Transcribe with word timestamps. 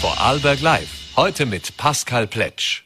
Vorarlberg 0.00 0.60
Live. 0.60 1.16
Heute 1.16 1.44
mit 1.44 1.76
Pascal 1.76 2.28
Pletsch. 2.28 2.84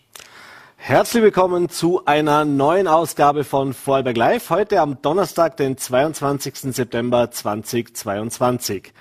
Herzlich 0.79 1.23
willkommen 1.23 1.69
zu 1.69 2.07
einer 2.07 2.47
neuen 2.47 2.89
Ausgabe 2.89 3.45
von 3.45 3.75
Vorarlberg 3.75 4.17
Live. 4.17 4.49
Heute 4.49 4.81
am 4.81 5.03
Donnerstag, 5.03 5.59
den 5.59 5.77
22. 5.77 6.75
September 6.75 7.31
2022. 7.31 8.95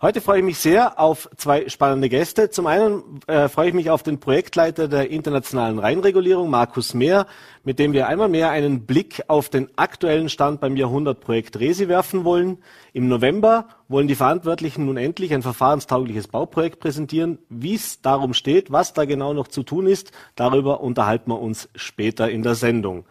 Heute 0.00 0.20
freue 0.20 0.38
ich 0.38 0.44
mich 0.44 0.58
sehr 0.58 1.00
auf 1.00 1.28
zwei 1.36 1.68
spannende 1.68 2.08
Gäste. 2.08 2.50
Zum 2.50 2.68
einen 2.68 3.18
äh, 3.26 3.48
freue 3.48 3.70
ich 3.70 3.74
mich 3.74 3.90
auf 3.90 4.04
den 4.04 4.20
Projektleiter 4.20 4.86
der 4.86 5.10
internationalen 5.10 5.80
Rheinregulierung, 5.80 6.48
Markus 6.50 6.94
Mehr, 6.94 7.26
mit 7.64 7.80
dem 7.80 7.92
wir 7.92 8.06
einmal 8.06 8.28
mehr 8.28 8.50
einen 8.50 8.86
Blick 8.86 9.24
auf 9.26 9.48
den 9.48 9.76
aktuellen 9.76 10.28
Stand 10.28 10.60
beim 10.60 10.76
Jahrhundertprojekt 10.76 11.58
Resi 11.58 11.88
werfen 11.88 12.22
wollen. 12.22 12.58
Im 12.92 13.08
November 13.08 13.70
wollen 13.88 14.06
die 14.06 14.14
Verantwortlichen 14.14 14.86
nun 14.86 14.98
endlich 14.98 15.34
ein 15.34 15.42
verfahrenstaugliches 15.42 16.28
Bauprojekt 16.28 16.78
präsentieren. 16.78 17.40
Wie 17.48 17.74
es 17.74 18.00
darum 18.00 18.34
steht, 18.34 18.70
was 18.70 18.92
da 18.92 19.04
genau 19.04 19.32
noch 19.32 19.48
zu 19.48 19.64
tun 19.64 19.88
ist, 19.88 20.12
darüber 20.36 20.80
unterhalten 20.80 21.32
wir 21.32 21.40
uns 21.40 21.68
später 21.74 22.30
in 22.30 22.44
der 22.44 22.54
Sendung. 22.54 23.04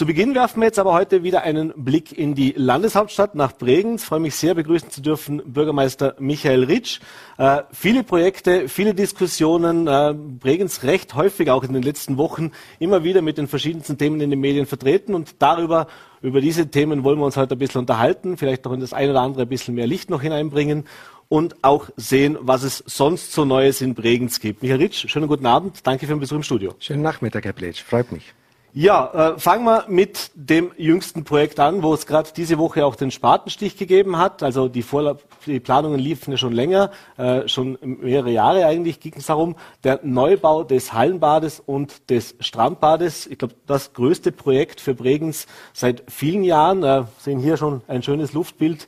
Zu 0.00 0.06
Beginn 0.06 0.34
werfen 0.34 0.62
wir 0.62 0.64
jetzt 0.64 0.78
aber 0.78 0.94
heute 0.94 1.24
wieder 1.24 1.42
einen 1.42 1.74
Blick 1.76 2.16
in 2.16 2.34
die 2.34 2.54
Landeshauptstadt 2.56 3.34
nach 3.34 3.52
Bregenz. 3.52 4.02
Freue 4.02 4.20
mich 4.20 4.34
sehr, 4.34 4.54
begrüßen 4.54 4.88
zu 4.88 5.02
dürfen 5.02 5.42
Bürgermeister 5.44 6.14
Michael 6.18 6.64
Ritsch. 6.64 7.00
Äh, 7.36 7.64
viele 7.70 8.02
Projekte, 8.02 8.70
viele 8.70 8.94
Diskussionen, 8.94 9.86
äh, 9.86 10.14
Bregenz 10.14 10.84
recht 10.84 11.14
häufig 11.16 11.50
auch 11.50 11.64
in 11.64 11.74
den 11.74 11.82
letzten 11.82 12.16
Wochen 12.16 12.52
immer 12.78 13.04
wieder 13.04 13.20
mit 13.20 13.36
den 13.36 13.46
verschiedensten 13.46 13.98
Themen 13.98 14.22
in 14.22 14.30
den 14.30 14.40
Medien 14.40 14.64
vertreten 14.64 15.14
und 15.14 15.34
darüber, 15.42 15.86
über 16.22 16.40
diese 16.40 16.70
Themen 16.70 17.04
wollen 17.04 17.18
wir 17.18 17.26
uns 17.26 17.36
heute 17.36 17.56
ein 17.56 17.58
bisschen 17.58 17.82
unterhalten, 17.82 18.38
vielleicht 18.38 18.64
noch 18.64 18.72
in 18.72 18.80
das 18.80 18.94
eine 18.94 19.10
oder 19.10 19.20
andere 19.20 19.42
ein 19.42 19.50
bisschen 19.50 19.74
mehr 19.74 19.86
Licht 19.86 20.08
noch 20.08 20.22
hineinbringen 20.22 20.86
und 21.28 21.62
auch 21.62 21.90
sehen, 21.98 22.38
was 22.40 22.62
es 22.62 22.82
sonst 22.86 23.32
so 23.32 23.44
Neues 23.44 23.82
in 23.82 23.94
Bregenz 23.94 24.40
gibt. 24.40 24.62
Michael 24.62 24.80
Ritsch, 24.80 25.10
schönen 25.10 25.28
guten 25.28 25.44
Abend. 25.44 25.86
Danke 25.86 26.06
für 26.06 26.14
den 26.14 26.20
Besuch 26.20 26.36
im 26.36 26.42
Studio. 26.42 26.74
Schönen 26.78 27.02
Nachmittag, 27.02 27.44
Herr 27.44 27.52
Pletsch. 27.52 27.82
Freut 27.82 28.10
mich. 28.12 28.32
Ja, 28.72 29.32
äh, 29.34 29.38
fangen 29.38 29.64
wir 29.64 29.86
mit 29.88 30.30
dem 30.34 30.70
jüngsten 30.76 31.24
Projekt 31.24 31.58
an, 31.58 31.82
wo 31.82 31.92
es 31.92 32.06
gerade 32.06 32.30
diese 32.36 32.56
Woche 32.56 32.86
auch 32.86 32.94
den 32.94 33.10
Spatenstich 33.10 33.76
gegeben 33.76 34.16
hat. 34.16 34.44
Also 34.44 34.68
die, 34.68 34.82
Vorla 34.82 35.16
die 35.44 35.58
Planungen 35.58 35.98
liefen 35.98 36.30
ja 36.30 36.36
schon 36.36 36.52
länger, 36.52 36.92
äh, 37.16 37.48
schon 37.48 37.78
mehrere 37.82 38.30
Jahre 38.30 38.66
eigentlich 38.66 39.00
ging 39.00 39.14
es 39.16 39.26
darum. 39.26 39.56
Der 39.82 39.98
Neubau 40.04 40.62
des 40.62 40.92
Hallenbades 40.92 41.60
und 41.66 42.10
des 42.10 42.36
Strandbades, 42.38 43.26
ich 43.26 43.38
glaube, 43.38 43.54
das 43.66 43.92
größte 43.92 44.30
Projekt 44.30 44.80
für 44.80 44.94
Bregenz 44.94 45.48
seit 45.72 46.04
vielen 46.08 46.44
Jahren. 46.44 46.84
Äh, 46.84 47.04
sehen 47.18 47.40
hier 47.40 47.56
schon 47.56 47.82
ein 47.88 48.04
schönes 48.04 48.34
Luftbild. 48.34 48.86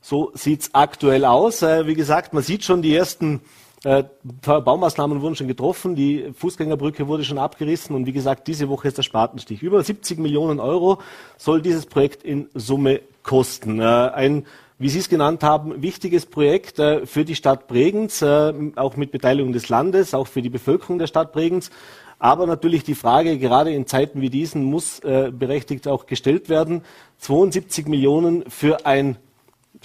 So 0.00 0.30
sieht's 0.34 0.70
aktuell 0.72 1.24
aus. 1.24 1.62
Äh, 1.62 1.88
wie 1.88 1.94
gesagt, 1.94 2.32
man 2.32 2.44
sieht 2.44 2.62
schon 2.62 2.80
die 2.80 2.94
ersten 2.94 3.40
Baumaßnahmen 3.82 5.20
wurden 5.20 5.36
schon 5.36 5.48
getroffen, 5.48 5.94
die 5.94 6.32
Fußgängerbrücke 6.34 7.06
wurde 7.06 7.24
schon 7.24 7.38
abgerissen 7.38 7.94
und 7.94 8.06
wie 8.06 8.12
gesagt, 8.12 8.48
diese 8.48 8.68
Woche 8.68 8.88
ist 8.88 8.98
der 8.98 9.02
Spatenstich. 9.02 9.62
Über 9.62 9.82
70 9.82 10.18
Millionen 10.18 10.60
Euro 10.60 10.98
soll 11.36 11.62
dieses 11.62 11.86
Projekt 11.86 12.22
in 12.22 12.48
Summe 12.54 13.00
kosten. 13.22 13.80
Äh, 13.80 13.84
ein 13.84 14.46
wie 14.78 14.90
Sie 14.90 14.98
es 14.98 15.08
genannt 15.08 15.42
haben, 15.42 15.80
wichtiges 15.80 16.26
Projekt 16.26 16.78
äh, 16.78 17.06
für 17.06 17.24
die 17.24 17.34
Stadt 17.34 17.66
Bregenz, 17.66 18.20
äh, 18.20 18.52
auch 18.76 18.96
mit 18.96 19.10
Beteiligung 19.10 19.52
des 19.54 19.70
Landes, 19.70 20.12
auch 20.12 20.26
für 20.26 20.42
die 20.42 20.50
Bevölkerung 20.50 20.98
der 20.98 21.06
Stadt 21.06 21.32
Bregenz. 21.32 21.70
Aber 22.18 22.46
natürlich 22.46 22.82
die 22.82 22.94
Frage, 22.94 23.38
gerade 23.38 23.72
in 23.72 23.86
Zeiten 23.86 24.20
wie 24.20 24.30
diesen, 24.30 24.64
muss 24.64 25.00
äh, 25.00 25.30
berechtigt 25.32 25.88
auch 25.88 26.06
gestellt 26.06 26.48
werden. 26.50 26.82
72 27.18 27.88
Millionen 27.88 28.44
für 28.50 28.84
ein 28.84 29.16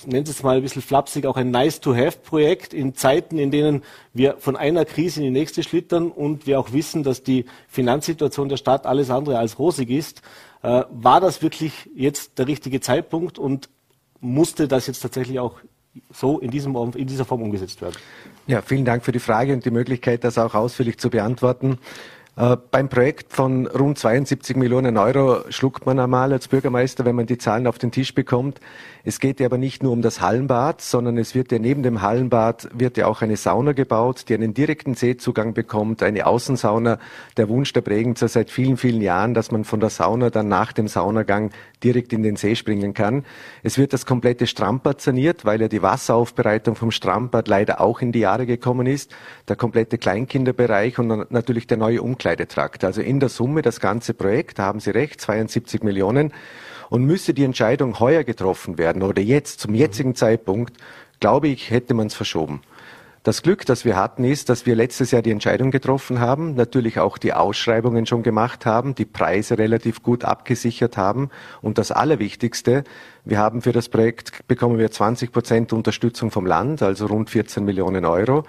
ich 0.02 0.07
nenne 0.07 0.27
es 0.27 0.44
mal 0.44 0.57
ein 0.57 0.61
bisschen 0.61 0.81
flapsig, 0.81 1.25
auch 1.25 1.38
ein 1.38 1.52
Nice-to-Have-Projekt 1.52 2.73
in 2.73 2.95
Zeiten, 2.95 3.38
in 3.38 3.52
denen 3.52 3.83
wir 4.13 4.38
von 4.39 4.55
einer 4.55 4.85
Krise 4.85 5.19
in 5.19 5.25
die 5.25 5.39
nächste 5.39 5.63
schlittern 5.63 6.11
und 6.11 6.47
wir 6.47 6.59
auch 6.59 6.73
wissen, 6.73 7.03
dass 7.03 7.23
die 7.23 7.45
Finanzsituation 7.67 8.49
der 8.49 8.57
Stadt 8.57 8.85
alles 8.85 9.09
andere 9.09 9.38
als 9.38 9.59
rosig 9.59 9.89
ist. 9.89 10.22
Äh, 10.63 10.83
war 10.89 11.22
das 11.22 11.41
wirklich 11.41 11.89
jetzt 11.95 12.39
der 12.39 12.47
richtige 12.47 12.81
Zeitpunkt 12.81 13.38
und 13.38 13.69
musste 14.19 14.67
das 14.67 14.88
jetzt 14.88 15.01
tatsächlich 15.01 15.39
auch 15.39 15.59
so 16.12 16.39
in, 16.39 16.51
diesem, 16.51 16.75
in 16.95 17.07
dieser 17.07 17.25
Form 17.25 17.41
umgesetzt 17.41 17.81
werden? 17.81 17.95
Ja, 18.47 18.62
vielen 18.62 18.85
Dank 18.85 19.03
für 19.03 19.12
die 19.12 19.19
Frage 19.19 19.53
und 19.53 19.66
die 19.66 19.72
Möglichkeit, 19.72 20.23
das 20.23 20.38
auch 20.38 20.56
ausführlich 20.56 20.97
zu 20.97 21.09
beantworten. 21.09 21.78
Äh, 22.41 22.57
beim 22.72 22.90
Projekt 22.90 23.34
von 23.34 23.68
rund 23.68 24.00
72 24.00 24.57
Millionen 24.57 24.97
Euro 24.97 25.44
schluckt 25.50 25.85
man 25.85 26.00
einmal 26.00 26.34
als 26.34 26.47
Bürgermeister, 26.47 27.06
wenn 27.06 27.16
man 27.16 27.28
die 27.28 27.38
Zahlen 27.38 27.68
auf 27.68 27.78
den 27.78 27.91
Tisch 27.91 28.16
bekommt. 28.16 28.59
Es 29.03 29.19
geht 29.19 29.40
ja 29.40 29.46
aber 29.46 29.59
nicht 29.59 29.84
nur 29.84 29.91
um 29.91 30.02
das 30.02 30.22
Hallenbad, 30.22 30.81
sondern 30.81 31.19
es 31.19 31.35
wird 31.35 31.51
ja 31.51 31.59
neben 31.59 31.84
dem 31.84 32.01
Hallenbad 32.01 32.69
wird 32.74 32.97
ja 32.97 33.06
auch 33.06 33.22
eine 33.22 33.38
Sauna 33.38 33.74
gebaut, 33.74 34.25
die 34.28 34.34
einen 34.34 34.56
direkten 34.56 34.96
Seezugang 34.96 35.53
bekommt, 35.53 36.01
eine 36.01 36.25
Außensauna. 36.25 36.97
Der 37.38 37.50
Wunsch 37.50 37.74
der 37.74 37.81
Bregenzer 37.81 38.28
seit 38.28 38.50
vielen, 38.50 38.78
vielen 38.78 39.01
Jahren, 39.01 39.35
dass 39.35 39.51
man 39.51 39.63
von 39.63 39.80
der 39.80 39.90
Sauna 39.90 40.31
dann 40.31 40.47
nach 40.47 40.72
dem 40.72 40.88
Saunagang 40.88 41.51
direkt 41.84 42.13
in 42.13 42.22
den 42.24 42.35
See 42.38 42.56
springen 42.56 42.94
kann. 42.94 43.24
Es 43.63 43.78
wird 43.78 43.94
das 43.94 44.06
komplette 44.06 44.46
Strandbad 44.46 45.01
saniert, 45.01 45.46
weil 45.46 45.62
ja 45.62 45.68
die 45.68 45.81
Wasseraufbereitung 45.81 46.75
vom 46.75 46.91
Strandbad 46.91 47.47
leider 47.47 47.81
auch 47.81 48.01
in 48.01 48.12
die 48.12 48.19
Jahre 48.19 48.46
gekommen 48.46 48.85
ist. 48.85 49.16
Der 49.47 49.56
komplette 49.56 49.97
Kleinkinderbereich 49.97 51.00
und 51.00 51.31
natürlich 51.31 51.66
der 51.66 51.78
neue 51.78 52.01
Umkleidetrakt. 52.31 52.84
Also 52.86 53.02
in 53.02 53.19
der 53.19 53.30
Summe 53.30 53.62
das 53.62 53.80
ganze 53.80 54.14
Projekt, 54.14 54.59
da 54.59 54.64
haben 54.64 54.80
Sie 54.80 54.92
recht, 54.92 55.19
72 55.19 55.84
Millionen. 55.84 56.34
Und 56.90 57.03
müsste 57.03 57.34
die 57.34 57.44
Entscheidung 57.44 58.00
heuer 58.00 58.24
getroffen 58.24 58.78
werden 58.78 59.02
oder 59.02 59.22
jetzt, 59.22 59.59
zum 59.59 59.75
jetzigen 59.75 60.16
Zeitpunkt, 60.16 60.78
glaube 61.19 61.47
ich, 61.47 61.72
hätte 61.72 61.94
man 61.94 62.08
es 62.08 62.16
verschoben. 62.16 62.62
Das 63.24 63.44
Glück, 63.44 63.66
das 63.66 63.86
wir 63.86 63.96
hatten, 63.97 64.24
ist, 64.24 64.50
dass 64.50 64.66
wir 64.66 64.75
letztes 64.75 65.12
Jahr 65.12 65.22
die 65.22 65.31
Entscheidung 65.31 65.72
getroffen 65.72 66.19
haben, 66.19 66.56
natürlich 66.56 67.00
auch 67.00 67.18
die 67.18 67.34
Ausschreibungen 67.34 68.08
schon 68.08 68.24
gemacht 68.24 68.66
haben, 68.66 68.96
die 68.96 69.06
Preise 69.06 69.58
relativ 69.58 70.02
gut 70.02 70.25
abgesichert 70.25 70.98
haben 70.98 71.30
und 71.62 71.78
das 71.78 71.92
Allerwichtigste, 71.92 72.84
wir 73.24 73.38
haben 73.38 73.62
für 73.62 73.74
das 73.74 73.90
Projekt 73.90 74.48
bekommen 74.48 74.80
wir 74.80 74.90
20 74.90 75.31
Prozent 75.31 75.72
Unterstützung 75.72 76.31
vom 76.31 76.48
Land, 76.48 76.81
also 76.81 77.06
rund 77.06 77.30
14 77.30 77.63
Millionen 77.63 78.06
Euro 78.06 78.44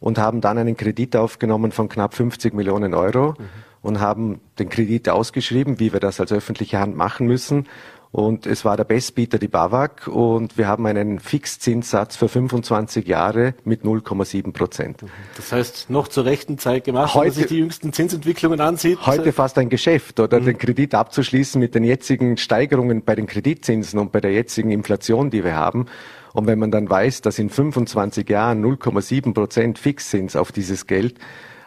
und 0.00 0.18
haben 0.18 0.40
dann 0.40 0.58
einen 0.58 0.76
Kredit 0.76 1.14
aufgenommen 1.14 1.70
von 1.70 1.88
knapp 1.88 2.14
50 2.14 2.54
Millionen 2.54 2.94
Euro. 2.94 3.34
Mhm 3.38 3.70
und 3.82 4.00
haben 4.00 4.40
den 4.58 4.68
Kredit 4.68 5.08
ausgeschrieben, 5.08 5.80
wie 5.80 5.92
wir 5.92 6.00
das 6.00 6.20
als 6.20 6.32
öffentliche 6.32 6.78
Hand 6.78 6.96
machen 6.96 7.26
müssen. 7.26 7.66
Und 8.12 8.44
es 8.44 8.64
war 8.64 8.76
der 8.76 8.82
Bestbieter 8.82 9.38
die 9.38 9.46
BAWAG 9.46 10.08
und 10.08 10.58
wir 10.58 10.66
haben 10.66 10.84
einen 10.86 11.20
Fixzinssatz 11.20 12.16
für 12.16 12.28
25 12.28 13.06
Jahre 13.06 13.54
mit 13.62 13.84
0,7 13.84 14.52
Prozent. 14.52 15.04
Das 15.36 15.52
heißt, 15.52 15.90
noch 15.90 16.08
zur 16.08 16.24
rechten 16.24 16.58
Zeit 16.58 16.82
gemacht, 16.82 17.14
heute, 17.14 17.20
wenn 17.20 17.28
man 17.28 17.34
sich 17.34 17.46
die 17.46 17.58
jüngsten 17.58 17.92
Zinsentwicklungen 17.92 18.60
ansieht. 18.60 19.06
Heute 19.06 19.32
fast 19.32 19.58
ein 19.58 19.68
Geschäft 19.68 20.18
oder 20.18 20.40
mhm. 20.40 20.46
den 20.46 20.58
Kredit 20.58 20.92
abzuschließen 20.96 21.60
mit 21.60 21.76
den 21.76 21.84
jetzigen 21.84 22.36
Steigerungen 22.36 23.04
bei 23.04 23.14
den 23.14 23.28
Kreditzinsen 23.28 24.00
und 24.00 24.10
bei 24.10 24.20
der 24.20 24.32
jetzigen 24.32 24.72
Inflation, 24.72 25.30
die 25.30 25.44
wir 25.44 25.54
haben. 25.54 25.86
Und 26.32 26.46
wenn 26.46 26.58
man 26.58 26.70
dann 26.70 26.88
weiß, 26.88 27.22
dass 27.22 27.38
in 27.38 27.50
25 27.50 28.28
Jahren 28.28 28.64
0,7 28.64 29.34
Prozent 29.34 29.78
Fixzins 29.78 30.36
auf 30.36 30.52
dieses 30.52 30.86
Geld 30.86 31.18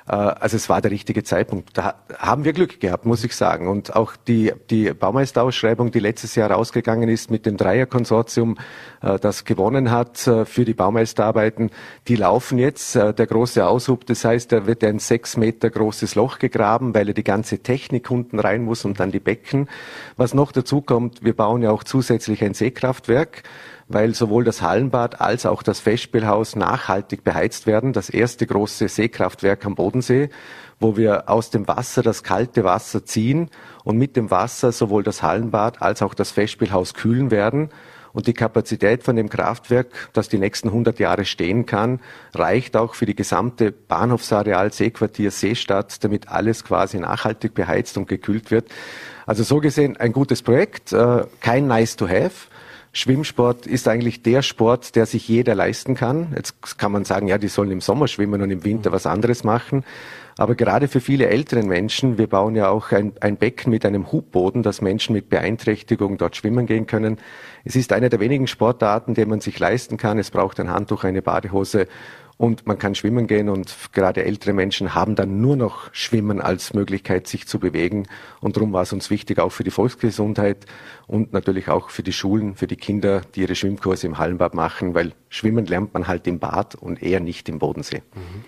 äh, 0.08 0.12
also 0.12 0.58
es 0.58 0.70
war 0.70 0.82
der 0.82 0.92
richtige 0.92 1.24
Zeitpunkt. 1.24 1.78
Da 1.78 1.96
haben 2.18 2.44
wir 2.44 2.54
Glück 2.54 2.80
gehabt, 2.80 3.06
muss 3.06 3.24
ich 3.24 3.36
sagen. 3.36 3.68
Und 3.68 3.96
auch 3.96 4.16
die, 4.16 4.54
die 4.70 4.94
Baumeisterausschreibung, 4.94 5.92
die 5.92 6.00
letztes 6.00 6.36
Jahr 6.36 6.52
rausgegangen 6.52 7.10
ist 7.10 7.32
mit 7.32 7.46
dem 7.46 7.58
Dreierkonsortium, 7.58 8.58
äh, 9.02 9.20
das 9.20 9.46
gewonnen 9.46 9.92
hat 9.92 10.28
äh, 10.28 10.46
für 10.46 10.66
die 10.66 10.74
Baumeisterarbeiten, 10.74 11.72
die 12.08 12.16
laufen 12.16 12.58
jetzt. 12.58 12.96
Der 12.96 13.14
große 13.14 13.66
Aushub, 13.66 14.06
das 14.06 14.26
heißt, 14.26 14.52
da 14.52 14.68
wird 14.68 14.84
ein 14.84 15.00
sechs 15.00 15.38
Meter 15.38 15.70
großes 15.70 16.16
Loch 16.16 16.40
gegraben, 16.40 16.94
weil 16.94 17.08
er 17.08 17.14
die 17.14 17.24
ganze 17.24 17.60
Technik 17.60 18.12
unten 18.12 18.40
rein 18.40 18.64
muss 18.64 18.86
und 18.86 19.00
dann 19.00 19.12
die 19.12 19.20
Becken. 19.20 19.70
Was 20.18 20.34
noch 20.34 20.52
dazu 20.52 20.82
kommt, 20.82 21.24
wir 21.24 21.36
bauen 21.36 21.64
ja 21.64 21.72
auch 21.72 21.84
zusätzlich 21.84 22.44
ein 22.44 22.54
Seekraftwerk 22.54 23.44
weil 23.94 24.16
sowohl 24.16 24.44
das 24.44 24.62
Hallenbad 24.62 25.22
als 25.22 25.46
auch 25.46 25.64
das 25.64 25.80
Festspielhaus 25.80 26.56
nachhaltig 26.56 27.24
beheizt 27.24 27.68
werden. 27.68 27.94
Das 27.94 28.10
erste 28.10 28.48
große 28.48 28.88
Seekraftwerk 28.88 29.66
am 29.66 29.76
Bodensee, 29.76 30.30
wo 30.80 30.98
wir 30.98 31.30
aus 31.30 31.52
dem 31.52 31.68
Wasser 31.68 32.02
das 32.02 32.24
kalte 32.24 32.64
Wasser 32.64 33.06
ziehen 33.06 33.50
und 33.84 33.98
mit 33.98 34.16
dem 34.16 34.32
Wasser 34.32 34.72
sowohl 34.72 35.04
das 35.04 35.22
Hallenbad 35.22 35.82
als 35.82 36.02
auch 36.02 36.14
das 36.14 36.32
Festspielhaus 36.32 36.94
kühlen 36.94 37.32
werden. 37.32 37.70
Und 38.14 38.28
die 38.28 38.34
Kapazität 38.34 39.02
von 39.02 39.16
dem 39.16 39.28
Kraftwerk, 39.28 39.88
das 40.14 40.30
die 40.30 40.38
nächsten 40.38 40.68
100 40.68 41.00
Jahre 41.00 41.26
stehen 41.26 41.66
kann, 41.66 42.00
reicht 42.36 42.78
auch 42.78 42.94
für 42.94 43.08
die 43.08 43.16
gesamte 43.16 43.72
Bahnhofsareal 43.72 44.72
Seequartier 44.72 45.32
Seestadt, 45.32 46.04
damit 46.04 46.30
alles 46.30 46.64
quasi 46.64 47.00
nachhaltig 47.00 47.56
beheizt 47.56 47.98
und 47.98 48.08
gekühlt 48.08 48.52
wird. 48.52 48.70
Also 49.26 49.44
so 49.44 49.60
gesehen 49.60 49.98
ein 49.98 50.14
gutes 50.14 50.44
Projekt, 50.44 50.94
äh, 50.94 51.26
kein 51.42 51.66
nice 51.66 51.96
to 51.96 52.08
have, 52.08 52.50
Schwimmsport 52.96 53.66
ist 53.66 53.88
eigentlich 53.88 54.22
der 54.22 54.44
Sport, 54.44 54.96
der 54.96 55.08
sich 55.08 55.28
jeder 55.28 55.56
leisten 55.56 55.96
kann. 55.96 56.32
Jetzt 56.36 56.78
kann 56.78 56.92
man 56.92 57.06
sagen, 57.06 57.28
ja, 57.28 57.40
die 57.40 57.48
sollen 57.48 57.72
im 57.72 57.82
Sommer 57.82 58.08
schwimmen 58.08 58.44
und 58.44 58.52
im 58.52 58.64
Winter 58.64 58.92
was 58.92 59.08
anderes 59.08 59.44
machen. 59.44 59.84
Aber 60.38 60.54
gerade 60.54 60.88
für 60.88 61.00
viele 61.00 61.28
älteren 61.28 61.68
Menschen, 61.68 62.20
wir 62.20 62.28
bauen 62.28 62.56
ja 62.56 62.70
auch 62.70 62.92
ein, 62.92 63.14
ein 63.20 63.38
Becken 63.38 63.72
mit 63.72 63.84
einem 63.84 64.12
Hubboden, 64.12 64.62
dass 64.62 64.82
Menschen 64.82 65.14
mit 65.14 65.28
Beeinträchtigung 65.28 66.20
dort 66.20 66.36
schwimmen 66.36 66.68
gehen 66.68 66.86
können. 66.86 67.18
Es 67.66 67.76
ist 67.76 67.94
eine 67.94 68.10
der 68.10 68.20
wenigen 68.20 68.46
Sportarten, 68.46 69.16
die 69.16 69.26
man 69.26 69.42
sich 69.42 69.58
leisten 69.58 69.98
kann. 69.98 70.20
Es 70.20 70.30
braucht 70.30 70.60
ein 70.60 70.70
Handtuch, 70.70 71.04
eine 71.04 71.24
Badehose 71.24 71.88
und 72.44 72.68
man 72.68 72.78
kann 72.78 72.94
schwimmen 72.94 73.26
gehen 73.26 73.48
und 73.48 73.74
gerade 73.94 74.26
ältere 74.26 74.52
Menschen 74.52 74.94
haben 74.94 75.16
dann 75.16 75.40
nur 75.40 75.56
noch 75.56 75.88
Schwimmen 75.94 76.42
als 76.42 76.74
Möglichkeit, 76.74 77.26
sich 77.26 77.48
zu 77.48 77.58
bewegen. 77.58 78.06
Und 78.42 78.58
darum 78.58 78.74
war 78.74 78.82
es 78.82 78.92
uns 78.92 79.10
wichtig, 79.10 79.40
auch 79.40 79.54
für 79.54 79.64
die 79.64 79.72
Volksgesundheit 79.72 80.66
und 81.08 81.32
natürlich 81.32 81.70
auch 81.70 81.90
für 81.90 82.04
die 82.04 82.12
Schulen, 82.12 82.56
für 82.56 82.68
die 82.68 82.76
Kinder, 82.76 83.22
die 83.34 83.44
ihre 83.44 83.56
Schwimmkurse 83.56 84.08
im 84.08 84.18
Hallenbad 84.18 84.56
machen, 84.56 84.94
weil 84.94 85.14
Schwimmen 85.30 85.66
lernt 85.66 85.94
man 85.94 86.06
halt 86.06 86.28
im 86.28 86.40
Bad 86.40 86.76
und 86.76 87.02
eher 87.02 87.22
nicht 87.22 87.48
im 87.48 87.60
Bodensee. 87.60 88.02
Mhm. 88.14 88.44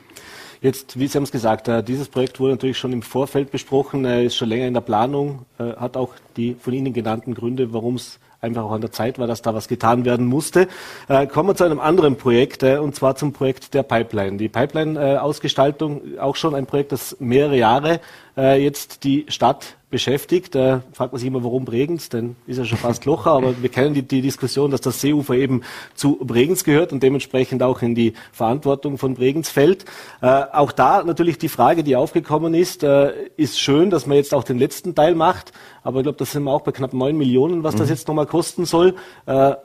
Jetzt, 0.65 0.97
wie 0.97 1.05
Sie 1.05 1.15
haben 1.15 1.25
es 1.25 1.31
gesagt, 1.31 1.67
äh, 1.67 1.83
dieses 1.83 2.07
Projekt 2.07 2.39
wurde 2.39 2.53
natürlich 2.53 2.79
schon 2.79 2.91
im 2.91 3.03
Vorfeld 3.03 3.51
besprochen, 3.51 4.03
ist 4.03 4.35
schon 4.35 4.49
länger 4.49 4.65
in 4.65 4.73
der 4.73 4.81
Planung, 4.81 5.45
äh, 5.59 5.75
hat 5.75 5.95
auch 5.95 6.15
die 6.37 6.55
von 6.55 6.73
Ihnen 6.73 6.91
genannten 6.91 7.35
Gründe, 7.35 7.71
warum 7.71 7.97
es 7.97 8.19
einfach 8.41 8.63
auch 8.63 8.71
an 8.71 8.81
der 8.81 8.91
Zeit 8.91 9.19
war, 9.19 9.27
dass 9.27 9.43
da 9.43 9.53
was 9.53 9.67
getan 9.67 10.05
werden 10.05 10.25
musste. 10.25 10.67
Äh, 11.07 11.27
kommen 11.27 11.49
wir 11.49 11.55
zu 11.55 11.65
einem 11.65 11.79
anderen 11.79 12.15
Projekt, 12.15 12.63
äh, 12.63 12.77
und 12.77 12.95
zwar 12.95 13.15
zum 13.15 13.31
Projekt 13.31 13.75
der 13.75 13.83
Pipeline. 13.83 14.37
Die 14.37 14.49
Pipeline-Ausgestaltung, 14.49 16.15
äh, 16.15 16.19
auch 16.19 16.35
schon 16.35 16.55
ein 16.55 16.65
Projekt, 16.65 16.91
das 16.91 17.17
mehrere 17.19 17.57
Jahre 17.57 17.99
äh, 18.35 18.59
jetzt 18.59 19.03
die 19.03 19.27
Stadt 19.27 19.75
beschäftigt. 19.95 20.55
Da 20.55 20.83
fragt 20.91 21.13
man 21.13 21.19
sich 21.19 21.27
immer, 21.27 21.41
warum 21.45 21.63
Bregenz, 21.63 22.09
denn 22.09 22.35
ist 22.47 22.57
ja 22.57 22.65
schon 22.65 22.77
fast 22.77 23.05
Locher, 23.05 23.31
aber 23.31 23.61
wir 23.61 23.69
kennen 23.69 23.93
die, 23.93 24.01
die, 24.01 24.21
Diskussion, 24.21 24.69
dass 24.69 24.81
das 24.81 24.99
Seeufer 24.99 25.35
eben 25.35 25.61
zu 25.93 26.17
Bregenz 26.17 26.65
gehört 26.65 26.91
und 26.91 27.01
dementsprechend 27.01 27.63
auch 27.63 27.81
in 27.81 27.95
die 27.95 28.11
Verantwortung 28.33 28.97
von 28.97 29.13
Bregenz 29.13 29.47
fällt. 29.49 29.85
Äh, 30.21 30.27
auch 30.51 30.73
da 30.73 31.01
natürlich 31.01 31.37
die 31.37 31.47
Frage, 31.47 31.85
die 31.85 31.95
aufgekommen 31.95 32.53
ist, 32.53 32.83
äh, 32.83 33.13
ist 33.37 33.57
schön, 33.57 33.89
dass 33.89 34.05
man 34.05 34.17
jetzt 34.17 34.33
auch 34.33 34.43
den 34.43 34.59
letzten 34.59 34.95
Teil 34.95 35.15
macht, 35.15 35.53
aber 35.81 35.99
ich 35.99 36.03
glaube, 36.03 36.17
das 36.17 36.33
sind 36.33 36.43
wir 36.43 36.51
auch 36.51 36.63
bei 36.63 36.73
knapp 36.73 36.93
neun 36.93 37.15
Millionen, 37.15 37.63
was 37.63 37.75
mhm. 37.75 37.79
das 37.79 37.89
jetzt 37.89 38.09
nochmal 38.09 38.25
kosten 38.25 38.65
soll. 38.65 38.95
Äh, 39.27 39.55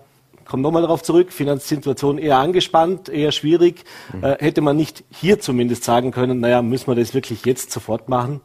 komme 0.51 0.65
nochmal 0.65 0.83
darauf 0.83 1.03
zurück, 1.03 1.33
Finanzsituation 1.33 2.19
eher 2.19 2.39
angespannt, 2.39 3.09
eher 3.09 3.31
schwierig. 3.31 3.85
Mhm. 4.13 4.25
Äh, 4.25 4.37
hätte 4.41 4.61
man 4.61 4.77
nicht 4.77 5.05
hier 5.11 5.41
zumindest 5.41 5.85
sagen 5.85 6.11
können, 6.11 6.41
naja, 6.41 6.61
müssen 6.61 6.89
wir 6.89 6.97
das 6.97 7.15
wirklich 7.15 7.45
jetzt 7.47 7.71
sofort 7.71 8.09
machen? 8.09 8.41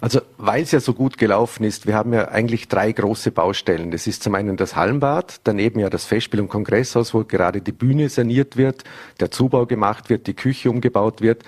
Also 0.00 0.20
weil 0.38 0.62
es 0.62 0.72
ja 0.72 0.80
so 0.80 0.92
gut 0.92 1.18
gelaufen 1.18 1.64
ist, 1.64 1.86
wir 1.86 1.94
haben 1.94 2.12
ja 2.12 2.28
eigentlich 2.28 2.68
drei 2.68 2.92
große 2.92 3.30
Baustellen. 3.30 3.90
Das 3.90 4.06
ist 4.06 4.22
zum 4.22 4.34
einen 4.34 4.56
das 4.56 4.76
Hallenbad, 4.76 5.40
daneben 5.44 5.80
ja 5.80 5.90
das 5.90 6.04
Festspiel- 6.04 6.40
und 6.40 6.48
Kongresshaus, 6.48 7.14
wo 7.14 7.24
gerade 7.24 7.60
die 7.60 7.72
Bühne 7.72 8.08
saniert 8.08 8.56
wird, 8.56 8.84
der 9.20 9.30
Zubau 9.30 9.66
gemacht 9.66 10.10
wird, 10.10 10.26
die 10.26 10.34
Küche 10.34 10.70
umgebaut 10.70 11.20
wird. 11.20 11.42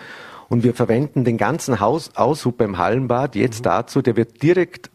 Und 0.48 0.62
wir 0.62 0.74
verwenden 0.74 1.24
den 1.24 1.38
ganzen 1.38 1.80
Haus 1.80 2.14
Aushub 2.14 2.58
beim 2.58 2.78
Hallenbad 2.78 3.34
jetzt 3.34 3.60
mhm. 3.60 3.64
dazu, 3.64 4.02
der 4.02 4.16
wird 4.16 4.42
direkt 4.42 4.90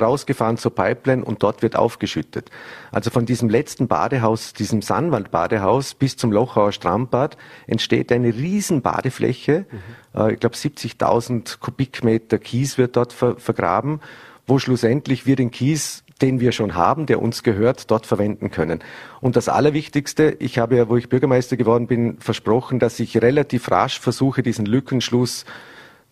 rausgefahren 0.00 0.56
zur 0.56 0.74
Pipeline 0.74 1.24
und 1.24 1.42
dort 1.42 1.62
wird 1.62 1.76
aufgeschüttet. 1.76 2.50
Also 2.90 3.10
von 3.10 3.26
diesem 3.26 3.48
letzten 3.48 3.88
Badehaus, 3.88 4.52
diesem 4.52 4.82
Sandwald-Badehaus 4.82 5.94
bis 5.94 6.16
zum 6.16 6.32
Lochauer 6.32 6.72
Strandbad 6.72 7.36
entsteht 7.66 8.10
eine 8.10 8.34
riesen 8.34 8.82
Badefläche. 8.82 9.66
Mhm. 9.70 10.20
Äh, 10.20 10.32
ich 10.34 10.40
glaube 10.40 10.56
70.000 10.56 11.58
Kubikmeter 11.60 12.38
Kies 12.38 12.78
wird 12.78 12.96
dort 12.96 13.12
ver 13.12 13.36
vergraben, 13.36 14.00
wo 14.46 14.58
schlussendlich 14.58 15.26
wir 15.26 15.36
den 15.36 15.50
Kies 15.50 16.04
den 16.22 16.40
wir 16.40 16.52
schon 16.52 16.74
haben, 16.74 17.06
der 17.06 17.20
uns 17.20 17.42
gehört, 17.42 17.90
dort 17.90 18.06
verwenden 18.06 18.50
können. 18.50 18.80
Und 19.20 19.36
das 19.36 19.48
Allerwichtigste, 19.48 20.36
ich 20.38 20.58
habe 20.58 20.76
ja, 20.76 20.88
wo 20.88 20.96
ich 20.96 21.08
Bürgermeister 21.08 21.56
geworden 21.56 21.86
bin, 21.86 22.18
versprochen, 22.20 22.78
dass 22.78 22.98
ich 23.00 23.20
relativ 23.20 23.70
rasch 23.70 24.00
versuche, 24.00 24.42
diesen 24.42 24.66
Lückenschluss 24.66 25.44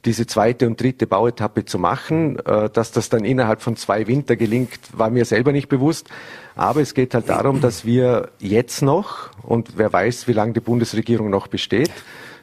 diese 0.04 0.26
zweite 0.26 0.66
und 0.66 0.80
dritte 0.80 1.06
Bauetappe 1.06 1.64
zu 1.64 1.78
machen. 1.78 2.38
Äh, 2.40 2.70
dass 2.70 2.92
das 2.92 3.08
dann 3.08 3.24
innerhalb 3.24 3.62
von 3.62 3.76
zwei 3.76 4.06
Winter 4.06 4.36
gelingt, 4.36 4.78
war 4.92 5.10
mir 5.10 5.24
selber 5.24 5.52
nicht 5.52 5.68
bewusst. 5.68 6.08
Aber 6.54 6.80
es 6.80 6.94
geht 6.94 7.14
halt 7.14 7.28
darum, 7.28 7.60
dass 7.60 7.84
wir 7.84 8.30
jetzt 8.38 8.82
noch, 8.82 9.30
und 9.42 9.76
wer 9.76 9.92
weiß, 9.92 10.28
wie 10.28 10.32
lange 10.32 10.52
die 10.52 10.60
Bundesregierung 10.60 11.30
noch 11.30 11.46
besteht, 11.48 11.90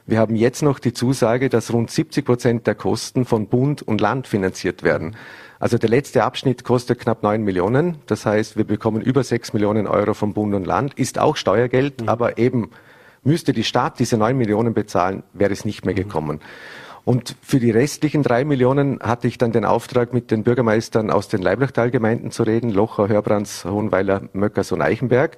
wir 0.08 0.20
haben 0.20 0.36
jetzt 0.36 0.64
noch 0.64 0.80
die 0.80 0.94
Zusage, 0.94 1.48
dass 1.48 1.72
rund 1.72 1.92
70 1.92 2.26
Prozent 2.26 2.68
der 2.68 2.76
Kosten 2.76 3.24
von 3.24 3.48
Bund 3.48 3.82
und 3.84 4.02
Land 4.02 4.28
finanziert 4.28 4.84
werden. 4.84 5.16
Also 5.62 5.78
der 5.78 5.92
letzte 5.92 6.24
Abschnitt 6.24 6.64
kostet 6.64 6.98
knapp 6.98 7.22
neun 7.22 7.44
Millionen. 7.44 7.98
Das 8.08 8.26
heißt, 8.26 8.58
wir 8.58 8.64
bekommen 8.64 9.00
über 9.00 9.24
sechs 9.24 9.54
Millionen 9.54 9.86
Euro 9.86 10.16
vom 10.16 10.34
Bund 10.34 10.56
und 10.56 10.66
Land. 10.66 10.96
Ist 10.96 11.20
auch 11.20 11.36
Steuergeld, 11.36 12.02
mhm. 12.02 12.10
aber 12.10 12.40
eben 12.40 12.72
müsste 13.24 13.54
die 13.54 13.64
Stadt 13.64 14.00
diese 14.00 14.18
neun 14.18 14.40
Millionen 14.40 14.74
bezahlen, 14.74 15.22
wäre 15.34 15.54
es 15.54 15.64
nicht 15.64 15.86
mehr 15.86 15.94
mhm. 15.94 16.00
gekommen. 16.00 16.40
Und 17.06 17.36
für 17.44 17.60
die 17.60 17.70
restlichen 17.70 18.24
drei 18.24 18.44
Millionen 18.44 19.00
hatte 19.02 19.28
ich 19.28 19.38
dann 19.38 19.52
den 19.52 19.64
Auftrag, 19.64 20.14
mit 20.14 20.32
den 20.32 20.42
Bürgermeistern 20.44 21.12
aus 21.12 21.28
den 21.28 21.44
Leiblachtalgemeinden 21.44 22.32
zu 22.32 22.42
reden, 22.42 22.72
Locher, 22.72 23.08
Hörbrands, 23.08 23.64
Hohenweiler, 23.64 24.24
Möckers 24.34 24.72
und 24.72 24.82
Eichenberg. 24.82 25.38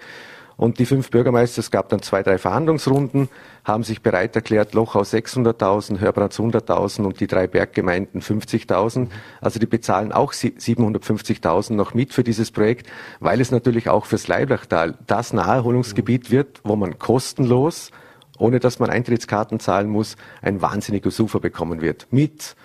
Und 0.55 0.79
die 0.79 0.85
fünf 0.85 1.09
Bürgermeister, 1.09 1.59
es 1.59 1.71
gab 1.71 1.89
dann 1.89 2.01
zwei, 2.01 2.21
drei 2.21 2.38
Verhandlungsrunden, 2.38 3.29
haben 3.63 3.83
sich 3.83 4.01
bereit 4.01 4.35
erklärt, 4.35 4.73
Lochau 4.73 5.01
600.000, 5.01 6.00
Hörbrands 6.00 6.39
100.000 6.39 7.03
und 7.03 7.19
die 7.19 7.27
drei 7.27 7.47
Berggemeinden 7.47 8.21
50.000. 8.21 9.07
Also 9.41 9.59
die 9.59 9.65
bezahlen 9.65 10.11
auch 10.11 10.33
750.000 10.33 11.73
noch 11.73 11.94
mit 11.94 12.13
für 12.13 12.23
dieses 12.23 12.51
Projekt, 12.51 12.88
weil 13.19 13.41
es 13.41 13.51
natürlich 13.51 13.89
auch 13.89 14.05
fürs 14.05 14.27
Leiblachtal 14.27 14.97
das 15.07 15.33
Naherholungsgebiet 15.33 16.29
wird, 16.29 16.61
wo 16.63 16.75
man 16.75 16.99
kostenlos, 16.99 17.91
ohne 18.38 18.59
dass 18.59 18.79
man 18.79 18.89
Eintrittskarten 18.89 19.59
zahlen 19.59 19.89
muss, 19.89 20.17
ein 20.41 20.61
wahnsinniges 20.61 21.19
Ufer 21.19 21.39
bekommen 21.39 21.81
wird. 21.81 22.07
Mit 22.11 22.56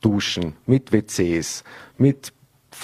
Duschen, 0.00 0.54
mit 0.66 0.92
WCs, 0.92 1.64
mit 1.96 2.32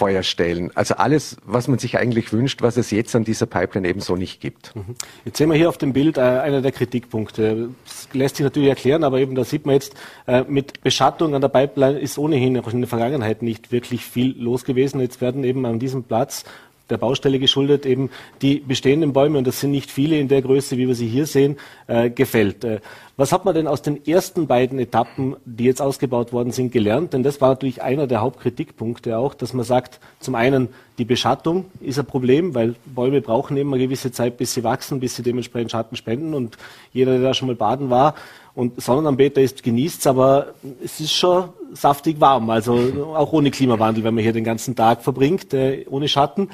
Feuerstellen. 0.00 0.70
Also 0.75 0.94
alles, 0.94 1.37
was 1.44 1.69
man 1.69 1.79
sich 1.79 1.99
eigentlich 1.99 2.32
wünscht, 2.32 2.62
was 2.62 2.79
es 2.79 2.91
jetzt 2.91 3.14
an 3.14 3.25
dieser 3.25 3.44
Pipeline 3.44 3.87
eben 3.87 4.00
so 4.00 4.17
nicht 4.17 4.41
gibt. 4.41 4.75
Mhm. 4.75 4.94
Jetzt 5.26 5.37
sehen 5.37 5.50
wir 5.50 5.56
hier 5.56 5.69
auf 5.69 5.76
dem 5.76 5.93
Bild 5.93 6.17
äh, 6.17 6.23
einer 6.23 6.62
der 6.62 6.73
Kritikpunkte. 6.73 7.69
Das 7.85 8.08
lässt 8.14 8.37
sich 8.37 8.44
natürlich 8.44 8.70
erklären, 8.70 9.05
aber 9.05 9.19
eben 9.19 9.35
da 9.35 9.44
sieht 9.44 9.67
man 9.67 9.75
jetzt, 9.75 9.93
äh, 10.26 10.43
mit 10.49 10.82
Beschattung 10.82 11.35
an 11.35 11.43
der 11.43 11.49
Pipeline 11.49 11.99
ist 11.99 12.17
ohnehin 12.17 12.58
auch 12.58 12.73
in 12.73 12.81
der 12.81 12.88
Vergangenheit 12.88 13.43
nicht 13.43 13.73
wirklich 13.73 14.02
viel 14.02 14.43
los 14.43 14.64
gewesen. 14.64 15.00
Jetzt 15.00 15.20
werden 15.20 15.44
eben 15.44 15.67
an 15.67 15.79
diesem 15.79 16.02
Platz 16.05 16.47
der 16.88 16.97
Baustelle 16.97 17.38
geschuldet, 17.38 17.85
eben 17.85 18.08
die 18.43 18.56
bestehenden 18.56 19.12
Bäume, 19.12 19.37
und 19.38 19.47
das 19.47 19.61
sind 19.61 19.70
nicht 19.70 19.91
viele 19.91 20.19
in 20.19 20.29
der 20.29 20.41
Größe, 20.43 20.76
wie 20.79 20.88
wir 20.88 20.94
sie 20.94 21.08
hier 21.08 21.26
sehen, 21.26 21.58
äh, 21.87 22.08
gefällt. 22.11 22.64
Äh, 22.64 22.81
was 23.16 23.32
hat 23.32 23.44
man 23.44 23.54
denn 23.54 23.66
aus 23.66 23.82
den 23.82 24.06
ersten 24.06 24.46
beiden 24.46 24.78
Etappen, 24.78 25.36
die 25.44 25.64
jetzt 25.64 25.82
ausgebaut 25.82 26.32
worden 26.32 26.52
sind, 26.52 26.72
gelernt? 26.72 27.12
Denn 27.12 27.22
das 27.22 27.40
war 27.40 27.50
natürlich 27.50 27.82
einer 27.82 28.06
der 28.06 28.20
Hauptkritikpunkte 28.20 29.18
auch, 29.18 29.34
dass 29.34 29.52
man 29.52 29.64
sagt, 29.64 30.00
zum 30.20 30.34
einen 30.34 30.68
die 30.98 31.04
Beschattung 31.04 31.66
ist 31.80 31.98
ein 31.98 32.06
Problem, 32.06 32.54
weil 32.54 32.74
Bäume 32.86 33.20
brauchen 33.20 33.56
eben 33.56 33.72
eine 33.72 33.82
gewisse 33.82 34.12
Zeit, 34.12 34.36
bis 34.36 34.54
sie 34.54 34.64
wachsen, 34.64 35.00
bis 35.00 35.16
sie 35.16 35.22
dementsprechend 35.22 35.70
Schatten 35.70 35.96
spenden. 35.96 36.34
Und 36.34 36.56
jeder, 36.92 37.12
der 37.12 37.22
da 37.22 37.34
schon 37.34 37.48
mal 37.48 37.56
baden 37.56 37.90
war 37.90 38.14
und 38.54 38.80
Sonnenanbeter 38.80 39.40
ist, 39.40 39.62
genießt 39.62 40.06
aber 40.06 40.54
es 40.84 41.00
ist 41.00 41.12
schon 41.12 41.50
saftig 41.72 42.20
warm. 42.20 42.50
Also 42.50 43.12
auch 43.14 43.32
ohne 43.32 43.50
Klimawandel, 43.50 44.04
wenn 44.04 44.14
man 44.14 44.23
hier 44.23 44.32
den 44.32 44.44
ganzen 44.44 44.76
Tag 44.76 45.02
verbringt, 45.02 45.54
äh, 45.54 45.87
ohne 45.88 46.08
Schatten. 46.08 46.50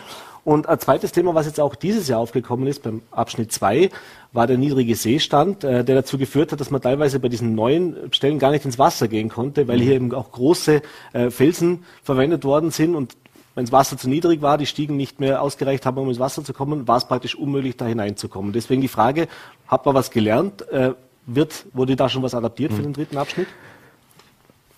Und 0.47 0.69
ein 0.69 0.79
zweites 0.79 1.11
Thema, 1.11 1.35
was 1.35 1.47
jetzt 1.47 1.59
auch 1.59 1.75
dieses 1.75 2.07
Jahr 2.07 2.21
aufgekommen 2.21 2.69
ist, 2.69 2.85
beim 2.85 3.03
Abschnitt 3.11 3.51
2, 3.51 3.91
war 4.33 4.47
der 4.47 4.57
niedrige 4.57 4.95
Seestand, 4.95 5.65
äh, 5.65 5.83
der 5.83 5.97
dazu 5.97 6.19
geführt 6.19 6.53
hat, 6.53 6.61
dass 6.61 6.71
man 6.71 6.81
teilweise 6.81 7.19
bei 7.19 7.29
diesen 7.29 7.57
neuen 7.57 8.13
Stellen 8.13 8.39
gar 8.39 8.53
nicht 8.53 8.65
ins 8.65 8.79
Wasser 8.79 9.09
gehen 9.09 9.29
konnte, 9.29 9.67
weil 9.67 9.81
hier 9.81 9.95
eben 9.95 10.15
auch 10.15 10.31
große 10.31 10.83
äh, 11.15 11.31
Felsen 11.31 11.83
verwendet 12.05 12.45
worden 12.45 12.71
sind 12.71 12.95
und 12.95 13.17
wenn 13.57 13.65
das 13.65 13.73
Wasser 13.73 13.99
zu 13.99 14.09
niedrig 14.09 14.41
war, 14.41 14.57
die 14.57 14.67
Stiegen 14.67 14.97
nicht 14.97 15.19
mehr 15.19 15.43
ausgereicht 15.43 15.85
haben, 15.85 15.99
um 15.99 16.09
ins 16.09 16.21
Wasser 16.21 16.45
zu 16.45 16.53
kommen, 16.53 16.87
war 16.87 16.99
es 16.99 17.09
praktisch 17.09 17.35
unmöglich, 17.35 17.77
da 17.77 17.87
hineinzukommen. 17.87 18.53
Deswegen 18.53 18.83
die 18.83 18.89
Frage, 18.89 19.27
hat 19.67 19.85
man 19.85 19.97
was 19.97 20.13
gelernt? 20.13 20.63
Äh, 20.71 20.93
wird, 21.27 21.67
wurde 21.73 21.97
da 21.97 22.09
schon 22.09 22.23
was 22.23 22.37
adaptiert 22.37 22.73
für 22.73 22.83
den 22.83 22.93
dritten 22.93 23.17
Abschnitt? 23.17 23.49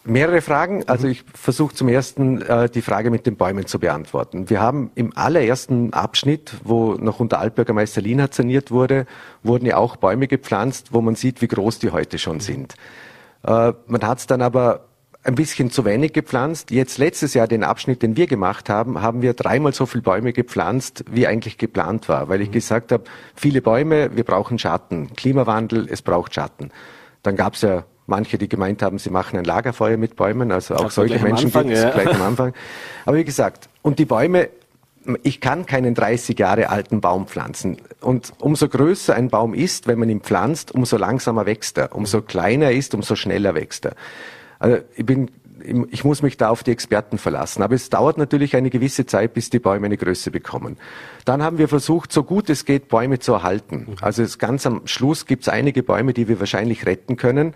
Mehrere 0.09 0.41
Fragen. 0.41 0.85
Also 0.89 1.07
ich 1.07 1.23
versuche 1.35 1.75
zum 1.75 1.89
ersten 1.89 2.41
äh, 2.41 2.71
die 2.71 2.81
Frage 2.81 3.11
mit 3.11 3.27
den 3.27 3.37
Bäumen 3.37 3.67
zu 3.67 3.79
beantworten. 3.79 4.49
Wir 4.49 4.61
haben 4.61 4.91
im 4.95 5.15
allerersten 5.15 5.93
Abschnitt, 5.93 6.55
wo 6.65 6.95
noch 6.95 7.21
unter 7.21 7.39
Altbürgermeister 7.39 8.01
Lienhardt 8.01 8.33
saniert 8.33 8.71
wurde, 8.71 9.05
wurden 9.43 9.67
ja 9.67 9.77
auch 9.77 9.97
Bäume 9.97 10.27
gepflanzt, 10.27 10.95
wo 10.95 11.03
man 11.03 11.15
sieht, 11.15 11.43
wie 11.43 11.49
groß 11.49 11.79
die 11.79 11.91
heute 11.91 12.19
schon 12.19 12.41
sind. 12.41 12.75
Äh, 13.47 13.75
man 13.87 14.03
hat 14.03 14.19
es 14.19 14.27
dann 14.27 14.41
aber 14.41 14.87
ein 15.25 15.35
bisschen 15.35 15.71
zu 15.71 15.85
wenig 15.85 16.15
gepflanzt. 16.15 16.71
Jetzt 16.71 16.97
letztes 16.97 17.35
Jahr 17.35 17.47
den 17.47 17.63
Abschnitt, 17.63 18.03
den 18.03 18.17
wir 18.17 18.27
gemacht 18.27 18.71
haben, 18.71 19.03
haben 19.03 19.21
wir 19.21 19.35
dreimal 19.35 19.75
so 19.75 19.85
viele 19.85 20.03
Bäume 20.03 20.33
gepflanzt, 20.33 21.05
wie 21.11 21.27
eigentlich 21.27 21.59
geplant 21.59 22.09
war, 22.09 22.31
weil 22.31 22.41
ich 22.41 22.51
gesagt 22.51 22.93
habe, 22.93 23.05
viele 23.35 23.61
Bäume, 23.61 24.17
wir 24.17 24.25
brauchen 24.25 24.59
Schatten. 24.59 25.13
Klimawandel, 25.15 25.87
es 25.91 26.01
braucht 26.01 26.35
Schatten. 26.35 26.71
Dann 27.23 27.37
gab 27.37 27.55
es 27.55 27.61
ja 27.61 27.85
manche, 28.09 28.39
die 28.39 28.49
gemeint 28.49 28.83
haben, 28.83 28.99
sie 28.99 29.11
machen 29.11 29.39
ein 29.39 29.45
Lagerfeuer 29.45 29.97
mit 29.97 30.17
Bäumen, 30.17 30.51
also 30.51 30.75
auch 30.75 30.85
also 30.85 31.03
solche 31.03 31.19
Menschen 31.23 31.53
gibt 31.53 31.71
es 31.71 31.83
ja. 31.83 31.91
gleich 31.91 32.15
am 32.15 32.23
Anfang. 32.29 32.55
Aber 33.05 33.17
wie 33.17 33.25
gesagt, 33.25 33.69
und 33.83 33.99
die 33.99 34.05
Bäume, 34.05 34.49
ich 35.23 35.41
kann 35.41 35.67
keinen 35.67 35.95
30 35.95 36.39
Jahre 36.39 36.69
alten 36.69 37.01
Baum 37.01 37.27
pflanzen. 37.27 37.79
Und 38.01 38.33
umso 38.41 38.69
größer 38.69 39.15
ein 39.15 39.29
Baum 39.29 39.55
ist, 39.55 39.87
wenn 39.87 39.99
man 39.99 40.11
ihn 40.11 40.21
pflanzt, 40.21 40.73
umso 40.73 40.97
langsamer 40.97 41.47
wächst 41.47 41.79
er. 41.79 41.95
Umso 41.95 42.21
kleiner 42.21 42.67
er 42.67 42.73
ist, 42.73 42.95
umso 42.95 43.17
schneller 43.17 43.55
wächst 43.55 43.87
er. 43.87 43.95
Also 44.59 44.79
ich 44.97 45.07
bin 45.07 45.31
ich 45.91 46.05
muss 46.05 46.23
mich 46.23 46.37
da 46.37 46.51
auf 46.51 46.63
die 46.63 46.71
Experten 46.71 47.19
verlassen. 47.19 47.63
Aber 47.63 47.75
es 47.75 47.91
dauert 47.91 48.19
natürlich 48.19 48.57
eine 48.57 48.71
gewisse 48.71 49.07
Zeit, 49.07 49.35
bis 49.35 49.51
die 49.51 49.59
Bäume 49.59 49.87
eine 49.87 49.97
Größe 49.97 50.31
bekommen. 50.31 50.77
Dann 51.25 51.43
haben 51.43 51.59
wir 51.59 51.69
versucht, 51.69 52.13
so 52.13 52.23
gut 52.23 52.49
es 52.51 52.65
geht, 52.65 52.89
Bäume 52.89 53.19
zu 53.19 53.33
erhalten. 53.33 53.97
Also 54.01 54.25
ganz 54.39 54.67
am 54.67 54.87
Schluss 54.87 55.27
gibt 55.27 55.43
es 55.43 55.49
einige 55.49 55.83
Bäume, 55.83 56.13
die 56.13 56.29
wir 56.29 56.41
wahrscheinlich 56.41 56.87
retten 56.87 57.17
können, 57.17 57.55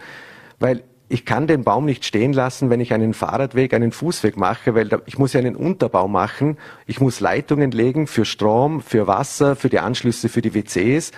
weil 0.62 0.84
ich 1.08 1.26
kann 1.26 1.46
den 1.46 1.62
Baum 1.62 1.84
nicht 1.84 2.06
stehen 2.06 2.32
lassen, 2.32 2.70
wenn 2.70 2.80
ich 2.80 2.94
einen 2.94 3.12
Fahrradweg, 3.12 3.74
einen 3.74 3.92
Fußweg 3.92 4.38
mache, 4.38 4.74
weil 4.74 4.88
ich 5.04 5.18
muss 5.18 5.34
ja 5.34 5.40
einen 5.40 5.56
Unterbau 5.56 6.08
machen. 6.08 6.56
Ich 6.86 7.00
muss 7.00 7.20
Leitungen 7.20 7.70
legen 7.70 8.06
für 8.06 8.24
Strom, 8.24 8.80
für 8.80 9.06
Wasser, 9.06 9.54
für 9.54 9.68
die 9.68 9.78
Anschlüsse 9.78 10.30
für 10.30 10.40
die 10.40 10.54
WCs. 10.54 11.12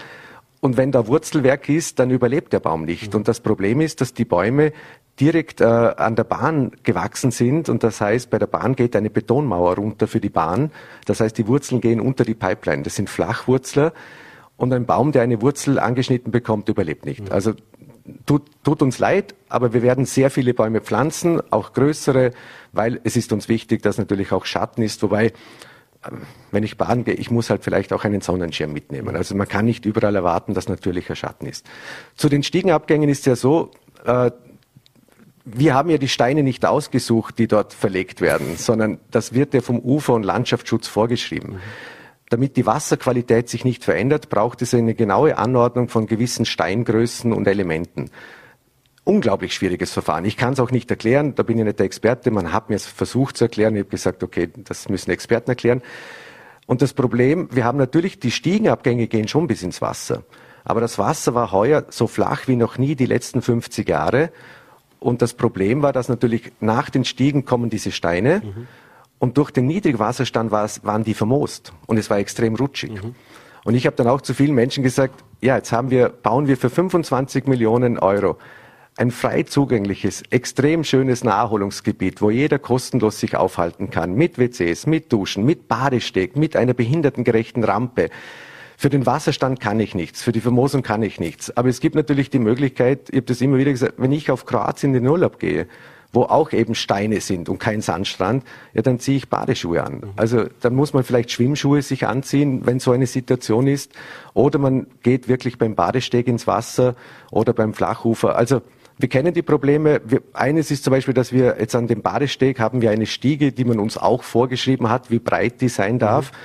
Und 0.60 0.76
wenn 0.76 0.90
da 0.90 1.06
Wurzelwerk 1.06 1.68
ist, 1.68 2.00
dann 2.00 2.10
überlebt 2.10 2.52
der 2.52 2.58
Baum 2.58 2.86
nicht. 2.86 3.14
Und 3.14 3.28
das 3.28 3.38
Problem 3.38 3.80
ist, 3.80 4.00
dass 4.00 4.14
die 4.14 4.24
Bäume 4.24 4.72
direkt 5.20 5.60
äh, 5.60 5.64
an 5.64 6.16
der 6.16 6.24
Bahn 6.24 6.72
gewachsen 6.82 7.30
sind. 7.30 7.68
Und 7.68 7.84
das 7.84 8.00
heißt, 8.00 8.30
bei 8.30 8.38
der 8.38 8.48
Bahn 8.48 8.74
geht 8.74 8.96
eine 8.96 9.10
Betonmauer 9.10 9.76
runter 9.76 10.08
für 10.08 10.20
die 10.20 10.30
Bahn. 10.30 10.72
Das 11.04 11.20
heißt, 11.20 11.38
die 11.38 11.46
Wurzeln 11.46 11.80
gehen 11.80 12.00
unter 12.00 12.24
die 12.24 12.34
Pipeline. 12.34 12.82
Das 12.82 12.96
sind 12.96 13.10
Flachwurzler. 13.10 13.92
Und 14.56 14.72
ein 14.72 14.86
Baum, 14.86 15.12
der 15.12 15.22
eine 15.22 15.40
Wurzel 15.40 15.78
angeschnitten 15.78 16.32
bekommt, 16.32 16.68
überlebt 16.68 17.04
nicht. 17.04 17.30
Also 17.30 17.52
tut, 18.26 18.42
tut 18.62 18.82
uns 18.82 18.98
leid, 18.98 19.34
aber 19.48 19.72
wir 19.72 19.82
werden 19.82 20.04
sehr 20.04 20.30
viele 20.30 20.54
Bäume 20.54 20.80
pflanzen, 20.80 21.40
auch 21.52 21.72
größere, 21.72 22.32
weil 22.72 23.00
es 23.04 23.16
ist 23.16 23.32
uns 23.32 23.48
wichtig, 23.48 23.82
dass 23.82 23.98
natürlich 23.98 24.32
auch 24.32 24.44
Schatten 24.44 24.82
ist. 24.82 25.02
Wobei, 25.02 25.32
ähm, 26.06 26.22
wenn 26.50 26.62
ich 26.62 26.76
baden 26.76 27.04
gehe, 27.04 27.14
ich 27.14 27.30
muss 27.30 27.50
halt 27.50 27.64
vielleicht 27.64 27.92
auch 27.92 28.04
einen 28.04 28.20
Sonnenschirm 28.20 28.72
mitnehmen. 28.72 29.16
Also 29.16 29.34
man 29.34 29.48
kann 29.48 29.64
nicht 29.64 29.84
überall 29.86 30.14
erwarten, 30.14 30.54
dass 30.54 30.68
natürlicher 30.68 31.16
Schatten 31.16 31.46
ist. 31.46 31.66
Zu 32.14 32.28
den 32.28 32.42
Stiegenabgängen 32.42 33.08
ist 33.08 33.26
ja 33.26 33.36
so, 33.36 33.70
äh, 34.04 34.30
wir 35.46 35.74
haben 35.74 35.90
ja 35.90 35.98
die 35.98 36.08
Steine 36.08 36.42
nicht 36.42 36.64
ausgesucht, 36.64 37.38
die 37.38 37.46
dort 37.46 37.74
verlegt 37.74 38.22
werden, 38.22 38.56
sondern 38.56 38.98
das 39.10 39.34
wird 39.34 39.52
ja 39.52 39.60
vom 39.60 39.78
Ufer- 39.78 40.14
und 40.14 40.22
Landschaftsschutz 40.22 40.88
vorgeschrieben. 40.88 41.54
Mhm. 41.54 41.60
Damit 42.34 42.56
die 42.56 42.66
Wasserqualität 42.66 43.48
sich 43.48 43.64
nicht 43.64 43.84
verändert, 43.84 44.28
braucht 44.28 44.60
es 44.60 44.74
eine 44.74 44.94
genaue 44.96 45.38
Anordnung 45.38 45.88
von 45.88 46.08
gewissen 46.08 46.44
Steingrößen 46.44 47.32
und 47.32 47.46
Elementen. 47.46 48.10
Unglaublich 49.04 49.54
schwieriges 49.54 49.92
Verfahren. 49.92 50.24
Ich 50.24 50.36
kann 50.36 50.54
es 50.54 50.58
auch 50.58 50.72
nicht 50.72 50.90
erklären, 50.90 51.36
da 51.36 51.44
bin 51.44 51.58
ich 51.58 51.64
nicht 51.64 51.78
der 51.78 51.86
Experte. 51.86 52.32
Man 52.32 52.52
hat 52.52 52.70
mir 52.70 52.74
es 52.74 52.86
versucht 52.86 53.36
zu 53.36 53.44
erklären. 53.44 53.76
Ich 53.76 53.82
habe 53.82 53.90
gesagt, 53.90 54.24
okay, 54.24 54.50
das 54.56 54.88
müssen 54.88 55.12
Experten 55.12 55.48
erklären. 55.48 55.80
Und 56.66 56.82
das 56.82 56.92
Problem, 56.92 57.50
wir 57.52 57.64
haben 57.64 57.78
natürlich, 57.78 58.18
die 58.18 58.32
Stiegenabgänge 58.32 59.06
gehen 59.06 59.28
schon 59.28 59.46
bis 59.46 59.62
ins 59.62 59.80
Wasser. 59.80 60.24
Aber 60.64 60.80
das 60.80 60.98
Wasser 60.98 61.36
war 61.36 61.52
heuer 61.52 61.84
so 61.90 62.08
flach 62.08 62.48
wie 62.48 62.56
noch 62.56 62.78
nie 62.78 62.96
die 62.96 63.06
letzten 63.06 63.42
50 63.42 63.88
Jahre. 63.88 64.32
Und 64.98 65.22
das 65.22 65.34
Problem 65.34 65.82
war, 65.82 65.92
dass 65.92 66.08
natürlich 66.08 66.50
nach 66.58 66.90
den 66.90 67.04
Stiegen 67.04 67.44
kommen 67.44 67.70
diese 67.70 67.92
Steine. 67.92 68.42
Mhm. 68.44 68.66
Und 69.24 69.38
durch 69.38 69.50
den 69.50 69.64
niedrigen 69.64 69.98
Wasserstand 69.98 70.50
waren 70.50 71.02
die 71.02 71.14
vermoost. 71.14 71.72
Und 71.86 71.96
es 71.96 72.10
war 72.10 72.18
extrem 72.18 72.56
rutschig. 72.56 73.02
Mhm. 73.02 73.14
Und 73.64 73.74
ich 73.74 73.86
habe 73.86 73.96
dann 73.96 74.06
auch 74.06 74.20
zu 74.20 74.34
vielen 74.34 74.54
Menschen 74.54 74.84
gesagt, 74.84 75.24
ja, 75.40 75.56
jetzt 75.56 75.72
haben 75.72 75.90
wir, 75.90 76.10
bauen 76.10 76.46
wir 76.46 76.58
für 76.58 76.68
25 76.68 77.46
Millionen 77.46 77.98
Euro 77.98 78.36
ein 78.98 79.10
frei 79.10 79.44
zugängliches, 79.44 80.24
extrem 80.28 80.84
schönes 80.84 81.24
Naherholungsgebiet, 81.24 82.20
wo 82.20 82.28
jeder 82.28 82.58
kostenlos 82.58 83.18
sich 83.18 83.34
aufhalten 83.34 83.88
kann, 83.88 84.14
mit 84.14 84.36
WCs, 84.36 84.86
mit 84.86 85.10
Duschen, 85.10 85.46
mit 85.46 85.68
Badesteg, 85.68 86.36
mit 86.36 86.54
einer 86.54 86.74
behindertengerechten 86.74 87.64
Rampe. 87.64 88.10
Für 88.76 88.90
den 88.90 89.06
Wasserstand 89.06 89.58
kann 89.58 89.80
ich 89.80 89.94
nichts, 89.94 90.22
für 90.22 90.32
die 90.32 90.42
Vermosung 90.42 90.82
kann 90.82 91.02
ich 91.02 91.18
nichts. 91.18 91.50
Aber 91.56 91.70
es 91.70 91.80
gibt 91.80 91.94
natürlich 91.94 92.28
die 92.28 92.40
Möglichkeit, 92.40 93.08
ich 93.08 93.16
habe 93.16 93.26
das 93.26 93.40
immer 93.40 93.56
wieder 93.56 93.70
gesagt, 93.70 93.94
wenn 93.96 94.12
ich 94.12 94.30
auf 94.30 94.44
Kroatien 94.44 94.94
in 94.94 95.04
den 95.04 95.10
Urlaub 95.10 95.38
gehe, 95.38 95.66
wo 96.14 96.22
auch 96.22 96.52
eben 96.52 96.74
Steine 96.74 97.20
sind 97.20 97.48
und 97.48 97.58
kein 97.58 97.80
Sandstrand, 97.80 98.44
ja, 98.72 98.82
dann 98.82 98.98
ziehe 98.98 99.16
ich 99.16 99.28
Badeschuhe 99.28 99.82
an. 99.82 99.94
Mhm. 99.94 100.10
Also 100.16 100.44
dann 100.60 100.74
muss 100.74 100.92
man 100.92 101.04
vielleicht 101.04 101.30
Schwimmschuhe 101.30 101.82
sich 101.82 102.06
anziehen, 102.06 102.62
wenn 102.64 102.80
so 102.80 102.92
eine 102.92 103.06
Situation 103.06 103.66
ist. 103.66 103.92
Oder 104.32 104.58
man 104.58 104.86
geht 105.02 105.28
wirklich 105.28 105.58
beim 105.58 105.74
Badesteg 105.74 106.28
ins 106.28 106.46
Wasser 106.46 106.94
oder 107.30 107.52
beim 107.52 107.74
Flachufer. 107.74 108.36
Also 108.36 108.62
wir 108.98 109.08
kennen 109.08 109.34
die 109.34 109.42
Probleme. 109.42 110.00
Wir, 110.04 110.22
eines 110.32 110.70
ist 110.70 110.84
zum 110.84 110.92
Beispiel, 110.92 111.14
dass 111.14 111.32
wir 111.32 111.56
jetzt 111.58 111.74
an 111.74 111.88
dem 111.88 112.02
Badesteg 112.02 112.60
haben 112.60 112.80
wir 112.80 112.90
eine 112.90 113.06
Stiege, 113.06 113.52
die 113.52 113.64
man 113.64 113.80
uns 113.80 113.96
auch 113.98 114.22
vorgeschrieben 114.22 114.88
hat, 114.88 115.10
wie 115.10 115.18
breit 115.18 115.60
die 115.60 115.68
sein 115.68 115.98
darf. 115.98 116.30
Mhm. 116.30 116.36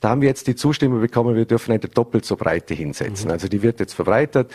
Da 0.00 0.08
haben 0.08 0.22
wir 0.22 0.28
jetzt 0.28 0.46
die 0.46 0.56
Zustimmung 0.56 1.00
bekommen, 1.00 1.36
wir 1.36 1.44
dürfen 1.44 1.72
eine 1.72 1.80
doppelt 1.80 2.24
so 2.24 2.36
breite 2.36 2.72
hinsetzen. 2.72 3.26
Mhm. 3.26 3.32
Also 3.32 3.48
die 3.48 3.62
wird 3.62 3.80
jetzt 3.80 3.92
verbreitert. 3.92 4.50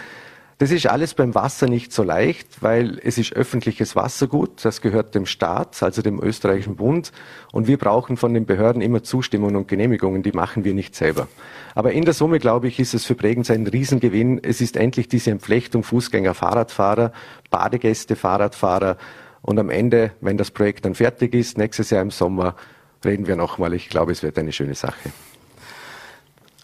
Das 0.57 0.71
ist 0.71 0.87
alles 0.87 1.13
beim 1.13 1.35
Wasser 1.35 1.67
nicht 1.67 1.91
so 1.91 2.01
leicht, 2.01 2.63
weil 2.63 2.97
es 3.03 3.17
ist 3.17 3.33
öffentliches 3.33 3.97
Wassergut, 3.97 4.63
das 4.63 4.79
gehört 4.79 5.13
dem 5.13 5.25
Staat, 5.25 5.83
also 5.83 6.01
dem 6.01 6.21
österreichischen 6.23 6.77
Bund, 6.77 7.11
und 7.51 7.67
wir 7.67 7.77
brauchen 7.77 8.15
von 8.15 8.33
den 8.33 8.45
Behörden 8.45 8.81
immer 8.81 9.03
Zustimmungen 9.03 9.57
und 9.57 9.67
Genehmigungen, 9.67 10.23
die 10.23 10.31
machen 10.31 10.63
wir 10.63 10.73
nicht 10.73 10.95
selber. 10.95 11.27
Aber 11.73 11.91
in 11.91 12.05
der 12.05 12.13
Summe, 12.13 12.39
glaube 12.39 12.69
ich, 12.69 12.79
ist 12.79 12.93
es 12.93 13.03
für 13.03 13.15
Bregenz 13.15 13.51
ein 13.51 13.67
Riesengewinn. 13.67 14.39
Es 14.41 14.61
ist 14.61 14.77
endlich 14.77 15.09
diese 15.09 15.31
Entflechtung 15.31 15.83
Fußgänger, 15.83 16.33
Fahrradfahrer, 16.33 17.11
Badegäste, 17.49 18.15
Fahrradfahrer, 18.15 18.97
und 19.41 19.59
am 19.59 19.69
Ende, 19.69 20.11
wenn 20.21 20.37
das 20.37 20.49
Projekt 20.49 20.85
dann 20.85 20.95
fertig 20.95 21.35
ist, 21.35 21.57
nächstes 21.57 21.91
Jahr 21.91 22.01
im 22.01 22.09
Sommer, 22.09 22.55
reden 23.03 23.27
wir 23.27 23.35
nochmal. 23.35 23.75
Ich 23.75 23.89
glaube, 23.89 24.11
es 24.11 24.23
wird 24.23 24.39
eine 24.39 24.51
schöne 24.51 24.73
Sache. 24.73 25.11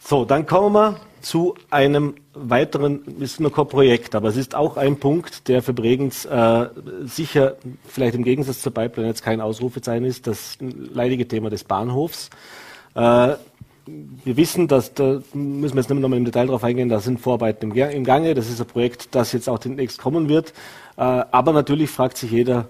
So, 0.04 0.26
dann 0.26 0.48
kommen 0.48 0.74
wir 0.74 1.00
zu 1.22 1.54
einem 1.70 2.16
weiteren, 2.34 3.04
ist 3.20 3.40
nur 3.40 3.52
kein 3.52 3.68
Projekt, 3.68 4.16
aber 4.16 4.30
es 4.30 4.38
ist 4.38 4.56
auch 4.56 4.78
ein 4.78 4.98
Punkt, 4.98 5.48
der 5.48 5.62
für 5.62 5.74
Bregenz 5.74 6.26
äh, 6.26 6.68
sicher, 7.04 7.56
vielleicht 7.86 8.16
im 8.16 8.24
Gegensatz 8.24 8.62
zur 8.62 8.74
Pipeline 8.74 9.10
jetzt 9.10 9.24
kein 9.24 9.42
Ausrufezeichen 9.42 10.06
ist, 10.06 10.28
das 10.28 10.58
leidige 10.60 11.28
Thema 11.28 11.50
des 11.50 11.64
Bahnhofs. 11.64 12.30
Äh, 12.96 13.36
wir 14.24 14.38
wissen, 14.38 14.68
dass 14.68 14.94
da 14.94 15.22
müssen 15.34 15.76
wir 15.76 15.82
jetzt 15.82 15.90
nicht 15.90 16.00
mehr 16.00 16.18
im 16.18 16.26
Detail 16.26 16.46
darauf 16.46 16.64
eingehen, 16.64 16.88
da 16.88 17.00
sind 17.00 17.20
Vorarbeiten 17.20 17.72
im, 17.72 17.78
im, 17.78 18.04
Gange, 18.04 18.34
das 18.34 18.50
ist 18.50 18.62
ein 18.62 18.68
Projekt, 18.68 19.14
das 19.16 19.34
jetzt 19.34 19.50
auch 19.50 19.60
demnächst 19.60 20.00
kommen 20.00 20.30
wird. 20.30 20.54
Äh, 20.98 21.02
aber 21.02 21.52
natürlich 21.52 21.90
fragt 21.90 22.18
sich 22.18 22.32
jeder, 22.32 22.70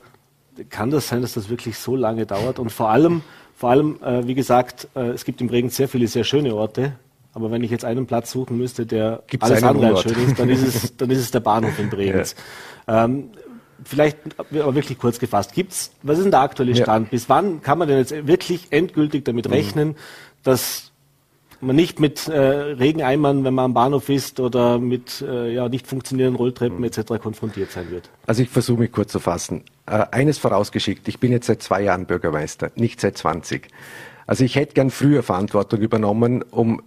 kann 0.70 0.90
das 0.90 1.08
sein, 1.08 1.22
dass 1.22 1.34
das 1.34 1.50
wirklich 1.50 1.78
so 1.78 1.96
lange 1.96 2.26
dauert? 2.26 2.60
Und 2.60 2.72
vor 2.72 2.90
allem, 2.90 3.22
vor 3.56 3.70
allem, 3.70 3.98
äh, 4.04 4.26
wie 4.26 4.36
gesagt, 4.36 4.88
äh, 4.96 5.10
es 5.10 5.26
gibt 5.26 5.42
in 5.42 5.48
Bregenz 5.48 5.76
sehr 5.76 5.88
viele 5.88 6.08
sehr 6.08 6.24
schöne 6.24 6.56
Orte, 6.56 6.94
aber 7.34 7.52
wenn 7.52 7.64
ich 7.64 7.72
jetzt 7.72 7.86
einen 7.86 8.06
Platz 8.06 8.32
suchen 8.32 8.58
müsste, 8.58 8.86
der 8.86 9.24
Gibt's 9.28 9.50
alles 9.50 9.64
andere 9.64 9.88
als 9.88 10.02
schön 10.02 10.28
ist, 10.28 10.40
dann 10.40 10.50
ist 10.50 10.64
es, 10.64 10.96
dann 10.98 11.10
ist 11.10 11.20
es 11.20 11.32
der 11.32 11.40
Bahnhof 11.40 11.78
in 11.80 11.90
Bregenz. 11.90 12.36
Ja. 12.88 13.06
Ähm, 13.06 13.30
vielleicht 13.84 14.18
aber 14.38 14.76
wirklich 14.76 14.98
kurz 14.98 15.20
gefasst. 15.20 15.54
Gibt's, 15.54 15.92
was 16.04 16.18
ist 16.18 16.26
denn 16.26 16.32
der 16.32 16.42
aktuelle 16.42 16.76
Stand? 16.76 17.08
Ja. 17.08 17.12
Bis 17.12 17.30
wann 17.30 17.62
kann 17.62 17.78
man 17.78 17.88
denn 17.88 17.98
jetzt 17.98 18.28
wirklich 18.28 18.68
endgültig 18.72 19.26
damit 19.26 19.48
mhm. 19.48 19.54
rechnen, 19.54 19.96
dass 20.44 20.92
man 21.62 21.76
nicht 21.76 22.00
mit 22.00 22.28
äh, 22.28 22.38
Regeneimern, 22.38 23.44
wenn 23.44 23.54
man 23.54 23.66
am 23.66 23.74
Bahnhof 23.74 24.10
ist, 24.10 24.40
oder 24.40 24.80
mit 24.80 25.22
äh, 25.22 25.54
ja, 25.54 25.70
nicht 25.70 25.88
funktionierenden 25.88 26.38
Rolltreppen 26.38 26.80
mhm. 26.80 26.86
etc. 26.86 27.22
konfrontiert 27.22 27.72
sein 27.72 27.92
wird? 27.92 28.10
Also 28.26 28.44
ich 28.44 28.50
versuche 28.50 28.80
mich 28.80 28.92
kurz 28.92 29.12
zu 29.12 29.20
fassen. 29.20 29.64
Äh, 29.86 30.06
eines 30.12 30.38
vorausgeschickt, 30.38 31.08
ich 31.08 31.20
bin 31.20 31.32
jetzt 31.32 31.48
seit 31.48 31.62
zwei 31.62 31.84
Jahren 31.84 32.06
Bürgermeister, 32.06 32.72
nicht 32.76 33.00
seit 33.00 33.18
20. 33.18 33.68
Also 34.28 34.44
ich 34.44 34.56
hätte 34.56 34.74
gern 34.74 34.90
früher 34.90 35.24
Verantwortung 35.24 35.80
übernommen, 35.82 36.44
um 36.52 36.82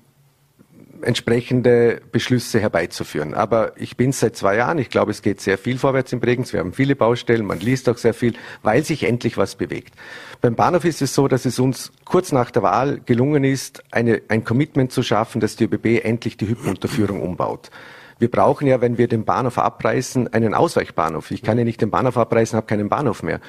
entsprechende 1.04 2.00
Beschlüsse 2.12 2.60
herbeizuführen. 2.60 3.34
Aber 3.34 3.72
ich 3.76 3.96
bin 3.96 4.12
seit 4.12 4.36
zwei 4.36 4.56
Jahren, 4.56 4.78
ich 4.78 4.90
glaube, 4.90 5.10
es 5.10 5.22
geht 5.22 5.40
sehr 5.40 5.58
viel 5.58 5.78
vorwärts 5.78 6.12
in 6.12 6.20
Bregenz. 6.20 6.52
Wir 6.52 6.60
haben 6.60 6.72
viele 6.72 6.96
Baustellen, 6.96 7.46
man 7.46 7.60
liest 7.60 7.88
auch 7.88 7.98
sehr 7.98 8.14
viel, 8.14 8.34
weil 8.62 8.84
sich 8.84 9.04
endlich 9.04 9.36
was 9.36 9.54
bewegt. 9.54 9.94
Beim 10.40 10.54
Bahnhof 10.54 10.84
ist 10.84 11.02
es 11.02 11.14
so, 11.14 11.28
dass 11.28 11.44
es 11.44 11.58
uns 11.58 11.92
kurz 12.04 12.32
nach 12.32 12.50
der 12.50 12.62
Wahl 12.62 13.00
gelungen 13.06 13.44
ist, 13.44 13.82
eine, 13.90 14.22
ein 14.28 14.44
Commitment 14.44 14.92
zu 14.92 15.02
schaffen, 15.02 15.40
dass 15.40 15.56
die 15.56 15.64
ÖBB 15.64 16.04
endlich 16.04 16.36
die 16.36 16.48
Hypenunterführung 16.48 17.22
umbaut. 17.22 17.70
Wir 18.18 18.30
brauchen 18.30 18.66
ja, 18.66 18.80
wenn 18.80 18.98
wir 18.98 19.08
den 19.08 19.24
Bahnhof 19.24 19.58
abreißen, 19.58 20.32
einen 20.32 20.54
Ausweichbahnhof. 20.54 21.30
Ich 21.30 21.42
kann 21.42 21.58
ja 21.58 21.64
nicht 21.64 21.80
den 21.80 21.90
Bahnhof 21.90 22.16
abreißen, 22.16 22.56
habe 22.56 22.66
keinen 22.66 22.88
Bahnhof 22.88 23.22
mehr. 23.22 23.40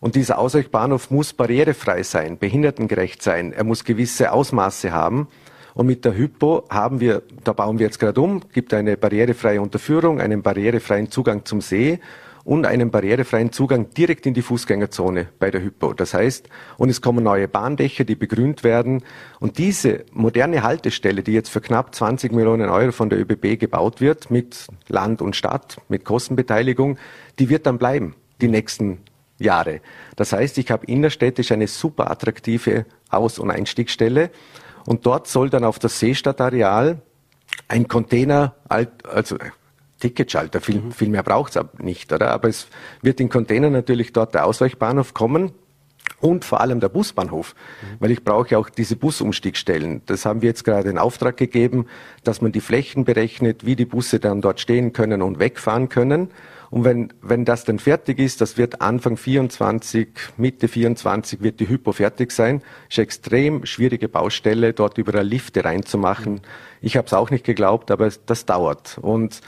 Und 0.00 0.14
dieser 0.14 0.38
Ausweichbahnhof 0.38 1.10
muss 1.10 1.32
barrierefrei 1.32 2.02
sein, 2.02 2.38
behindertengerecht 2.38 3.22
sein. 3.22 3.52
Er 3.52 3.64
muss 3.64 3.84
gewisse 3.84 4.32
Ausmaße 4.32 4.92
haben. 4.92 5.28
Und 5.74 5.86
mit 5.86 6.04
der 6.04 6.16
Hypo 6.16 6.64
haben 6.68 7.00
wir, 7.00 7.22
da 7.44 7.52
bauen 7.52 7.78
wir 7.78 7.86
jetzt 7.86 7.98
gerade 7.98 8.20
um, 8.20 8.42
gibt 8.52 8.74
eine 8.74 8.96
barrierefreie 8.96 9.60
Unterführung, 9.60 10.20
einen 10.20 10.42
barrierefreien 10.42 11.10
Zugang 11.10 11.44
zum 11.44 11.60
See 11.60 12.00
und 12.44 12.66
einen 12.66 12.90
barrierefreien 12.90 13.52
Zugang 13.52 13.90
direkt 13.90 14.26
in 14.26 14.34
die 14.34 14.42
Fußgängerzone 14.42 15.28
bei 15.38 15.50
der 15.50 15.62
Hypo. 15.62 15.92
Das 15.92 16.14
heißt, 16.14 16.48
und 16.78 16.88
es 16.88 17.00
kommen 17.00 17.24
neue 17.24 17.48
Bahndächer, 17.48 18.04
die 18.04 18.14
begrünt 18.14 18.64
werden. 18.64 19.02
Und 19.38 19.58
diese 19.58 20.04
moderne 20.12 20.62
Haltestelle, 20.62 21.22
die 21.22 21.32
jetzt 21.32 21.50
für 21.50 21.60
knapp 21.60 21.94
20 21.94 22.32
Millionen 22.32 22.70
Euro 22.70 22.92
von 22.92 23.10
der 23.10 23.20
ÖBB 23.20 23.58
gebaut 23.58 24.00
wird, 24.00 24.30
mit 24.30 24.66
Land 24.88 25.22
und 25.22 25.36
Stadt, 25.36 25.80
mit 25.88 26.04
Kostenbeteiligung, 26.04 26.98
die 27.38 27.48
wird 27.48 27.66
dann 27.66 27.78
bleiben, 27.78 28.14
die 28.40 28.48
nächsten 28.48 28.98
Jahre. 29.38 29.80
Das 30.16 30.32
heißt, 30.32 30.58
ich 30.58 30.70
habe 30.70 30.86
innerstädtisch 30.86 31.52
eine 31.52 31.66
super 31.66 32.10
attraktive 32.10 32.84
Aus- 33.10 33.38
und 33.38 33.50
Einstiegsstelle. 33.50 34.30
Und 34.86 35.06
dort 35.06 35.26
soll 35.26 35.50
dann 35.50 35.64
auf 35.64 35.78
das 35.78 35.98
Seestadtareal 35.98 37.00
ein 37.68 37.88
Container, 37.88 38.54
also 38.68 39.36
Ticketschalter. 40.00 40.60
Viel, 40.60 40.80
mhm. 40.80 40.92
viel 40.92 41.08
mehr 41.08 41.22
braucht 41.22 41.56
es 41.56 41.64
nicht, 41.78 42.12
oder? 42.12 42.30
Aber 42.30 42.48
es 42.48 42.66
wird 43.02 43.20
in 43.20 43.28
Container 43.28 43.70
natürlich 43.70 44.12
dort 44.12 44.34
der 44.34 44.46
Ausweichbahnhof 44.46 45.14
kommen 45.14 45.52
und 46.20 46.44
vor 46.44 46.60
allem 46.60 46.80
der 46.80 46.88
Busbahnhof, 46.88 47.54
mhm. 47.82 47.96
weil 48.00 48.10
ich 48.10 48.24
brauche 48.24 48.58
auch 48.58 48.68
diese 48.68 48.96
Busumstiegstellen. 48.96 50.02
Das 50.06 50.24
haben 50.24 50.42
wir 50.42 50.48
jetzt 50.48 50.64
gerade 50.64 50.90
in 50.90 50.98
Auftrag 50.98 51.36
gegeben, 51.36 51.86
dass 52.24 52.40
man 52.40 52.52
die 52.52 52.60
Flächen 52.60 53.04
berechnet, 53.04 53.64
wie 53.64 53.76
die 53.76 53.84
Busse 53.84 54.20
dann 54.20 54.40
dort 54.40 54.60
stehen 54.60 54.92
können 54.92 55.22
und 55.22 55.38
wegfahren 55.38 55.88
können. 55.88 56.30
Und 56.70 56.84
wenn, 56.84 57.12
wenn 57.20 57.44
das 57.44 57.64
dann 57.64 57.80
fertig 57.80 58.20
ist, 58.20 58.40
das 58.40 58.56
wird 58.56 58.80
Anfang 58.80 59.16
24, 59.16 60.08
Mitte 60.36 60.68
24 60.68 61.42
wird 61.42 61.58
die 61.58 61.68
Hypo 61.68 61.92
fertig 61.92 62.30
sein. 62.30 62.62
Ist 62.88 62.98
eine 62.98 63.04
extrem 63.04 63.66
schwierige 63.66 64.08
Baustelle, 64.08 64.72
dort 64.72 64.96
überall 64.96 65.26
Lifte 65.26 65.64
reinzumachen. 65.64 66.34
Mhm. 66.34 66.40
Ich 66.80 66.96
habe 66.96 67.06
es 67.06 67.12
auch 67.12 67.30
nicht 67.30 67.44
geglaubt, 67.44 67.90
aber 67.90 68.08
das 68.26 68.46
dauert. 68.46 68.98
Und 68.98 69.40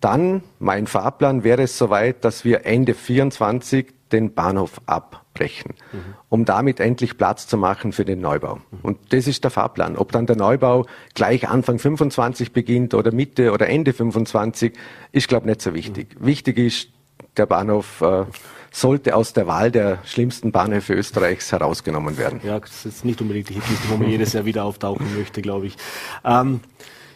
dann, 0.00 0.42
mein 0.58 0.86
Fahrplan 0.86 1.44
wäre 1.44 1.62
es 1.62 1.76
soweit, 1.76 2.24
dass 2.24 2.44
wir 2.44 2.66
Ende 2.66 2.94
24 2.94 3.94
den 4.12 4.34
Bahnhof 4.34 4.80
abbrechen, 4.86 5.74
mhm. 5.92 6.14
um 6.28 6.44
damit 6.44 6.80
endlich 6.80 7.18
Platz 7.18 7.46
zu 7.46 7.56
machen 7.56 7.92
für 7.92 8.04
den 8.04 8.20
Neubau. 8.20 8.56
Mhm. 8.56 8.78
Und 8.82 8.98
das 9.12 9.26
ist 9.26 9.44
der 9.44 9.50
Fahrplan. 9.50 9.96
Ob 9.96 10.12
dann 10.12 10.26
der 10.26 10.36
Neubau 10.36 10.86
gleich 11.14 11.48
Anfang 11.48 11.78
25 11.78 12.52
beginnt 12.52 12.94
oder 12.94 13.12
Mitte 13.12 13.52
oder 13.52 13.68
Ende 13.68 13.92
25, 13.92 14.72
ist, 15.12 15.28
glaube 15.28 15.46
ich, 15.46 15.50
nicht 15.50 15.62
so 15.62 15.74
wichtig. 15.74 16.16
Mhm. 16.18 16.26
Wichtig 16.26 16.58
ist, 16.58 16.88
der 17.36 17.46
Bahnhof 17.46 18.00
äh, 18.00 18.24
sollte 18.70 19.14
aus 19.16 19.32
der 19.32 19.46
Wahl 19.46 19.70
der 19.70 19.98
schlimmsten 20.04 20.52
Bahnhöfe 20.52 20.94
Österreichs 20.94 21.52
herausgenommen 21.52 22.18
werden. 22.18 22.40
Ja, 22.44 22.60
das 22.60 22.84
ist 22.84 23.04
nicht 23.04 23.20
unbedingt 23.20 23.48
die 23.48 23.54
Hitliste, 23.54 23.88
wo 23.90 23.96
man 23.96 24.08
jedes 24.08 24.32
Jahr 24.32 24.44
wieder 24.44 24.64
auftauchen 24.64 25.06
möchte, 25.16 25.42
glaube 25.42 25.66
ich. 25.66 25.76
Ähm, 26.24 26.60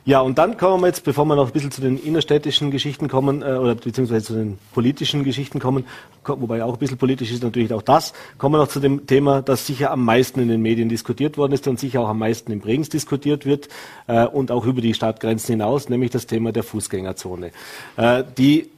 ja, 0.04 0.20
und 0.20 0.38
dann 0.38 0.56
kommen 0.56 0.82
wir 0.82 0.88
jetzt, 0.88 1.04
bevor 1.04 1.24
wir 1.26 1.36
noch 1.36 1.46
ein 1.46 1.52
bisschen 1.52 1.70
zu 1.70 1.80
den 1.80 1.96
innerstädtischen 1.96 2.70
Geschichten 2.70 3.08
kommen, 3.08 3.42
äh, 3.42 3.54
oder 3.54 3.74
beziehungsweise 3.74 4.26
zu 4.26 4.32
den 4.34 4.58
politischen 4.74 5.22
Geschichten 5.22 5.60
kommen, 5.60 5.84
wobei 6.24 6.64
auch 6.64 6.72
ein 6.72 6.78
bisschen 6.78 6.98
politisch 6.98 7.30
ist 7.30 7.42
natürlich 7.42 7.72
auch 7.72 7.82
das, 7.82 8.12
kommen 8.38 8.54
wir 8.54 8.58
noch 8.58 8.68
zu 8.68 8.80
dem 8.80 9.06
Thema, 9.06 9.42
das 9.42 9.66
sicher 9.66 9.90
am 9.92 10.04
meisten 10.04 10.40
in 10.40 10.48
den 10.48 10.60
Medien 10.60 10.88
diskutiert 10.88 11.36
worden 11.38 11.52
ist 11.52 11.68
und 11.68 11.78
sicher 11.78 12.00
auch 12.00 12.08
am 12.08 12.18
meisten 12.18 12.50
in 12.50 12.60
Bregenz 12.60 12.88
diskutiert 12.88 13.46
wird 13.46 13.68
äh, 14.08 14.26
und 14.26 14.50
auch 14.50 14.66
über 14.66 14.80
die 14.80 14.94
Stadtgrenzen 14.94 15.52
hinaus, 15.52 15.88
nämlich 15.88 16.10
das 16.10 16.26
Thema 16.26 16.52
der 16.52 16.64
Fußgängerzone. 16.64 17.52
Äh, 17.96 18.24
die 18.36 18.70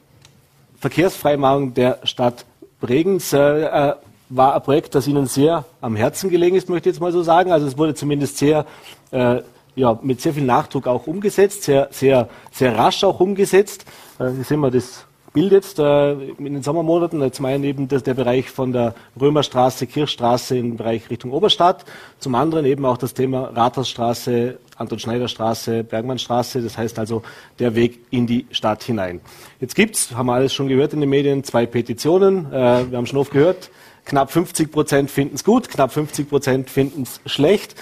Verkehrsfreimachung 0.78 1.72
der 1.72 2.00
Stadt 2.04 2.44
Bregenz 2.80 3.32
äh, 3.32 3.62
äh, 3.62 3.94
war 4.28 4.54
ein 4.54 4.62
Projekt, 4.62 4.94
das 4.94 5.06
Ihnen 5.06 5.26
sehr 5.26 5.64
am 5.80 5.96
Herzen 5.96 6.28
gelegen 6.28 6.56
ist, 6.56 6.68
möchte 6.68 6.90
ich 6.90 6.96
jetzt 6.96 7.00
mal 7.00 7.12
so 7.12 7.22
sagen. 7.22 7.50
Also 7.50 7.66
es 7.66 7.78
wurde 7.78 7.94
zumindest 7.94 8.36
sehr 8.36 8.66
äh, 9.10 9.40
ja, 9.76 9.98
mit 10.02 10.20
sehr 10.20 10.34
viel 10.34 10.44
Nachdruck 10.44 10.86
auch 10.86 11.06
umgesetzt, 11.06 11.64
sehr, 11.64 11.88
sehr, 11.90 12.28
sehr 12.52 12.76
rasch 12.76 13.04
auch 13.04 13.20
umgesetzt. 13.20 13.84
Äh, 14.18 14.30
hier 14.30 14.44
sehen 14.44 14.60
wir 14.60 14.70
das 14.70 15.06
Bild 15.34 15.50
jetzt 15.50 15.80
äh, 15.80 16.12
in 16.12 16.54
den 16.54 16.62
Sommermonaten. 16.62 17.20
Jetzt 17.20 17.40
meinen 17.40 17.64
eben 17.64 17.88
das, 17.88 18.04
der 18.04 18.14
Bereich 18.14 18.50
von 18.50 18.72
der 18.72 18.94
Römerstraße, 19.20 19.88
Kirchstraße 19.88 20.56
im 20.56 20.76
Bereich 20.76 21.10
Richtung 21.10 21.32
Oberstadt. 21.32 21.84
Zum 22.20 22.36
anderen 22.36 22.64
eben 22.64 22.86
auch 22.86 22.96
das 22.96 23.14
Thema 23.14 23.50
Rathausstraße, 23.52 24.58
Anton-Schneider-Straße, 24.76 25.82
Bergmannstraße. 25.82 26.62
Das 26.62 26.78
heißt 26.78 27.00
also 27.00 27.24
der 27.58 27.74
Weg 27.74 27.98
in 28.10 28.28
die 28.28 28.46
Stadt 28.52 28.84
hinein. 28.84 29.20
Jetzt 29.58 29.74
gibt's, 29.74 30.12
haben 30.14 30.26
wir 30.26 30.34
alles 30.34 30.54
schon 30.54 30.68
gehört 30.68 30.92
in 30.92 31.00
den 31.00 31.10
Medien, 31.10 31.42
zwei 31.42 31.66
Petitionen. 31.66 32.46
Äh, 32.52 32.90
wir 32.90 32.96
haben 32.96 33.06
schon 33.06 33.18
oft 33.18 33.32
gehört, 33.32 33.70
knapp 34.04 34.30
50 34.30 34.70
Prozent 34.70 35.10
finden 35.10 35.34
es 35.34 35.42
gut, 35.42 35.68
knapp 35.68 35.92
50 35.92 36.28
Prozent 36.28 36.70
finden 36.70 37.02
es 37.02 37.20
schlecht. 37.26 37.74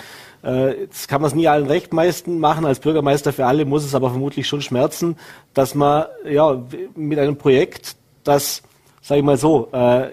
Äh, 0.45 0.83
jetzt 0.83 1.09
kann 1.09 1.21
man 1.21 1.29
es 1.29 1.35
nie 1.35 1.49
allen 1.49 1.67
recht 1.67 1.93
meisten 1.93 2.39
machen. 2.39 2.65
Als 2.65 2.81
Bürgermeister 2.81 3.33
für 3.33 3.47
alle 3.47 3.65
muss 3.65 3.85
es 3.85 3.95
aber 3.95 4.11
vermutlich 4.11 4.47
schon 4.47 4.63
schmerzen, 4.63 5.17
dass 5.55 5.75
man 5.75 6.07
ja 6.29 6.63
mit 6.95 7.19
einem 7.19 7.37
Projekt, 7.37 7.97
das, 8.25 8.63
sage 9.01 9.21
ich 9.21 9.25
mal 9.25 9.37
so, 9.37 9.69
äh, 9.73 10.09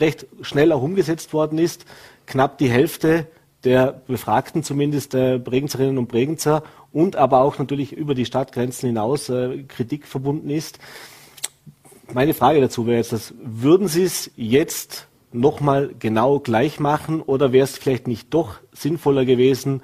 recht 0.00 0.26
schnell 0.42 0.72
auch 0.72 0.82
umgesetzt 0.82 1.32
worden 1.32 1.58
ist, 1.58 1.86
knapp 2.26 2.58
die 2.58 2.70
Hälfte 2.70 3.26
der 3.64 4.00
Befragten 4.06 4.62
zumindest 4.62 5.14
der 5.14 5.38
Bregenzerinnen 5.38 5.98
und 5.98 6.08
Bregenzer 6.08 6.62
und 6.92 7.16
aber 7.16 7.40
auch 7.40 7.58
natürlich 7.58 7.92
über 7.92 8.14
die 8.14 8.24
Stadtgrenzen 8.24 8.88
hinaus 8.88 9.28
äh, 9.28 9.64
Kritik 9.64 10.06
verbunden 10.06 10.50
ist. 10.50 10.78
Meine 12.12 12.34
Frage 12.34 12.60
dazu 12.60 12.86
wäre 12.86 12.98
jetzt, 12.98 13.12
dass, 13.12 13.34
würden 13.42 13.88
Sie 13.88 14.04
es 14.04 14.30
jetzt 14.36 15.08
nochmal 15.32 15.90
genau 15.98 16.38
gleich 16.38 16.80
machen 16.80 17.20
oder 17.20 17.52
wäre 17.52 17.64
es 17.64 17.76
vielleicht 17.76 18.06
nicht 18.08 18.32
doch 18.32 18.56
sinnvoller 18.72 19.24
gewesen, 19.24 19.82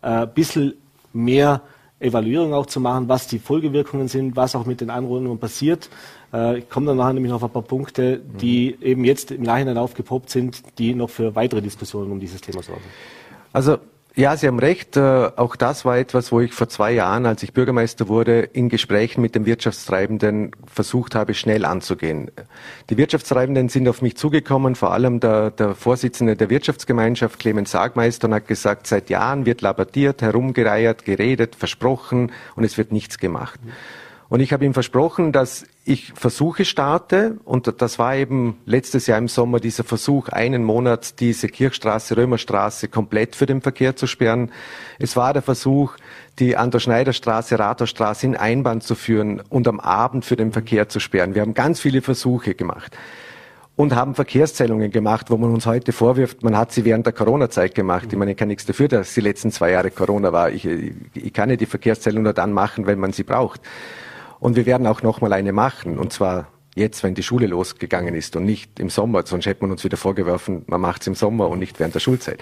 ein 0.00 0.24
äh, 0.24 0.26
bisschen 0.32 0.74
mehr 1.12 1.62
Evaluierung 2.00 2.54
auch 2.54 2.66
zu 2.66 2.80
machen, 2.80 3.08
was 3.08 3.26
die 3.26 3.38
Folgewirkungen 3.38 4.08
sind, 4.08 4.36
was 4.36 4.54
auch 4.54 4.66
mit 4.66 4.80
den 4.80 4.90
Anwohnern 4.90 5.38
passiert. 5.38 5.90
Äh, 6.32 6.58
ich 6.58 6.68
komme 6.68 6.86
dann 6.86 6.96
nachher 6.96 7.14
nämlich 7.14 7.30
noch 7.30 7.42
auf 7.42 7.50
ein 7.50 7.52
paar 7.52 7.62
Punkte, 7.62 8.20
die 8.40 8.76
mhm. 8.78 8.86
eben 8.86 9.04
jetzt 9.04 9.30
im 9.30 9.42
Nachhinein 9.42 9.78
aufgepoppt 9.78 10.30
sind, 10.30 10.62
die 10.78 10.94
noch 10.94 11.10
für 11.10 11.34
weitere 11.34 11.60
Diskussionen 11.60 12.12
um 12.12 12.20
dieses 12.20 12.40
Thema 12.40 12.62
sorgen. 12.62 12.84
Also 13.52 13.78
ja, 14.14 14.36
Sie 14.36 14.48
haben 14.48 14.58
recht. 14.58 14.96
Äh, 14.96 15.30
auch 15.36 15.54
das 15.54 15.84
war 15.84 15.96
etwas, 15.96 16.32
wo 16.32 16.40
ich 16.40 16.52
vor 16.52 16.68
zwei 16.68 16.92
Jahren, 16.92 17.24
als 17.24 17.42
ich 17.42 17.52
Bürgermeister 17.52 18.08
wurde, 18.08 18.40
in 18.40 18.68
Gesprächen 18.68 19.20
mit 19.20 19.34
den 19.34 19.46
Wirtschaftstreibenden 19.46 20.52
versucht 20.66 21.14
habe, 21.14 21.34
schnell 21.34 21.64
anzugehen. 21.64 22.30
Die 22.90 22.96
Wirtschaftstreibenden 22.96 23.68
sind 23.68 23.88
auf 23.88 24.02
mich 24.02 24.16
zugekommen, 24.16 24.74
vor 24.74 24.92
allem 24.92 25.20
der, 25.20 25.50
der 25.52 25.74
Vorsitzende 25.74 26.36
der 26.36 26.50
Wirtschaftsgemeinschaft, 26.50 27.38
Clemens 27.38 27.70
Sargmeister, 27.70 28.28
und 28.28 28.34
hat 28.34 28.48
gesagt, 28.48 28.86
seit 28.86 29.08
Jahren 29.10 29.46
wird 29.46 29.60
labatiert, 29.60 30.22
herumgereiert, 30.22 31.04
geredet, 31.04 31.54
versprochen 31.54 32.32
und 32.56 32.64
es 32.64 32.76
wird 32.76 32.90
nichts 32.92 33.18
gemacht. 33.18 33.60
Und 34.28 34.40
ich 34.40 34.52
habe 34.52 34.64
ihm 34.64 34.74
versprochen, 34.74 35.32
dass 35.32 35.64
ich 35.88 36.12
Versuche 36.14 36.64
starte. 36.64 37.38
Und 37.44 37.72
das 37.80 37.98
war 37.98 38.14
eben 38.14 38.58
letztes 38.66 39.06
Jahr 39.06 39.18
im 39.18 39.28
Sommer 39.28 39.58
dieser 39.58 39.84
Versuch, 39.84 40.28
einen 40.28 40.62
Monat 40.62 41.18
diese 41.20 41.48
Kirchstraße, 41.48 42.16
Römerstraße 42.16 42.88
komplett 42.88 43.34
für 43.34 43.46
den 43.46 43.62
Verkehr 43.62 43.96
zu 43.96 44.06
sperren. 44.06 44.52
Es 44.98 45.16
war 45.16 45.32
der 45.32 45.42
Versuch, 45.42 45.96
die 46.38 46.56
an 46.56 46.70
der 46.70 46.80
Rathausstraße 46.86 48.26
in 48.26 48.36
Einbahn 48.36 48.82
zu 48.82 48.94
führen 48.94 49.42
und 49.48 49.66
am 49.66 49.80
Abend 49.80 50.24
für 50.24 50.36
den 50.36 50.52
Verkehr 50.52 50.88
zu 50.88 51.00
sperren. 51.00 51.34
Wir 51.34 51.42
haben 51.42 51.54
ganz 51.54 51.80
viele 51.80 52.02
Versuche 52.02 52.54
gemacht 52.54 52.96
und 53.74 53.94
haben 53.94 54.14
Verkehrszählungen 54.14 54.90
gemacht, 54.90 55.30
wo 55.30 55.38
man 55.38 55.54
uns 55.54 55.64
heute 55.64 55.92
vorwirft, 55.92 56.42
man 56.42 56.56
hat 56.56 56.70
sie 56.72 56.84
während 56.84 57.06
der 57.06 57.14
Corona-Zeit 57.14 57.74
gemacht. 57.74 58.08
Ich 58.10 58.18
meine, 58.18 58.32
ich 58.32 58.36
kann 58.36 58.48
nichts 58.48 58.66
dafür, 58.66 58.88
dass 58.88 59.14
die 59.14 59.22
letzten 59.22 59.52
zwei 59.52 59.70
Jahre 59.70 59.90
Corona 59.90 60.32
war. 60.32 60.50
Ich, 60.50 60.66
ich 60.66 61.32
kann 61.32 61.48
ja 61.48 61.56
die 61.56 61.66
Verkehrszählung 61.66 62.24
nur 62.24 62.34
dann 62.34 62.52
machen, 62.52 62.86
wenn 62.86 62.98
man 62.98 63.12
sie 63.12 63.22
braucht. 63.22 63.62
Und 64.40 64.56
wir 64.56 64.66
werden 64.66 64.86
auch 64.86 65.02
noch 65.02 65.20
mal 65.20 65.32
eine 65.32 65.52
machen. 65.52 65.98
Und 65.98 66.12
zwar 66.12 66.48
jetzt, 66.74 67.02
wenn 67.02 67.14
die 67.14 67.22
Schule 67.22 67.46
losgegangen 67.46 68.14
ist 68.14 68.36
und 68.36 68.44
nicht 68.44 68.80
im 68.80 68.88
Sommer. 68.88 69.26
Sonst 69.26 69.46
hätte 69.46 69.62
man 69.62 69.72
uns 69.72 69.84
wieder 69.84 69.96
vorgeworfen, 69.96 70.64
man 70.66 70.80
macht 70.80 71.02
es 71.02 71.08
im 71.08 71.14
Sommer 71.14 71.48
und 71.48 71.58
nicht 71.58 71.78
während 71.78 71.94
der 71.94 72.00
Schulzeit. 72.00 72.38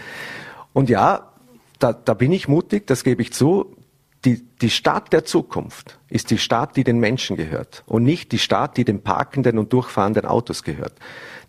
Und 0.73 0.91
ja, 0.91 1.33
da, 1.79 1.93
da 1.93 2.15
bin 2.15 2.33
ich 2.33 2.49
mutig, 2.49 2.87
das 2.87 3.03
gebe 3.03 3.23
ich 3.23 3.33
zu. 3.33 3.77
Die, 4.25 4.43
die 4.61 4.71
Stadt 4.71 5.13
der 5.13 5.25
Zukunft 5.25 5.99
ist 6.09 6.31
die 6.31 6.39
Stadt, 6.39 6.77
die 6.77 6.85
den 6.85 6.99
Menschen 6.99 7.37
gehört 7.37 7.85
und 7.87 8.03
nicht 8.03 8.33
die 8.33 8.39
Stadt, 8.39 8.77
die 8.77 8.85
den 8.85 9.03
parkenden 9.03 9.59
und 9.59 9.73
durchfahrenden 9.73 10.25
Autos 10.25 10.63
gehört. 10.63 10.95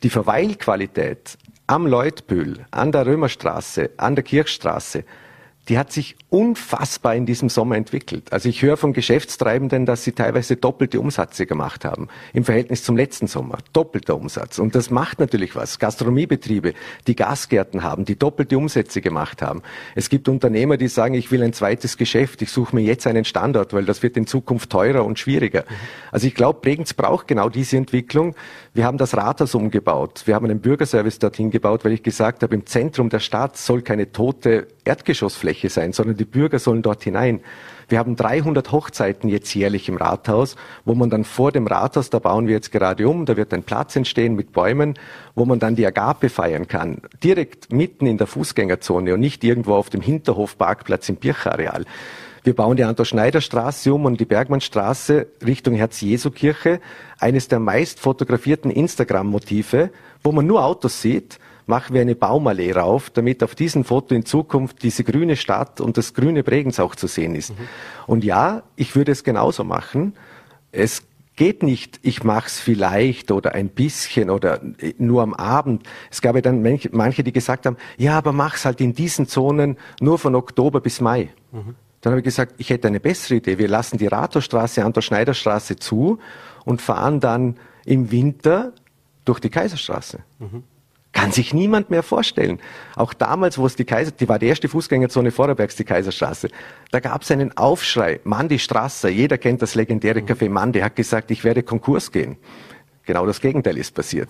Die 0.04 0.10
Verweilqualität 0.10 1.38
am 1.66 1.88
Leutbühl, 1.88 2.66
an 2.72 2.92
der 2.92 3.06
Römerstraße, 3.06 3.92
an 3.98 4.16
der 4.16 4.24
Kirchstraße, 4.24 5.06
die 5.70 5.78
hat 5.78 5.92
sich 5.92 6.16
unfassbar 6.30 7.16
in 7.16 7.26
diesem 7.26 7.50
Sommer 7.50 7.76
entwickelt. 7.76 8.32
Also 8.32 8.50
ich 8.50 8.62
höre 8.62 8.78
von 8.78 8.94
Geschäftstreibenden, 8.94 9.86
dass 9.86 10.04
sie 10.04 10.14
teilweise 10.14 10.56
doppelte 10.56 11.00
Umsätze 11.00 11.46
gemacht 11.46 11.86
haben 11.86 12.08
im 12.34 12.46
Verhältnis 12.46 12.84
zum 12.84 12.96
letzten 12.96 13.28
Sommer. 13.28 13.58
Doppelter 13.74 14.16
Umsatz. 14.16 14.60
Und 14.60 14.76
das 14.76 14.90
macht 14.90 15.20
natürlich 15.20 15.56
was. 15.56 15.80
Gastronomiebetriebe, 15.80 16.74
die 17.08 17.16
Gasgärten 17.16 17.84
haben, 17.84 18.06
die 18.06 18.18
doppelte 18.18 18.58
Umsätze 18.58 19.02
gemacht 19.02 19.42
haben. 19.42 19.62
Es 19.96 20.10
gibt 20.10 20.30
Unternehmer, 20.30 20.78
die 20.78 20.88
sagen, 20.88 21.14
ich 21.14 21.32
will 21.32 21.44
ein 21.44 21.54
zweites 21.54 21.98
Geschäft, 21.98 22.42
ich 22.42 22.52
suche 22.52 22.76
mir 22.76 22.84
jetzt 22.84 23.08
einen 23.08 23.26
Standort, 23.26 23.74
weil 23.74 23.86
das 23.86 24.04
wird 24.04 24.18
in 24.18 24.28
Zukunft 24.28 24.70
teurer 24.70 25.06
und 25.06 25.20
schwieriger. 25.20 25.66
Also 26.12 26.28
ich 26.28 26.36
glaube, 26.36 26.60
Bregenz 26.62 26.94
braucht 26.94 27.28
genau 27.28 27.50
diese 27.50 27.78
Entwicklung. 27.78 28.36
Wir 28.78 28.86
haben 28.86 29.00
das 29.00 29.18
Rathaus 29.18 29.56
umgebaut. 29.56 30.22
Wir 30.26 30.36
haben 30.36 30.46
einen 30.46 30.60
Bürgerservice 30.60 31.18
dorthin 31.18 31.50
gebaut, 31.50 31.84
weil 31.84 31.94
ich 31.94 32.04
gesagt 32.04 32.44
habe, 32.44 32.54
im 32.54 32.68
Zentrum 32.68 33.10
der 33.10 33.18
Stadt 33.18 33.58
soll 33.58 33.82
keine 33.82 34.12
tote 34.12 34.68
Erdgeschossfläche 34.86 35.70
sein, 35.70 35.94
sondern 35.94 36.16
die 36.16 36.26
Bürger 36.26 36.60
sollen 36.60 36.84
dort 36.84 37.02
hinein. 37.02 37.42
Wir 37.90 37.98
haben 37.98 38.16
300 38.16 38.72
Hochzeiten 38.72 39.32
jetzt 39.32 39.52
jährlich 39.56 39.90
im 39.90 39.98
Rathaus, 39.98 40.58
wo 40.86 40.94
man 40.94 41.10
dann 41.10 41.24
vor 41.24 41.52
dem 41.52 41.66
Rathaus, 41.66 42.12
da 42.12 42.20
bauen 42.20 42.46
wir 42.46 42.54
jetzt 42.54 42.72
gerade 42.72 43.10
um, 43.10 43.26
da 43.26 43.36
wird 43.36 43.52
ein 43.52 43.64
Platz 43.64 43.96
entstehen 43.96 44.36
mit 44.36 44.52
Bäumen, 44.52 44.94
wo 45.34 45.46
man 45.46 45.58
dann 45.58 45.76
die 45.76 45.88
Agape 45.88 46.30
feiern 46.30 46.68
kann. 46.68 47.02
Direkt 47.24 47.74
mitten 47.74 48.06
in 48.06 48.20
der 48.20 48.28
Fußgängerzone 48.28 49.16
und 49.16 49.22
nicht 49.22 49.44
irgendwo 49.44 49.74
auf 49.74 49.90
dem 49.90 50.02
Hinterhofparkplatz 50.02 51.10
im 51.10 51.16
Birchareal. 51.16 51.86
Wir 52.48 52.56
bauen 52.56 52.78
die 52.78 52.86
Anton-Schneider-Straße 52.86 53.94
um 53.94 54.06
und 54.06 54.22
die 54.22 54.26
Bergmannstraße 54.26 55.28
Richtung 55.46 55.74
Herz-Jesu-Kirche. 55.74 56.80
Eines 57.20 57.50
der 57.50 57.60
meist 57.60 58.00
fotografierten 58.00 58.72
Instagram-Motive, 58.72 59.90
wo 60.24 60.32
man 60.32 60.48
nur 60.48 60.64
Autos 60.64 61.02
sieht 61.02 61.40
machen 61.66 61.94
wir 61.94 62.00
eine 62.00 62.16
Baumallee 62.16 62.72
rauf, 62.72 63.10
damit 63.10 63.44
auf 63.44 63.54
diesem 63.54 63.84
Foto 63.84 64.16
in 64.16 64.24
Zukunft 64.24 64.82
diese 64.84 65.04
grüne 65.04 65.36
Stadt 65.36 65.82
und 65.82 65.98
das 65.98 66.14
grüne 66.14 66.42
Bregenz 66.42 66.80
auch 66.80 66.96
zu 66.96 67.08
sehen 67.08 67.36
ist. 67.36 67.50
Mhm. 67.50 67.68
Und 68.06 68.24
ja, 68.24 68.64
ich 68.78 68.96
würde 68.96 69.12
es 69.12 69.26
genauso 69.26 69.66
machen. 69.66 70.14
es 70.72 71.04
geht 71.36 71.64
nicht, 71.64 72.00
ich 72.02 72.24
mach's 72.24 72.62
vielleicht 72.62 73.30
oder 73.32 73.56
ein 73.56 73.68
bisschen 73.68 74.30
oder 74.30 74.62
nur 74.98 75.22
am 75.22 75.34
Abend. 75.34 75.84
Es 76.10 76.22
gab 76.22 76.36
ja 76.36 76.42
dann 76.42 76.64
manche, 76.92 77.24
die 77.26 77.34
gesagt 77.34 77.66
haben, 77.66 77.76
ja, 77.98 78.18
aber 78.18 78.32
mach's 78.32 78.64
halt 78.64 78.80
in 78.80 78.94
diesen 78.94 79.28
Zonen 79.28 79.76
nur 80.00 80.18
von 80.18 80.34
Oktober 80.34 80.80
bis 80.80 81.02
Mai. 81.02 81.28
Mhm. 81.52 81.76
Dann 82.02 82.12
habe 82.12 82.20
ich 82.20 82.26
gesagt, 82.26 82.56
ich 82.58 82.70
hätte 82.70 82.88
eine 82.88 83.00
bessere 83.00 83.36
Idee. 83.36 83.58
Wir 83.58 83.68
lassen 83.68 83.98
die 83.98 84.08
Rathausstraße 84.08 84.84
an 84.84 84.94
der 84.94 85.02
Schneiderstraße 85.02 85.78
zu 85.78 86.20
und 86.66 86.82
fahren 86.82 87.20
dann 87.20 87.58
im 87.86 88.12
Winter 88.12 88.74
durch 89.26 89.40
die 89.40 89.50
Kaiserstraße. 89.50 90.20
Mhm. 90.40 90.64
Kann 91.14 91.32
sich 91.32 91.54
niemand 91.54 91.90
mehr 91.90 92.04
vorstellen. 92.04 92.60
Auch 92.96 93.14
damals, 93.14 93.58
wo 93.58 93.66
es 93.66 93.76
die 93.76 93.86
Kaiser, 93.86 94.12
die 94.12 94.30
war 94.30 94.38
die 94.38 94.46
erste 94.46 94.70
Fußgängerzone 94.70 95.32
Vorarlbergs, 95.32 95.76
die 95.76 95.84
Kaiserstraße. 95.84 96.50
Da 96.92 97.00
gab 97.00 97.24
es 97.24 97.32
einen 97.32 97.58
Aufschrei. 97.58 98.20
Mandy 98.24 98.60
Strasser, 98.60 99.10
jeder 99.10 99.38
kennt 99.40 99.62
das 99.62 99.74
legendäre 99.74 100.20
Café 100.20 100.50
Mandy, 100.50 100.82
hat 100.82 100.96
gesagt, 100.96 101.32
ich 101.32 101.44
werde 101.44 101.64
Konkurs 101.64 102.12
gehen. 102.12 102.38
Genau 103.06 103.26
das 103.26 103.42
Gegenteil 103.42 103.78
ist 103.78 103.96
passiert. 103.96 104.30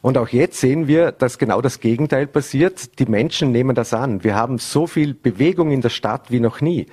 Und 0.00 0.18
auch 0.18 0.28
jetzt 0.28 0.60
sehen 0.60 0.86
wir, 0.86 1.12
dass 1.12 1.38
genau 1.38 1.60
das 1.60 1.80
Gegenteil 1.80 2.26
passiert. 2.26 2.98
Die 2.98 3.06
Menschen 3.06 3.52
nehmen 3.52 3.74
das 3.74 3.92
an. 3.92 4.22
Wir 4.22 4.34
haben 4.34 4.58
so 4.58 4.86
viel 4.86 5.14
Bewegung 5.14 5.70
in 5.70 5.80
der 5.80 5.88
Stadt 5.88 6.30
wie 6.30 6.40
noch 6.40 6.60
nie. 6.60 6.86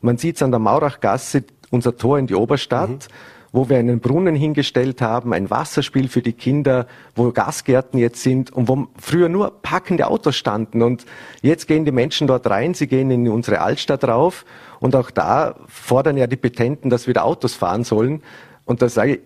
Man 0.00 0.18
sieht 0.18 0.36
es 0.36 0.42
an 0.42 0.50
der 0.50 0.60
Maurachgasse, 0.60 1.44
unser 1.70 1.96
Tor 1.96 2.18
in 2.18 2.26
die 2.26 2.34
Oberstadt. 2.34 2.90
Mhm 2.90 3.32
wo 3.52 3.68
wir 3.68 3.76
einen 3.76 4.00
Brunnen 4.00 4.34
hingestellt 4.34 5.02
haben, 5.02 5.34
ein 5.34 5.50
Wasserspiel 5.50 6.08
für 6.08 6.22
die 6.22 6.32
Kinder, 6.32 6.86
wo 7.14 7.30
Gasgärten 7.30 7.98
jetzt 7.98 8.22
sind 8.22 8.50
und 8.50 8.66
wo 8.66 8.88
früher 8.98 9.28
nur 9.28 9.50
packende 9.62 10.08
Autos 10.08 10.36
standen. 10.36 10.82
Und 10.82 11.04
jetzt 11.42 11.68
gehen 11.68 11.84
die 11.84 11.92
Menschen 11.92 12.26
dort 12.26 12.48
rein, 12.48 12.72
sie 12.72 12.86
gehen 12.86 13.10
in 13.10 13.28
unsere 13.28 13.60
Altstadt 13.60 14.04
rauf 14.04 14.46
und 14.80 14.96
auch 14.96 15.10
da 15.10 15.56
fordern 15.68 16.16
ja 16.16 16.26
die 16.26 16.36
Petenten, 16.36 16.88
dass 16.88 17.06
wir 17.06 17.14
da 17.14 17.22
Autos 17.22 17.54
fahren 17.54 17.84
sollen. 17.84 18.22
Und 18.64 18.80
da 18.80 18.88
sage 18.88 19.16
ich, 19.16 19.20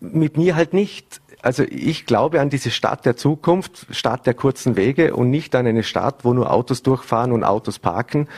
mit 0.00 0.36
mir 0.36 0.56
halt 0.56 0.74
nicht. 0.74 1.20
Also 1.42 1.62
ich 1.62 2.04
glaube 2.06 2.40
an 2.40 2.50
diese 2.50 2.70
Stadt 2.70 3.06
der 3.06 3.16
Zukunft, 3.16 3.86
Stadt 3.90 4.26
der 4.26 4.34
kurzen 4.34 4.76
Wege 4.76 5.14
und 5.14 5.30
nicht 5.30 5.54
an 5.54 5.66
eine 5.66 5.82
Stadt, 5.82 6.24
wo 6.24 6.34
nur 6.34 6.52
Autos 6.52 6.82
durchfahren 6.82 7.32
und 7.32 7.44
Autos 7.44 7.78
parken. 7.78 8.28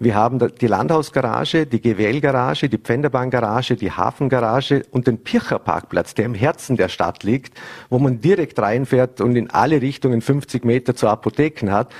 Wir 0.00 0.14
haben 0.14 0.38
die 0.38 0.66
Landhausgarage, 0.66 1.66
die 1.66 1.80
GWL-Garage, 1.80 2.68
die 2.68 2.78
Pfänderbahn-Garage, 2.78 3.74
die 3.74 3.90
Hafengarage 3.90 4.84
und 4.92 5.08
den 5.08 5.18
Pircher-Parkplatz, 5.18 6.14
der 6.14 6.26
im 6.26 6.34
Herzen 6.34 6.76
der 6.76 6.88
Stadt 6.88 7.24
liegt, 7.24 7.58
wo 7.90 7.98
man 7.98 8.20
direkt 8.20 8.60
reinfährt 8.60 9.20
und 9.20 9.34
in 9.34 9.50
alle 9.50 9.82
Richtungen 9.82 10.20
50 10.20 10.64
Meter 10.64 10.94
zu 10.94 11.08
Apotheken 11.08 11.72
hat. 11.72 11.92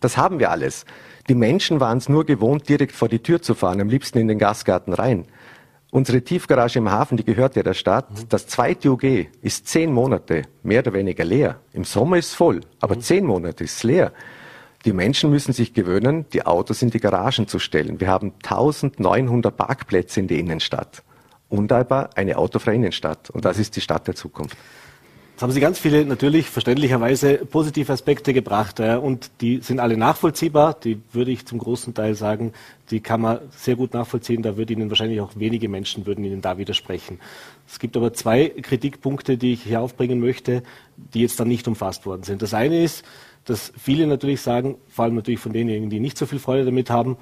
Das 0.00 0.16
haben 0.16 0.40
wir 0.40 0.50
alles. 0.50 0.84
Die 1.28 1.34
Menschen 1.34 1.78
waren 1.78 1.98
es 1.98 2.08
nur 2.08 2.26
gewohnt, 2.26 2.68
direkt 2.68 2.92
vor 2.92 3.08
die 3.08 3.20
Tür 3.20 3.40
zu 3.40 3.54
fahren, 3.54 3.80
am 3.80 3.88
liebsten 3.88 4.18
in 4.18 4.28
den 4.28 4.38
Gasgarten 4.38 4.92
rein. 4.92 5.24
Unsere 5.94 6.22
Tiefgarage 6.22 6.80
im 6.80 6.90
Hafen, 6.90 7.16
die 7.16 7.24
gehört 7.24 7.54
ja 7.54 7.62
der 7.62 7.72
Stadt. 7.72 8.10
Mhm. 8.10 8.28
Das 8.28 8.48
zweite 8.48 8.90
UG 8.90 9.28
ist 9.42 9.68
zehn 9.68 9.92
Monate 9.92 10.42
mehr 10.64 10.80
oder 10.80 10.92
weniger 10.92 11.24
leer. 11.24 11.60
Im 11.72 11.84
Sommer 11.84 12.16
ist 12.16 12.30
es 12.30 12.34
voll, 12.34 12.62
aber 12.80 12.96
mhm. 12.96 13.00
zehn 13.00 13.24
Monate 13.24 13.62
ist 13.62 13.76
es 13.76 13.82
leer. 13.84 14.12
Die 14.84 14.92
Menschen 14.92 15.30
müssen 15.30 15.52
sich 15.52 15.72
gewöhnen, 15.72 16.26
die 16.32 16.44
Autos 16.44 16.82
in 16.82 16.90
die 16.90 16.98
Garagen 16.98 17.46
zu 17.46 17.60
stellen. 17.60 18.00
Wir 18.00 18.08
haben 18.08 18.32
1900 18.42 19.56
Parkplätze 19.56 20.18
in 20.18 20.26
der 20.26 20.38
Innenstadt 20.38 21.04
und 21.48 21.70
aber 21.70 22.10
eine 22.16 22.38
autofreie 22.38 22.74
Innenstadt. 22.74 23.30
Und 23.30 23.44
das 23.44 23.60
ist 23.60 23.76
die 23.76 23.80
Stadt 23.80 24.08
der 24.08 24.16
Zukunft. 24.16 24.56
Jetzt 25.34 25.42
haben 25.42 25.50
Sie 25.50 25.58
ganz 25.58 25.80
viele 25.80 26.04
natürlich 26.04 26.48
verständlicherweise 26.48 27.38
positive 27.38 27.92
Aspekte 27.92 28.32
gebracht 28.32 28.78
äh, 28.78 28.94
und 28.94 29.32
die 29.40 29.58
sind 29.58 29.80
alle 29.80 29.96
nachvollziehbar. 29.96 30.74
Die 30.74 31.02
würde 31.10 31.32
ich 31.32 31.44
zum 31.44 31.58
großen 31.58 31.92
Teil 31.92 32.14
sagen, 32.14 32.52
die 32.92 33.00
kann 33.00 33.20
man 33.20 33.40
sehr 33.50 33.74
gut 33.74 33.94
nachvollziehen. 33.94 34.42
Da 34.42 34.56
würde 34.56 34.74
Ihnen 34.74 34.90
wahrscheinlich 34.90 35.20
auch 35.20 35.32
wenige 35.34 35.68
Menschen 35.68 36.06
würden 36.06 36.24
Ihnen 36.24 36.40
da 36.40 36.56
widersprechen. 36.56 37.18
Es 37.66 37.80
gibt 37.80 37.96
aber 37.96 38.12
zwei 38.12 38.48
Kritikpunkte, 38.48 39.36
die 39.36 39.54
ich 39.54 39.64
hier 39.64 39.80
aufbringen 39.80 40.20
möchte, 40.20 40.62
die 40.96 41.22
jetzt 41.22 41.40
dann 41.40 41.48
nicht 41.48 41.66
umfasst 41.66 42.06
worden 42.06 42.22
sind. 42.22 42.40
Das 42.40 42.54
eine 42.54 42.84
ist, 42.84 43.04
dass 43.44 43.72
viele 43.76 44.06
natürlich 44.06 44.40
sagen, 44.40 44.76
vor 44.88 45.04
allem 45.04 45.16
natürlich 45.16 45.40
von 45.40 45.52
denjenigen, 45.52 45.90
die 45.90 45.98
nicht 45.98 46.16
so 46.16 46.26
viel 46.26 46.38
Freude 46.38 46.64
damit 46.64 46.90
haben, 46.90 47.16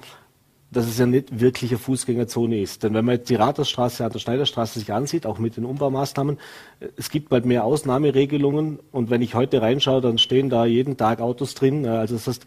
dass 0.73 0.87
es 0.87 0.97
ja 0.97 1.05
nicht 1.05 1.39
wirklich 1.39 1.71
eine 1.71 1.79
Fußgängerzone 1.79 2.61
ist. 2.61 2.83
Denn 2.83 2.93
wenn 2.93 3.05
man 3.05 3.15
jetzt 3.15 3.29
die 3.29 3.35
Rathausstraße 3.35 4.03
an 4.03 4.11
der 4.11 4.19
Schneiderstraße 4.19 4.79
sich 4.79 4.91
ansieht, 4.91 5.25
auch 5.25 5.39
mit 5.39 5.57
den 5.57 5.65
Umbaumaßnahmen, 5.65 6.39
es 6.97 7.09
gibt 7.09 7.29
bald 7.29 7.45
mehr 7.45 7.63
Ausnahmeregelungen 7.63 8.79
und 8.91 9.09
wenn 9.09 9.21
ich 9.21 9.35
heute 9.35 9.61
reinschaue, 9.61 10.01
dann 10.01 10.17
stehen 10.17 10.49
da 10.49 10.65
jeden 10.65 10.97
Tag 10.97 11.21
Autos 11.21 11.55
drin. 11.55 11.85
Also 11.85 12.15
das 12.15 12.27
heißt, 12.27 12.45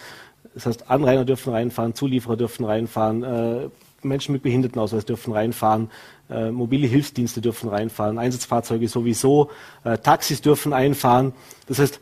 das 0.55 0.67
heißt 0.67 0.91
Anrainer 0.91 1.25
dürfen 1.25 1.53
reinfahren, 1.53 1.95
Zulieferer 1.95 2.37
dürfen 2.37 2.65
reinfahren, 2.65 3.23
äh, 3.23 3.69
Menschen 4.03 4.33
mit 4.33 4.43
Behindertenausweis 4.43 5.05
dürfen 5.05 5.33
reinfahren, 5.33 5.91
äh, 6.31 6.51
mobile 6.51 6.87
Hilfsdienste 6.87 7.41
dürfen 7.41 7.69
reinfahren, 7.69 8.19
Einsatzfahrzeuge 8.19 8.89
sowieso, 8.89 9.51
äh, 9.85 9.99
Taxis 9.99 10.41
dürfen 10.41 10.73
einfahren. 10.73 11.33
Das 11.67 11.79
heißt, 11.79 12.01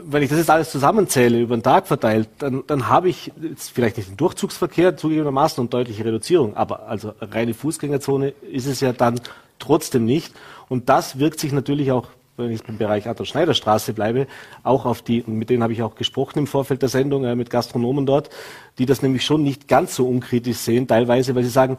wenn 0.00 0.22
ich 0.22 0.30
das 0.30 0.38
jetzt 0.38 0.50
alles 0.50 0.70
zusammenzähle, 0.70 1.40
über 1.40 1.56
den 1.56 1.62
Tag 1.62 1.86
verteilt, 1.86 2.28
dann, 2.38 2.64
dann 2.66 2.88
habe 2.88 3.08
ich 3.08 3.32
jetzt 3.40 3.70
vielleicht 3.70 3.96
nicht 3.96 4.08
den 4.08 4.16
Durchzugsverkehr 4.16 4.96
zugegebenermaßen 4.96 5.62
und 5.62 5.72
deutliche 5.72 6.04
Reduzierung, 6.04 6.56
aber 6.56 6.88
also 6.88 7.12
reine 7.20 7.54
Fußgängerzone 7.54 8.30
ist 8.50 8.66
es 8.66 8.80
ja 8.80 8.92
dann 8.92 9.20
trotzdem 9.58 10.04
nicht. 10.04 10.34
Und 10.68 10.88
das 10.88 11.18
wirkt 11.18 11.40
sich 11.40 11.52
natürlich 11.52 11.92
auch, 11.92 12.08
wenn 12.36 12.50
ich 12.50 12.66
im 12.66 12.78
Bereich 12.78 13.08
Adolf-Schneider-Straße 13.08 13.92
bleibe, 13.92 14.26
auch 14.62 14.86
auf 14.86 15.02
die, 15.02 15.22
mit 15.26 15.50
denen 15.50 15.62
habe 15.62 15.72
ich 15.72 15.82
auch 15.82 15.94
gesprochen 15.94 16.40
im 16.40 16.46
Vorfeld 16.46 16.82
der 16.82 16.88
Sendung, 16.88 17.24
äh, 17.24 17.34
mit 17.34 17.50
Gastronomen 17.50 18.06
dort, 18.06 18.30
die 18.78 18.86
das 18.86 19.02
nämlich 19.02 19.24
schon 19.24 19.42
nicht 19.42 19.68
ganz 19.68 19.94
so 19.94 20.08
unkritisch 20.08 20.56
sehen, 20.58 20.88
teilweise, 20.88 21.34
weil 21.34 21.44
sie 21.44 21.50
sagen, 21.50 21.76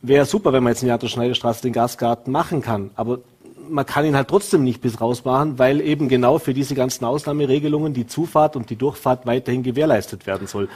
wäre 0.00 0.24
super, 0.24 0.52
wenn 0.52 0.62
man 0.62 0.72
jetzt 0.72 0.82
in 0.82 0.86
der 0.86 0.94
Adolf-Schneider-Straße 0.94 1.62
den 1.62 1.72
Gasgarten 1.72 2.32
machen 2.32 2.62
kann, 2.62 2.90
aber 2.94 3.18
man 3.68 3.86
kann 3.86 4.04
ihn 4.04 4.16
halt 4.16 4.28
trotzdem 4.28 4.64
nicht 4.64 4.80
bis 4.80 5.00
raus 5.00 5.24
machen, 5.24 5.58
weil 5.58 5.80
eben 5.80 6.08
genau 6.08 6.38
für 6.38 6.54
diese 6.54 6.74
ganzen 6.74 7.04
Ausnahmeregelungen 7.04 7.94
die 7.94 8.06
Zufahrt 8.06 8.56
und 8.56 8.70
die 8.70 8.76
Durchfahrt 8.76 9.26
weiterhin 9.26 9.62
gewährleistet 9.62 10.26
werden 10.26 10.46
soll. 10.46 10.68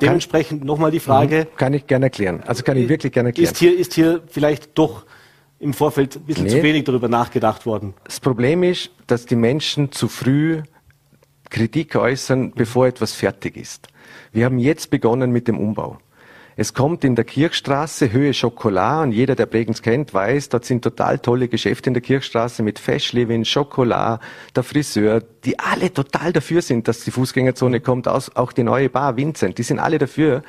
Dementsprechend 0.00 0.64
nochmal 0.64 0.90
die 0.90 1.00
Frage. 1.00 1.48
Mhm. 1.50 1.56
Kann 1.56 1.74
ich 1.74 1.86
gerne 1.86 2.06
erklären. 2.06 2.42
Also 2.46 2.62
kann 2.62 2.76
ich 2.76 2.88
wirklich 2.88 3.12
gerne 3.12 3.30
erklären. 3.30 3.50
Ist 3.50 3.58
hier, 3.58 3.76
ist 3.76 3.94
hier 3.94 4.22
vielleicht 4.28 4.78
doch 4.78 5.04
im 5.58 5.74
Vorfeld 5.74 6.16
ein 6.16 6.22
bisschen 6.22 6.44
nee. 6.44 6.50
zu 6.50 6.62
wenig 6.62 6.84
darüber 6.84 7.08
nachgedacht 7.08 7.66
worden? 7.66 7.94
Das 8.04 8.20
Problem 8.20 8.62
ist, 8.62 8.90
dass 9.06 9.26
die 9.26 9.36
Menschen 9.36 9.90
zu 9.90 10.08
früh 10.08 10.62
Kritik 11.50 11.96
äußern, 11.96 12.52
bevor 12.52 12.86
etwas 12.86 13.12
fertig 13.12 13.56
ist. 13.56 13.88
Wir 14.32 14.44
haben 14.44 14.58
jetzt 14.58 14.90
begonnen 14.90 15.30
mit 15.32 15.48
dem 15.48 15.58
Umbau. 15.58 15.98
Es 16.60 16.74
kommt 16.74 17.04
in 17.04 17.14
der 17.14 17.24
Kirchstraße 17.24 18.10
Höhe 18.10 18.34
Schokolade 18.34 19.04
und 19.04 19.12
jeder, 19.12 19.36
der 19.36 19.46
Bregenz 19.46 19.80
kennt, 19.80 20.12
weiß, 20.12 20.48
dort 20.48 20.64
sind 20.64 20.82
total 20.82 21.20
tolle 21.20 21.46
Geschäfte 21.46 21.88
in 21.88 21.94
der 21.94 22.02
Kirchstraße 22.02 22.64
mit 22.64 22.80
Feschlewin, 22.80 23.44
Schokolade, 23.44 24.20
der 24.56 24.64
Friseur, 24.64 25.22
die 25.44 25.56
alle 25.60 25.92
total 25.92 26.32
dafür 26.32 26.60
sind, 26.60 26.88
dass 26.88 27.04
die 27.04 27.12
Fußgängerzone 27.12 27.78
kommt, 27.78 28.08
auch 28.08 28.52
die 28.52 28.64
neue 28.64 28.88
Bar 28.88 29.16
Vincent, 29.16 29.58
die 29.58 29.62
sind 29.62 29.78
alle 29.78 29.98
dafür. 29.98 30.42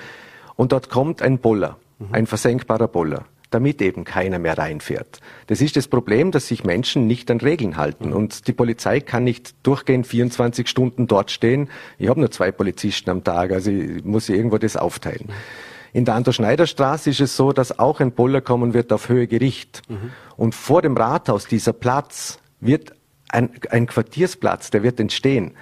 Und 0.55 0.71
dort 0.71 0.89
kommt 0.89 1.21
ein 1.21 1.37
Boller, 1.37 1.77
mhm. 1.99 2.07
ein 2.11 2.25
versenkbarer 2.25 2.87
Boller 2.87 3.25
damit 3.51 3.81
eben 3.81 4.03
keiner 4.03 4.37
mehr 4.37 4.59
reinfährt. 4.59 5.21
Das 5.47 5.59
ist 5.59 5.75
das 5.75 5.87
Problem, 5.87 6.31
dass 6.31 6.47
sich 6.47 6.63
Menschen 6.63 7.07
nicht 7.07 7.31
an 7.31 7.39
Regeln 7.39 7.77
halten. 7.77 8.09
Mhm. 8.09 8.15
Und 8.15 8.47
die 8.47 8.53
Polizei 8.53 8.99
kann 8.99 9.23
nicht 9.23 9.55
durchgehend 9.63 10.05
24 10.05 10.67
Stunden 10.67 11.07
dort 11.07 11.31
stehen. 11.31 11.67
Ich 11.97 12.09
habe 12.09 12.19
nur 12.19 12.29
zwei 12.29 12.51
Polizisten 12.51 13.09
am 13.09 13.23
Tag, 13.23 13.51
also 13.51 13.71
ich 13.71 14.03
muss 14.03 14.29
irgendwo 14.29 14.59
das 14.59 14.77
aufteilen. 14.77 15.29
In 15.93 16.05
der 16.05 16.15
Anton-Schneider-Straße 16.15 17.09
ist 17.09 17.21
es 17.21 17.35
so, 17.35 17.51
dass 17.51 17.79
auch 17.79 17.99
ein 17.99 18.11
Boller 18.11 18.41
kommen 18.41 18.73
wird 18.73 18.93
auf 18.93 19.09
Höhe 19.09 19.27
Gericht. 19.27 19.81
Mhm. 19.89 20.11
Und 20.37 20.55
vor 20.55 20.81
dem 20.81 20.95
Rathaus, 20.95 21.47
dieser 21.47 21.73
Platz, 21.73 22.39
wird 22.59 22.93
ein, 23.29 23.51
ein 23.69 23.87
Quartiersplatz, 23.87 24.69
der 24.71 24.83
wird 24.83 24.99
entstehen. 24.99 25.53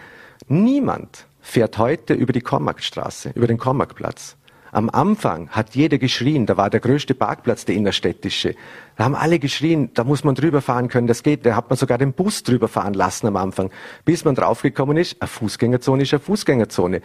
Niemand 0.48 1.28
fährt 1.42 1.78
heute 1.78 2.14
über 2.14 2.34
die 2.34 2.42
Kormakstraße, 2.42 3.32
über 3.36 3.48
den 3.48 3.58
Kormakplatz. 3.58 4.38
Am 4.72 4.90
Anfang 4.90 5.50
hat 5.50 5.76
jeder 5.76 5.98
geschrien, 5.98 6.46
da 6.46 6.58
war 6.58 6.70
der 6.70 6.82
größte 6.82 7.16
Parkplatz, 7.16 7.66
der 7.66 7.76
innerstädtische. 7.76 8.54
Da 8.98 9.06
haben 9.06 9.16
alle 9.16 9.40
geschrien, 9.40 9.92
da 9.94 10.04
muss 10.04 10.24
man 10.24 10.36
drüber 10.36 10.62
fahren 10.62 10.90
können, 10.90 11.08
das 11.08 11.24
geht. 11.24 11.46
Da 11.46 11.56
hat 11.56 11.70
man 11.70 11.78
sogar 11.78 11.98
den 11.98 12.14
Bus 12.14 12.44
drüber 12.44 12.68
fahren 12.68 12.94
lassen 12.94 13.28
am 13.28 13.38
Anfang. 13.38 13.72
Bis 14.04 14.26
man 14.26 14.36
draufgekommen 14.36 14.98
ist, 14.98 15.22
eine 15.22 15.28
Fußgängerzone 15.30 16.04
ist 16.04 16.14
eine 16.14 16.20
Fußgängerzone 16.20 17.02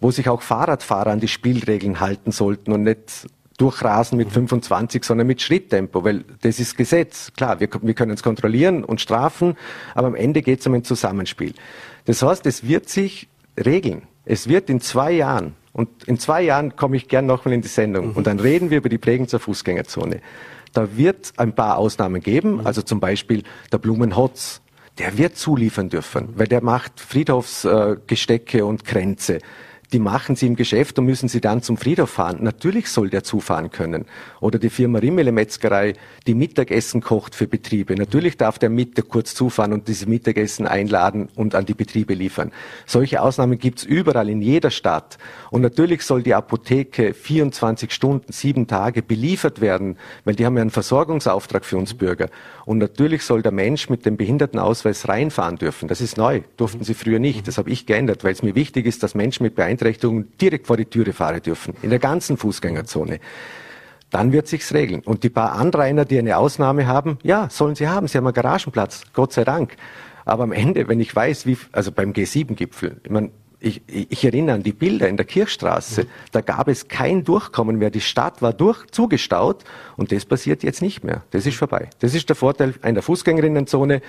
wo 0.00 0.10
sich 0.10 0.28
auch 0.28 0.42
Fahrradfahrer 0.42 1.10
an 1.10 1.20
die 1.20 1.28
Spielregeln 1.28 2.00
halten 2.00 2.32
sollten 2.32 2.72
und 2.72 2.82
nicht 2.82 3.28
durchrasen 3.60 4.16
mit 4.16 4.32
25, 4.32 5.04
sondern 5.04 5.26
mit 5.26 5.42
Schritttempo, 5.42 6.02
weil 6.02 6.24
das 6.40 6.58
ist 6.58 6.78
Gesetz. 6.78 7.30
Klar, 7.36 7.60
wir, 7.60 7.68
wir 7.82 7.94
können 7.94 8.12
es 8.12 8.22
kontrollieren 8.22 8.84
und 8.84 9.02
strafen, 9.02 9.56
aber 9.94 10.06
am 10.06 10.14
Ende 10.14 10.40
geht 10.40 10.60
es 10.60 10.66
um 10.66 10.72
ein 10.72 10.84
Zusammenspiel. 10.84 11.52
Das 12.06 12.22
heißt, 12.22 12.46
es 12.46 12.66
wird 12.66 12.88
sich 12.88 13.28
regeln. 13.62 14.02
Es 14.24 14.48
wird 14.48 14.70
in 14.70 14.80
zwei 14.80 15.12
Jahren, 15.12 15.54
und 15.72 16.04
in 16.04 16.18
zwei 16.18 16.42
Jahren 16.42 16.74
komme 16.74 16.96
ich 16.96 17.08
gern 17.08 17.26
nochmal 17.26 17.52
in 17.52 17.60
die 17.60 17.68
Sendung, 17.68 18.08
mhm. 18.08 18.12
und 18.12 18.26
dann 18.26 18.40
reden 18.40 18.70
wir 18.70 18.78
über 18.78 18.88
die 18.88 18.98
Bregenzer 18.98 19.38
Fußgängerzone. 19.38 20.20
Da 20.72 20.96
wird 20.96 21.32
ein 21.36 21.54
paar 21.54 21.76
Ausnahmen 21.76 22.22
geben, 22.22 22.54
mhm. 22.54 22.66
also 22.66 22.80
zum 22.80 22.98
Beispiel 22.98 23.42
der 23.72 23.78
Blumenhotz, 23.78 24.62
der 24.98 25.18
wird 25.18 25.36
zuliefern 25.36 25.90
dürfen, 25.90 26.30
weil 26.36 26.46
der 26.46 26.62
macht 26.62 26.98
Friedhofsgestecke 26.98 28.58
äh, 28.58 28.62
und 28.62 28.84
Kränze 28.84 29.38
die 29.92 29.98
machen 29.98 30.36
sie 30.36 30.46
im 30.46 30.54
Geschäft 30.54 30.98
und 30.98 31.06
müssen 31.06 31.28
sie 31.28 31.40
dann 31.40 31.62
zum 31.62 31.76
Friedhof 31.76 32.10
fahren. 32.10 32.38
Natürlich 32.40 32.88
soll 32.88 33.10
der 33.10 33.24
zufahren 33.24 33.70
können. 33.70 34.06
Oder 34.40 34.58
die 34.58 34.70
Firma 34.70 35.00
Rimmele 35.00 35.32
Metzgerei, 35.32 35.94
die 36.26 36.34
Mittagessen 36.34 37.00
kocht 37.00 37.34
für 37.34 37.48
Betriebe. 37.48 37.94
Natürlich 37.96 38.36
darf 38.36 38.58
der 38.58 38.70
Mittag 38.70 39.08
kurz 39.08 39.34
zufahren 39.34 39.72
und 39.72 39.88
diese 39.88 40.08
Mittagessen 40.08 40.66
einladen 40.66 41.28
und 41.34 41.54
an 41.54 41.66
die 41.66 41.74
Betriebe 41.74 42.14
liefern. 42.14 42.52
Solche 42.86 43.20
Ausnahmen 43.20 43.58
gibt's 43.58 43.82
überall 43.82 44.28
in 44.28 44.42
jeder 44.42 44.70
Stadt. 44.70 45.18
Und 45.50 45.62
natürlich 45.62 46.02
soll 46.02 46.22
die 46.22 46.34
Apotheke 46.34 47.12
24 47.12 47.90
Stunden, 47.92 48.32
sieben 48.32 48.68
Tage 48.68 49.02
beliefert 49.02 49.60
werden, 49.60 49.96
weil 50.24 50.36
die 50.36 50.46
haben 50.46 50.56
ja 50.56 50.62
einen 50.62 50.70
Versorgungsauftrag 50.70 51.64
für 51.64 51.76
uns 51.76 51.94
Bürger. 51.94 52.28
Und 52.64 52.78
natürlich 52.78 53.24
soll 53.24 53.42
der 53.42 53.52
Mensch 53.52 53.88
mit 53.88 54.06
dem 54.06 54.16
Behindertenausweis 54.16 55.08
reinfahren 55.08 55.56
dürfen. 55.56 55.88
Das 55.88 56.00
ist 56.00 56.16
neu. 56.16 56.42
Durften 56.56 56.84
sie 56.84 56.94
früher 56.94 57.18
nicht. 57.18 57.48
Das 57.48 57.58
habe 57.58 57.70
ich 57.70 57.86
geändert, 57.86 58.22
weil 58.22 58.32
es 58.32 58.44
mir 58.44 58.54
wichtig 58.54 58.86
ist, 58.86 59.02
dass 59.02 59.16
Menschen 59.16 59.42
mit 59.42 59.56
Beeinträchtigungen 59.56 59.79
direkt 59.80 60.66
vor 60.66 60.76
die 60.76 60.84
Türe 60.86 61.12
fahren 61.12 61.42
dürfen. 61.42 61.74
In 61.82 61.90
der 61.90 61.98
ganzen 61.98 62.36
Fußgängerzone 62.36 63.20
dann 64.10 64.32
wird 64.32 64.48
sich's 64.48 64.74
regeln. 64.74 65.02
Und 65.02 65.22
die 65.22 65.30
paar 65.30 65.52
Anrainer, 65.52 66.04
die 66.04 66.18
eine 66.18 66.36
Ausnahme 66.36 66.86
haben, 66.86 67.18
ja, 67.22 67.48
sollen 67.48 67.76
sie 67.76 67.88
haben. 67.88 68.08
Sie 68.08 68.18
haben 68.18 68.26
einen 68.26 68.34
Garagenplatz, 68.34 69.04
Gott 69.12 69.32
sei 69.32 69.44
Dank. 69.44 69.76
Aber 70.24 70.42
am 70.42 70.52
Ende, 70.52 70.88
wenn 70.88 71.00
ich 71.00 71.14
weiß, 71.14 71.46
wie, 71.46 71.56
also 71.72 71.92
beim 71.92 72.12
G7-Gipfel, 72.12 73.00
ich, 73.04 73.10
mein, 73.10 73.30
ich, 73.60 73.82
ich 73.86 74.24
erinnere 74.24 74.56
an 74.56 74.62
die 74.62 74.72
Bilder 74.72 75.08
in 75.08 75.16
der 75.16 75.26
Kirchstraße, 75.26 76.06
da 76.32 76.40
gab 76.40 76.68
es 76.68 76.88
kein 76.88 77.24
Durchkommen 77.24 77.78
mehr. 77.78 77.90
Die 77.90 78.00
Stadt 78.00 78.42
war 78.42 78.52
durch, 78.52 78.86
zugestaut 78.90 79.64
und 79.96 80.12
das 80.12 80.24
passiert 80.24 80.62
jetzt 80.62 80.82
nicht 80.82 81.04
mehr. 81.04 81.22
Das 81.30 81.46
ist 81.46 81.56
vorbei. 81.56 81.88
Das 82.00 82.14
ist 82.14 82.28
der 82.28 82.36
Vorteil 82.36 82.74
einer 82.82 83.02
Fußgängerinnenzone 83.02 84.02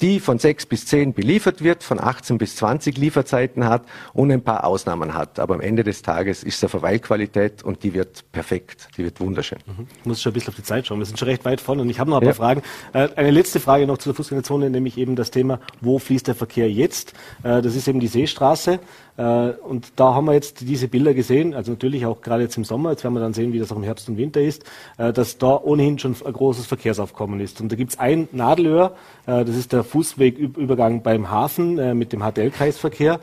die 0.00 0.20
von 0.20 0.38
sechs 0.38 0.66
bis 0.66 0.86
zehn 0.86 1.12
beliefert 1.12 1.62
wird, 1.62 1.82
von 1.82 2.00
18 2.00 2.38
bis 2.38 2.56
20 2.56 2.96
Lieferzeiten 2.96 3.64
hat 3.64 3.84
und 4.12 4.30
ein 4.30 4.42
paar 4.42 4.64
Ausnahmen 4.64 5.14
hat. 5.14 5.38
Aber 5.38 5.54
am 5.54 5.60
Ende 5.60 5.84
des 5.84 6.02
Tages 6.02 6.42
ist 6.42 6.56
es 6.56 6.64
eine 6.64 6.68
Verweilqualität 6.70 7.62
und 7.62 7.82
die 7.82 7.94
wird 7.94 8.24
perfekt, 8.32 8.88
die 8.96 9.04
wird 9.04 9.20
wunderschön. 9.20 9.58
Mhm. 9.66 9.86
Ich 9.98 10.06
muss 10.06 10.22
schon 10.22 10.30
ein 10.30 10.34
bisschen 10.34 10.50
auf 10.50 10.56
die 10.56 10.62
Zeit 10.62 10.86
schauen. 10.86 10.98
Wir 10.98 11.06
sind 11.06 11.18
schon 11.18 11.28
recht 11.28 11.44
weit 11.44 11.60
vorne 11.60 11.82
und 11.82 11.90
ich 11.90 12.00
habe 12.00 12.10
noch 12.10 12.18
ein 12.18 12.22
paar 12.22 12.28
ja. 12.28 12.34
Fragen. 12.34 12.62
Äh, 12.92 13.08
eine 13.16 13.30
letzte 13.30 13.60
Frage 13.60 13.86
noch 13.86 13.98
zu 13.98 14.08
der 14.08 14.14
Fußgängerzone, 14.16 14.70
nämlich 14.70 14.96
eben 14.98 15.16
das 15.16 15.30
Thema, 15.30 15.60
wo 15.80 15.98
fließt 15.98 16.26
der 16.26 16.34
Verkehr 16.34 16.70
jetzt? 16.70 17.12
Äh, 17.42 17.62
das 17.62 17.76
ist 17.76 17.88
eben 17.88 18.00
die 18.00 18.08
Seestraße. 18.08 18.80
Äh, 19.20 19.52
und 19.62 19.92
da 19.96 20.14
haben 20.14 20.24
wir 20.24 20.32
jetzt 20.32 20.62
diese 20.62 20.88
Bilder 20.88 21.12
gesehen, 21.12 21.52
also 21.52 21.72
natürlich 21.72 22.06
auch 22.06 22.22
gerade 22.22 22.42
jetzt 22.42 22.56
im 22.56 22.64
Sommer, 22.64 22.90
jetzt 22.90 23.04
werden 23.04 23.14
wir 23.14 23.20
dann 23.20 23.34
sehen, 23.34 23.52
wie 23.52 23.58
das 23.58 23.70
auch 23.70 23.76
im 23.76 23.82
Herbst 23.82 24.08
und 24.08 24.16
Winter 24.16 24.40
ist, 24.40 24.64
äh, 24.96 25.12
dass 25.12 25.36
da 25.36 25.60
ohnehin 25.62 25.98
schon 25.98 26.16
ein 26.24 26.32
großes 26.32 26.66
Verkehrsaufkommen 26.66 27.38
ist. 27.40 27.60
Und 27.60 27.70
da 27.70 27.76
gibt 27.76 27.92
es 27.92 27.98
ein 27.98 28.28
Nadelöhr, 28.32 28.94
äh, 29.26 29.44
das 29.44 29.56
ist 29.56 29.74
der 29.74 29.84
Fußwegübergang 29.84 31.02
beim 31.02 31.30
Hafen 31.30 31.98
mit 31.98 32.12
dem 32.12 32.20
HTL-Kreisverkehr, 32.22 33.20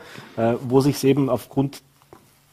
wo 0.68 0.80
sich 0.80 1.02
eben 1.04 1.28
aufgrund 1.28 1.82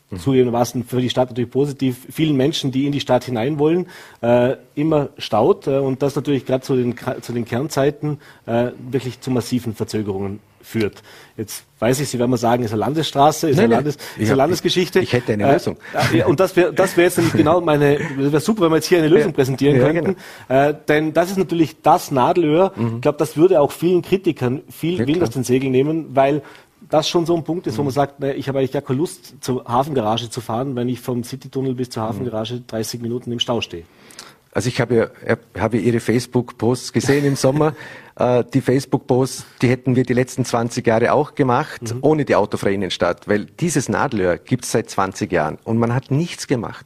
mhm. 0.09 0.19
zugegebenermaßen 0.19 0.83
für 0.83 1.01
die 1.01 1.09
Stadt 1.09 1.29
natürlich 1.29 1.51
positiv, 1.51 2.07
vielen 2.11 2.35
Menschen, 2.35 2.71
die 2.71 2.85
in 2.85 2.91
die 2.91 2.99
Stadt 2.99 3.23
hinein 3.23 3.59
wollen, 3.59 3.87
äh, 4.21 4.55
immer 4.75 5.09
staut 5.17 5.67
äh, 5.67 5.77
und 5.77 6.01
das 6.01 6.15
natürlich 6.15 6.45
gerade 6.45 6.63
zu 6.63 6.75
den, 6.75 6.95
zu 7.21 7.33
den 7.33 7.45
Kernzeiten 7.45 8.19
äh, 8.45 8.71
wirklich 8.89 9.21
zu 9.21 9.31
massiven 9.31 9.73
Verzögerungen 9.73 10.39
führt. 10.65 11.03
Jetzt 11.37 11.65
weiß 11.79 11.99
ich, 11.99 12.09
Sie 12.09 12.17
werden 12.17 12.31
mal 12.31 12.37
sagen, 12.37 12.63
ist 12.63 12.71
eine 12.71 12.79
Landesstraße, 12.79 13.49
ist, 13.49 13.57
nein, 13.57 13.65
eine, 13.65 13.75
Landes, 13.75 13.97
ist 14.17 14.27
eine 14.27 14.35
Landesgeschichte. 14.35 14.99
Ich, 14.99 15.13
hätte 15.13 15.33
eine 15.33 15.51
Lösung. 15.53 15.77
Äh, 16.11 16.23
und 16.23 16.39
das 16.39 16.55
wäre 16.55 16.73
das 16.73 16.97
wär 16.97 17.05
jetzt 17.05 17.17
nämlich 17.17 17.35
genau 17.35 17.61
meine, 17.61 17.97
das 17.97 18.31
wäre 18.31 18.39
super, 18.39 18.63
wenn 18.63 18.71
wir 18.71 18.77
jetzt 18.77 18.87
hier 18.87 18.97
eine 18.97 19.07
Lösung 19.07 19.33
präsentieren 19.33 19.77
ja, 19.77 19.83
könnten. 19.83 20.15
Genau. 20.47 20.69
Äh, 20.69 20.75
denn 20.87 21.13
das 21.13 21.31
ist 21.31 21.37
natürlich 21.37 21.81
das 21.81 22.11
Nadelöhr. 22.11 22.73
Mhm. 22.75 22.95
Ich 22.95 23.01
glaube, 23.01 23.17
das 23.19 23.37
würde 23.37 23.61
auch 23.61 23.71
vielen 23.71 24.01
Kritikern 24.01 24.63
viel 24.69 24.99
ja, 24.99 25.07
Wind 25.07 25.21
aus 25.21 25.29
den 25.29 25.43
Segeln 25.43 25.71
nehmen, 25.71 26.15
weil 26.15 26.41
das 26.89 27.09
schon 27.09 27.25
so 27.25 27.35
ein 27.35 27.43
Punkt 27.43 27.67
ist, 27.67 27.77
wo 27.77 27.83
man 27.83 27.91
mhm. 27.91 27.95
sagt, 27.95 28.23
ich 28.23 28.47
habe 28.47 28.59
eigentlich 28.59 28.71
gar 28.71 28.81
keine 28.81 28.99
Lust, 28.99 29.35
zur 29.41 29.65
Hafengarage 29.65 30.29
zu 30.29 30.41
fahren, 30.41 30.75
wenn 30.75 30.89
ich 30.89 30.99
vom 30.99 31.23
Citytunnel 31.23 31.75
bis 31.75 31.89
zur 31.89 32.03
mhm. 32.03 32.07
Hafengarage 32.07 32.61
30 32.61 33.01
Minuten 33.01 33.31
im 33.31 33.39
Stau 33.39 33.61
stehe. 33.61 33.83
Also 34.51 34.69
ich 34.69 34.79
habe 34.79 35.11
ja, 35.27 35.37
habe 35.61 35.77
Ihre 35.77 35.99
Facebook-Posts 35.99 36.93
gesehen 36.93 37.25
im 37.25 37.35
Sommer. 37.35 37.75
äh, 38.15 38.43
die 38.53 38.61
Facebook-Posts, 38.61 39.45
die 39.61 39.67
hätten 39.67 39.97
wir 39.97 40.03
die 40.03 40.13
letzten 40.13 40.45
20 40.45 40.87
Jahre 40.87 41.11
auch 41.11 41.35
gemacht, 41.35 41.81
mhm. 41.81 41.99
ohne 42.01 42.25
die 42.25 42.35
autofreie 42.35 42.73
Innenstadt, 42.73 43.27
weil 43.27 43.45
dieses 43.45 43.89
Nadelöhr 43.89 44.37
gibt 44.37 44.63
es 44.63 44.71
seit 44.71 44.89
20 44.89 45.29
Jahren 45.29 45.57
und 45.65 45.77
man 45.77 45.93
hat 45.93 46.09
nichts 46.09 46.47
gemacht. 46.47 46.85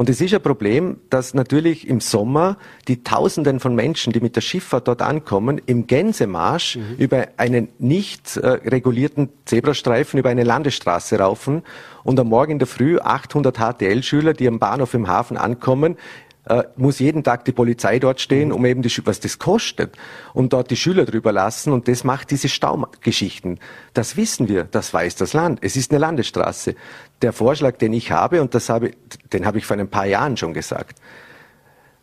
Und 0.00 0.08
es 0.08 0.22
ist 0.22 0.32
ein 0.32 0.40
Problem, 0.40 0.96
dass 1.10 1.34
natürlich 1.34 1.86
im 1.86 2.00
Sommer 2.00 2.56
die 2.88 3.04
Tausenden 3.04 3.60
von 3.60 3.74
Menschen, 3.74 4.14
die 4.14 4.20
mit 4.20 4.34
der 4.34 4.40
Schifffahrt 4.40 4.88
dort 4.88 5.02
ankommen, 5.02 5.60
im 5.66 5.86
Gänsemarsch 5.86 6.76
mhm. 6.76 6.96
über 6.96 7.28
einen 7.36 7.68
nicht 7.78 8.38
äh, 8.38 8.48
regulierten 8.48 9.28
Zebrastreifen, 9.44 10.18
über 10.18 10.30
eine 10.30 10.44
Landesstraße 10.44 11.18
raufen 11.18 11.64
und 12.02 12.18
am 12.18 12.28
Morgen 12.28 12.52
in 12.52 12.58
der 12.58 12.66
Früh 12.66 12.98
800 12.98 13.58
HTL-Schüler, 13.58 14.32
die 14.32 14.48
am 14.48 14.58
Bahnhof 14.58 14.94
im 14.94 15.06
Hafen 15.06 15.36
ankommen, 15.36 15.98
äh, 16.46 16.64
muss 16.76 16.98
jeden 16.98 17.22
Tag 17.22 17.44
die 17.44 17.52
Polizei 17.52 17.98
dort 17.98 18.20
stehen, 18.20 18.48
mhm. 18.48 18.54
um 18.54 18.64
eben 18.64 18.82
die, 18.82 18.90
was 19.04 19.20
das 19.20 19.38
kostet, 19.38 19.96
und 20.32 20.52
dort 20.52 20.70
die 20.70 20.76
Schüler 20.76 21.04
drüber 21.04 21.32
lassen. 21.32 21.72
Und 21.72 21.88
das 21.88 22.04
macht 22.04 22.30
diese 22.30 22.48
Staugeschichten. 22.48 23.58
Das 23.94 24.16
wissen 24.16 24.48
wir, 24.48 24.64
das 24.64 24.92
weiß 24.94 25.16
das 25.16 25.32
Land. 25.32 25.58
Es 25.62 25.76
ist 25.76 25.90
eine 25.90 25.98
Landesstraße. 25.98 26.74
Der 27.22 27.32
Vorschlag, 27.32 27.76
den 27.76 27.92
ich 27.92 28.10
habe, 28.10 28.40
und 28.40 28.54
das 28.54 28.68
habe, 28.68 28.92
den 29.32 29.46
habe 29.46 29.58
ich 29.58 29.66
vor 29.66 29.76
ein 29.76 29.88
paar 29.88 30.06
Jahren 30.06 30.36
schon 30.36 30.54
gesagt. 30.54 30.98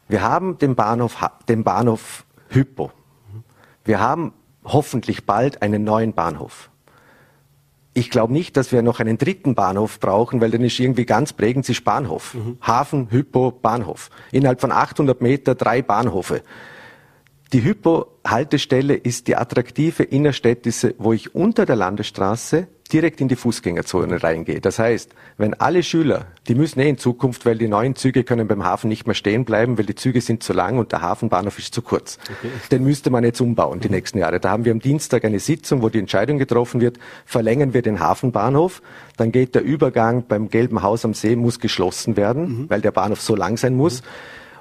Wir 0.08 0.22
haben 0.22 0.58
den 0.58 0.76
Bahnhof, 0.76 1.18
den 1.50 1.64
Bahnhof 1.64 2.26
Hypo. 2.50 2.92
Wir 3.84 4.00
haben 4.00 4.34
hoffentlich 4.64 5.26
bald 5.26 5.62
einen 5.62 5.84
neuen 5.84 6.14
Bahnhof. 6.14 6.70
Ich 7.98 8.12
glaube 8.12 8.32
nicht, 8.32 8.56
dass 8.58 8.72
wir 8.72 8.84
noch 8.84 9.00
einen 9.00 9.18
dritten 9.18 9.56
Bahnhof 9.56 10.00
brauchen, 10.00 10.40
weil 10.40 10.52
dann 10.52 10.62
ist 10.62 10.80
irgendwie 10.80 11.08
ganz 11.08 11.34
prägend 11.34 11.66
sich 11.66 11.84
Bahnhof. 11.84 12.36
Mhm. 12.36 12.60
Hafen, 12.62 13.10
Hypo, 13.10 13.50
Bahnhof. 13.50 14.12
Innerhalb 14.32 14.62
von 14.62 14.72
800 14.72 15.20
Meter 15.20 15.56
drei 15.56 15.82
Bahnhofe. 15.82 16.44
Die 17.54 17.64
Hypo-Haltestelle 17.64 18.94
ist 18.94 19.28
die 19.28 19.36
attraktive 19.36 20.04
innerstädtische, 20.04 20.94
wo 21.00 21.12
ich 21.12 21.34
unter 21.34 21.66
der 21.66 21.76
Landesstraße 21.76 22.68
direkt 22.88 23.22
in 23.22 23.28
die 23.28 23.36
Fußgängerzone 23.36 24.24
reingehe. 24.24 24.62
Das 24.62 24.80
heißt, 24.80 25.12
wenn 25.38 25.54
alle 25.54 25.84
Schüler, 25.84 26.26
die 26.48 26.56
müssen 26.56 26.80
eh 26.80 26.90
in 26.90 26.98
Zukunft, 26.98 27.46
weil 27.46 27.58
die 27.58 27.68
neuen 27.68 27.96
Züge 27.96 28.24
können 28.24 28.48
beim 28.48 28.64
Hafen 28.64 28.88
nicht 28.88 29.08
mehr 29.08 29.14
stehen 29.14 29.46
bleiben, 29.46 29.78
weil 29.78 29.86
die 29.86 29.96
Züge 29.96 30.22
sind 30.22 30.44
zu 30.44 30.54
lang 30.54 30.78
und 30.78 30.92
der 30.92 31.02
Hafenbahnhof 31.02 31.58
ist 31.60 31.74
zu 31.74 31.82
kurz. 31.82 32.18
Okay. 32.24 32.52
Den 32.72 32.84
müsste 32.84 33.10
man 33.10 33.24
jetzt 33.24 33.42
umbauen 33.42 33.80
die 33.80 33.88
mhm. 33.88 33.96
nächsten 33.96 34.18
Jahre. 34.20 34.40
Da 34.40 34.52
haben 34.52 34.66
wir 34.66 34.72
am 34.72 34.80
Dienstag 34.80 35.26
eine 35.26 35.40
Sitzung, 35.40 35.82
wo 35.82 35.90
die 35.90 36.00
Entscheidung 36.00 36.38
getroffen 36.38 36.82
wird, 36.82 36.98
verlängern 37.26 37.74
wir 37.74 37.82
den 37.82 38.00
Hafenbahnhof, 38.00 38.82
dann 39.18 39.32
geht 39.32 39.56
der 39.56 39.64
Übergang 39.64 40.26
beim 40.28 40.50
Gelben 40.50 40.82
Haus 40.82 41.04
am 41.06 41.14
See, 41.14 41.36
muss 41.36 41.60
geschlossen 41.60 42.18
werden, 42.18 42.44
mhm. 42.44 42.70
weil 42.70 42.82
der 42.82 42.92
Bahnhof 42.92 43.22
so 43.22 43.36
lang 43.36 43.58
sein 43.58 43.76
muss. 43.76 44.02
Mhm. 44.02 44.06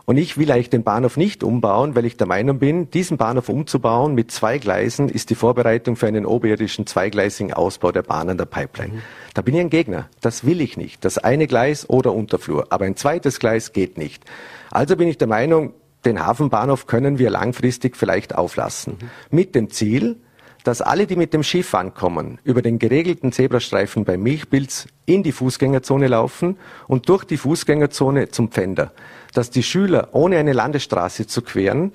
Und 0.07 0.19
ich 0.19 0.39
will 0.39 0.53
eigentlich 0.53 0.71
den 0.71 0.85
Bahnhof 0.85 1.17
nicht 1.17 1.43
umbauen, 1.43 1.97
weil 1.97 2.07
ich 2.07 2.17
der 2.17 2.29
Meinung 2.29 2.61
bin, 2.61 2.91
diesen 2.93 3.17
Bahnhof 3.17 3.49
umzubauen 3.49 4.15
mit 4.15 4.31
zwei 4.31 4.59
Gleisen 4.59 5.09
ist 5.09 5.31
die 5.31 5.35
Vorbereitung 5.35 5.97
für 5.97 6.07
einen 6.07 6.25
oberirdischen 6.25 6.87
zweigleisigen 6.87 7.53
Ausbau 7.53 7.91
der 7.91 8.05
Bahn 8.05 8.31
an 8.31 8.39
der 8.39 8.45
Pipeline. 8.47 8.95
Mhm. 8.95 9.03
Da 9.35 9.43
bin 9.43 9.57
ich 9.57 9.61
ein 9.61 9.71
Gegner. 9.71 10.09
Das 10.21 10.47
will 10.47 10.61
ich 10.61 10.77
nicht. 10.77 11.05
Das 11.05 11.19
eine 11.19 11.49
Gleis 11.49 11.91
oder 11.91 12.15
Unterflur. 12.15 12.69
Aber 12.71 12.85
ein 12.85 12.95
zweites 12.95 13.41
Gleis 13.41 13.73
geht 13.73 13.99
nicht. 13.99 14.25
Also 14.71 14.97
bin 14.97 15.09
ich 15.09 15.19
der 15.19 15.27
Meinung, 15.27 15.75
den 16.05 16.25
Hafenbahnhof 16.25 16.87
können 16.87 17.19
wir 17.19 17.29
langfristig 17.29 17.97
vielleicht 17.97 18.33
auflassen. 18.33 18.99
Mhm. 19.01 19.37
Mit 19.37 19.55
dem 19.57 19.71
Ziel, 19.71 20.21
dass 20.63 20.83
alle, 20.83 21.09
die 21.09 21.17
mit 21.17 21.35
dem 21.35 21.43
Schiff 21.43 21.75
ankommen, 21.75 22.39
über 22.45 22.63
den 22.63 22.79
geregelten 22.79 23.33
Zebrastreifen 23.33 24.05
bei 24.05 24.17
Milchpilz 24.17 24.87
in 25.05 25.25
die 25.25 25.33
Fußgängerzone 25.33 26.07
laufen 26.07 26.59
und 26.87 27.09
durch 27.09 27.25
die 27.25 27.37
Fußgängerzone 27.37 28.29
zum 28.29 28.53
Pfänder 28.53 28.93
dass 29.37 29.51
die 29.51 29.63
Schüler, 29.63 30.09
ohne 30.13 30.39
eine 30.39 30.53
Landesstraße 30.53 31.27
zu 31.27 31.43
queren, 31.43 31.93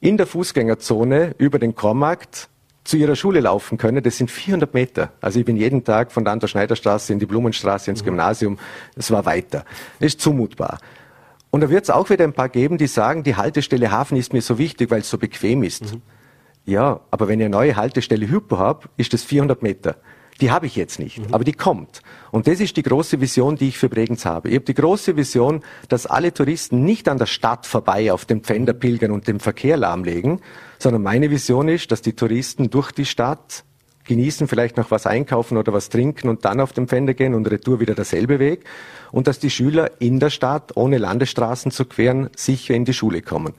in 0.00 0.16
der 0.16 0.26
Fußgängerzone 0.26 1.34
über 1.36 1.58
den 1.58 1.74
Kormarkt 1.74 2.48
zu 2.84 2.96
ihrer 2.96 3.16
Schule 3.16 3.40
laufen 3.40 3.76
können. 3.76 4.02
Das 4.02 4.16
sind 4.16 4.30
400 4.30 4.72
Meter. 4.72 5.12
Also 5.20 5.38
ich 5.38 5.44
bin 5.44 5.56
jeden 5.56 5.84
Tag 5.84 6.10
von 6.10 6.24
der 6.24 6.32
Anton-Schneider-Straße 6.32 7.12
in 7.12 7.18
die 7.18 7.26
Blumenstraße 7.26 7.90
ins 7.90 8.00
mhm. 8.00 8.06
Gymnasium. 8.06 8.58
Das 8.96 9.10
war 9.10 9.26
weiter. 9.26 9.64
Das 9.98 10.14
ist 10.14 10.20
zumutbar. 10.22 10.78
Und 11.50 11.60
da 11.60 11.68
wird 11.68 11.84
es 11.84 11.90
auch 11.90 12.08
wieder 12.08 12.24
ein 12.24 12.32
paar 12.32 12.48
geben, 12.48 12.78
die 12.78 12.86
sagen, 12.86 13.24
die 13.24 13.36
Haltestelle 13.36 13.90
Hafen 13.90 14.16
ist 14.16 14.32
mir 14.32 14.40
so 14.40 14.56
wichtig, 14.56 14.90
weil 14.90 15.00
es 15.00 15.10
so 15.10 15.18
bequem 15.18 15.62
ist. 15.62 15.92
Mhm. 15.92 16.02
Ja, 16.64 17.00
aber 17.10 17.28
wenn 17.28 17.40
ich 17.40 17.44
eine 17.44 17.54
neue 17.54 17.76
Haltestelle 17.76 18.28
Hypo 18.28 18.56
habe, 18.56 18.88
ist 18.96 19.12
das 19.12 19.22
400 19.22 19.62
Meter. 19.62 19.96
Die 20.40 20.50
habe 20.50 20.66
ich 20.66 20.76
jetzt 20.76 20.98
nicht, 20.98 21.18
mhm. 21.18 21.34
aber 21.34 21.44
die 21.44 21.52
kommt. 21.52 22.02
Und 22.30 22.46
das 22.46 22.60
ist 22.60 22.76
die 22.76 22.82
große 22.82 23.20
Vision, 23.20 23.56
die 23.56 23.68
ich 23.68 23.78
für 23.78 23.88
Bregenz 23.88 24.24
habe. 24.24 24.48
Ich 24.48 24.54
habe 24.54 24.64
die 24.64 24.74
große 24.74 25.16
Vision, 25.16 25.62
dass 25.88 26.06
alle 26.06 26.32
Touristen 26.32 26.84
nicht 26.84 27.08
an 27.08 27.18
der 27.18 27.26
Stadt 27.26 27.66
vorbei 27.66 28.12
auf 28.12 28.24
dem 28.24 28.42
Pfänder 28.42 28.72
pilgern 28.72 29.10
und 29.10 29.28
den 29.28 29.40
Verkehr 29.40 29.76
lahmlegen, 29.76 30.40
sondern 30.78 31.02
meine 31.02 31.30
Vision 31.30 31.68
ist, 31.68 31.92
dass 31.92 32.00
die 32.00 32.14
Touristen 32.14 32.70
durch 32.70 32.92
die 32.92 33.04
Stadt 33.04 33.64
genießen, 34.04 34.48
vielleicht 34.48 34.76
noch 34.76 34.90
was 34.90 35.06
einkaufen 35.06 35.56
oder 35.56 35.72
was 35.72 35.88
trinken 35.88 36.28
und 36.28 36.44
dann 36.44 36.60
auf 36.60 36.72
den 36.72 36.88
Pfänder 36.88 37.14
gehen 37.14 37.34
und 37.34 37.48
retour 37.50 37.80
wieder 37.80 37.94
derselbe 37.94 38.38
Weg. 38.38 38.64
Und 39.12 39.26
dass 39.26 39.38
die 39.38 39.50
Schüler 39.50 40.00
in 40.00 40.20
der 40.20 40.30
Stadt, 40.30 40.76
ohne 40.76 40.98
Landesstraßen 40.98 41.70
zu 41.70 41.84
queren, 41.84 42.30
sicher 42.34 42.74
in 42.74 42.84
die 42.84 42.94
Schule 42.94 43.22
kommen. 43.22 43.54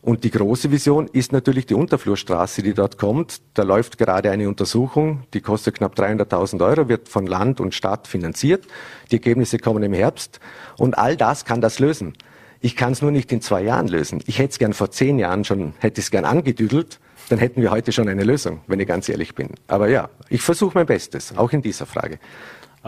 Und 0.00 0.24
die 0.24 0.30
große 0.30 0.70
Vision 0.70 1.08
ist 1.08 1.32
natürlich 1.32 1.66
die 1.66 1.74
Unterflurstraße, 1.74 2.62
die 2.62 2.74
dort 2.74 2.98
kommt. 2.98 3.40
Da 3.54 3.64
läuft 3.64 3.98
gerade 3.98 4.30
eine 4.30 4.48
Untersuchung, 4.48 5.24
die 5.34 5.40
kostet 5.40 5.76
knapp 5.76 5.98
300.000 5.98 6.64
Euro, 6.64 6.88
wird 6.88 7.08
von 7.08 7.26
Land 7.26 7.60
und 7.60 7.74
Stadt 7.74 8.06
finanziert. 8.06 8.66
Die 9.10 9.16
Ergebnisse 9.16 9.58
kommen 9.58 9.82
im 9.82 9.92
Herbst. 9.92 10.40
Und 10.76 10.96
all 10.96 11.16
das 11.16 11.44
kann 11.44 11.60
das 11.60 11.78
lösen. 11.78 12.14
Ich 12.60 12.76
kann 12.76 12.92
es 12.92 13.02
nur 13.02 13.10
nicht 13.10 13.30
in 13.32 13.40
zwei 13.40 13.62
Jahren 13.62 13.88
lösen. 13.88 14.22
Ich 14.26 14.38
hätte 14.38 14.50
es 14.50 14.58
gern 14.58 14.72
vor 14.72 14.90
zehn 14.90 15.18
Jahren 15.18 15.44
schon, 15.44 15.74
hätte 15.78 16.00
es 16.00 16.10
gern 16.10 16.24
angedüdelt. 16.24 16.98
Dann 17.28 17.38
hätten 17.38 17.60
wir 17.60 17.70
heute 17.70 17.92
schon 17.92 18.08
eine 18.08 18.24
Lösung, 18.24 18.62
wenn 18.66 18.80
ich 18.80 18.88
ganz 18.88 19.08
ehrlich 19.08 19.34
bin. 19.34 19.50
Aber 19.66 19.88
ja, 19.88 20.08
ich 20.28 20.40
versuche 20.40 20.72
mein 20.74 20.86
Bestes, 20.86 21.36
auch 21.36 21.52
in 21.52 21.60
dieser 21.60 21.86
Frage. 21.86 22.18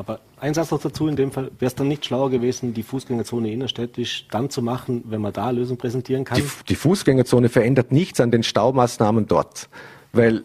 Aber 0.01 0.19
ein 0.41 0.55
Satz 0.55 0.71
noch 0.71 0.81
dazu, 0.81 1.09
in 1.09 1.17
dem 1.17 1.31
Fall 1.31 1.51
wäre 1.59 1.67
es 1.67 1.75
dann 1.75 1.87
nicht 1.87 2.07
schlauer 2.07 2.31
gewesen, 2.31 2.73
die 2.73 2.83
Fußgängerzone 2.83 3.53
innerstädtisch 3.53 4.27
dann 4.31 4.49
zu 4.49 4.63
machen, 4.63 5.05
wenn 5.09 5.21
man 5.21 5.35
da 5.35 5.49
eine 5.49 5.59
Lösung 5.59 5.77
präsentieren 5.77 6.25
kann? 6.25 6.39
Die, 6.39 6.49
die 6.71 6.75
Fußgängerzone 6.75 7.51
verändert 7.51 7.93
nichts 7.93 8.19
an 8.19 8.31
den 8.31 8.43
Staumaßnahmen 8.43 9.27
dort, 9.27 9.69
weil 10.15 10.43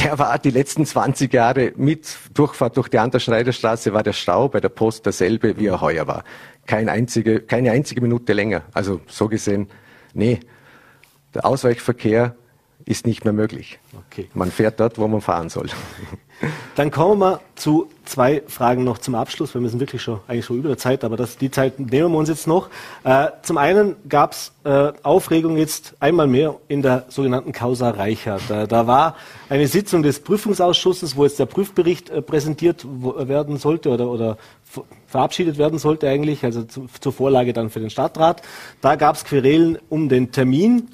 der 0.00 0.20
war 0.20 0.38
die 0.38 0.50
letzten 0.50 0.86
20 0.86 1.32
Jahre 1.32 1.72
mit 1.74 2.16
Durchfahrt 2.34 2.76
durch 2.76 2.86
die 2.86 3.00
Anderschneiderstraße 3.00 3.92
war 3.92 4.04
der 4.04 4.12
Stau 4.12 4.48
bei 4.48 4.60
der 4.60 4.68
Post 4.68 5.06
derselbe, 5.06 5.58
wie 5.58 5.66
er 5.66 5.80
heuer 5.80 6.06
war. 6.06 6.22
Kein 6.66 6.88
einzige, 6.88 7.40
keine 7.40 7.72
einzige 7.72 8.00
Minute 8.00 8.32
länger. 8.32 8.62
Also 8.74 9.00
so 9.08 9.28
gesehen, 9.28 9.66
nee, 10.12 10.38
der 11.34 11.44
Ausweichverkehr 11.44 12.36
ist 12.84 13.06
nicht 13.06 13.24
mehr 13.24 13.32
möglich. 13.32 13.80
Okay. 14.06 14.28
Man 14.34 14.52
fährt 14.52 14.78
dort, 14.78 14.98
wo 14.98 15.08
man 15.08 15.20
fahren 15.20 15.48
soll. 15.48 15.68
Dann 16.74 16.90
kommen 16.90 17.20
wir 17.20 17.40
zu 17.54 17.88
zwei 18.04 18.42
Fragen 18.46 18.84
noch 18.84 18.98
zum 18.98 19.14
Abschluss, 19.14 19.54
wir 19.54 19.68
sind 19.68 19.80
wirklich 19.80 20.02
schon 20.02 20.20
eigentlich 20.26 20.44
schon 20.44 20.58
über 20.58 20.68
der 20.68 20.78
Zeit, 20.78 21.04
aber 21.04 21.16
das, 21.16 21.36
die 21.38 21.50
Zeit 21.50 21.78
nehmen 21.78 22.12
wir 22.12 22.18
uns 22.18 22.28
jetzt 22.28 22.46
noch. 22.46 22.68
Äh, 23.04 23.28
zum 23.42 23.58
einen 23.58 23.96
gab 24.08 24.32
es 24.32 24.52
äh, 24.64 24.92
Aufregung 25.02 25.56
jetzt 25.56 25.94
einmal 26.00 26.26
mehr 26.26 26.56
in 26.68 26.82
der 26.82 27.06
sogenannten 27.08 27.52
Causa 27.52 27.90
Reichert. 27.90 28.50
Äh, 28.50 28.66
da 28.66 28.86
war 28.86 29.16
eine 29.48 29.66
Sitzung 29.68 30.02
des 30.02 30.20
Prüfungsausschusses, 30.20 31.16
wo 31.16 31.24
jetzt 31.24 31.38
der 31.38 31.46
Prüfbericht 31.46 32.10
äh, 32.10 32.20
präsentiert 32.20 32.84
werden 32.84 33.56
sollte 33.56 33.90
oder, 33.90 34.08
oder 34.08 34.36
verabschiedet 35.06 35.58
werden 35.58 35.78
sollte 35.78 36.08
eigentlich, 36.08 36.44
also 36.44 36.64
zu, 36.64 36.86
zur 37.00 37.12
Vorlage 37.12 37.52
dann 37.52 37.70
für 37.70 37.80
den 37.80 37.90
Stadtrat. 37.90 38.42
Da 38.80 38.96
gab 38.96 39.16
es 39.16 39.24
Querelen 39.24 39.78
um 39.88 40.08
den 40.08 40.32
Termin 40.32 40.88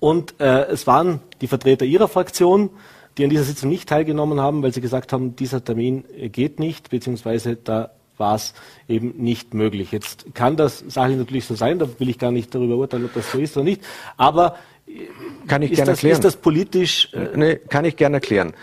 und 0.00 0.40
äh, 0.40 0.66
es 0.66 0.86
waren 0.86 1.20
die 1.40 1.46
Vertreter 1.46 1.84
ihrer 1.84 2.08
Fraktion, 2.08 2.70
die 3.18 3.24
an 3.24 3.30
dieser 3.30 3.44
Sitzung 3.44 3.68
nicht 3.68 3.88
teilgenommen 3.88 4.40
haben, 4.40 4.62
weil 4.62 4.72
sie 4.72 4.80
gesagt 4.80 5.12
haben, 5.12 5.36
dieser 5.36 5.62
Termin 5.62 6.04
äh, 6.16 6.28
geht 6.28 6.58
nicht, 6.60 6.90
beziehungsweise 6.90 7.56
da 7.56 7.90
war 8.16 8.34
es 8.34 8.54
eben 8.88 9.14
nicht 9.16 9.54
möglich. 9.54 9.92
Jetzt 9.92 10.34
kann 10.34 10.56
das 10.56 10.84
sachlich 10.88 11.18
natürlich 11.18 11.44
so 11.44 11.54
sein, 11.54 11.78
da 11.78 11.88
will 11.98 12.08
ich 12.08 12.18
gar 12.18 12.32
nicht 12.32 12.54
darüber 12.54 12.76
urteilen, 12.76 13.04
ob 13.04 13.14
das 13.14 13.30
so 13.30 13.38
ist 13.38 13.56
oder 13.56 13.64
nicht, 13.64 13.82
aber 14.16 14.56
äh, 14.86 15.08
kann 15.46 15.62
ich 15.62 15.72
ist, 15.72 15.76
gerne 15.76 15.90
das, 15.90 15.98
erklären. 15.98 16.14
ist 16.14 16.24
das 16.24 16.36
politisch? 16.36 17.12
Äh 17.12 17.36
nee, 17.36 17.56
kann 17.56 17.84
ich 17.84 17.96
gerne 17.96 18.16
erklären. 18.16 18.54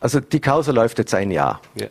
Also 0.00 0.20
die 0.20 0.40
Causa 0.40 0.72
läuft 0.72 0.98
jetzt 0.98 1.14
ein 1.14 1.30
Jahr. 1.30 1.60
Ja. 1.76 1.86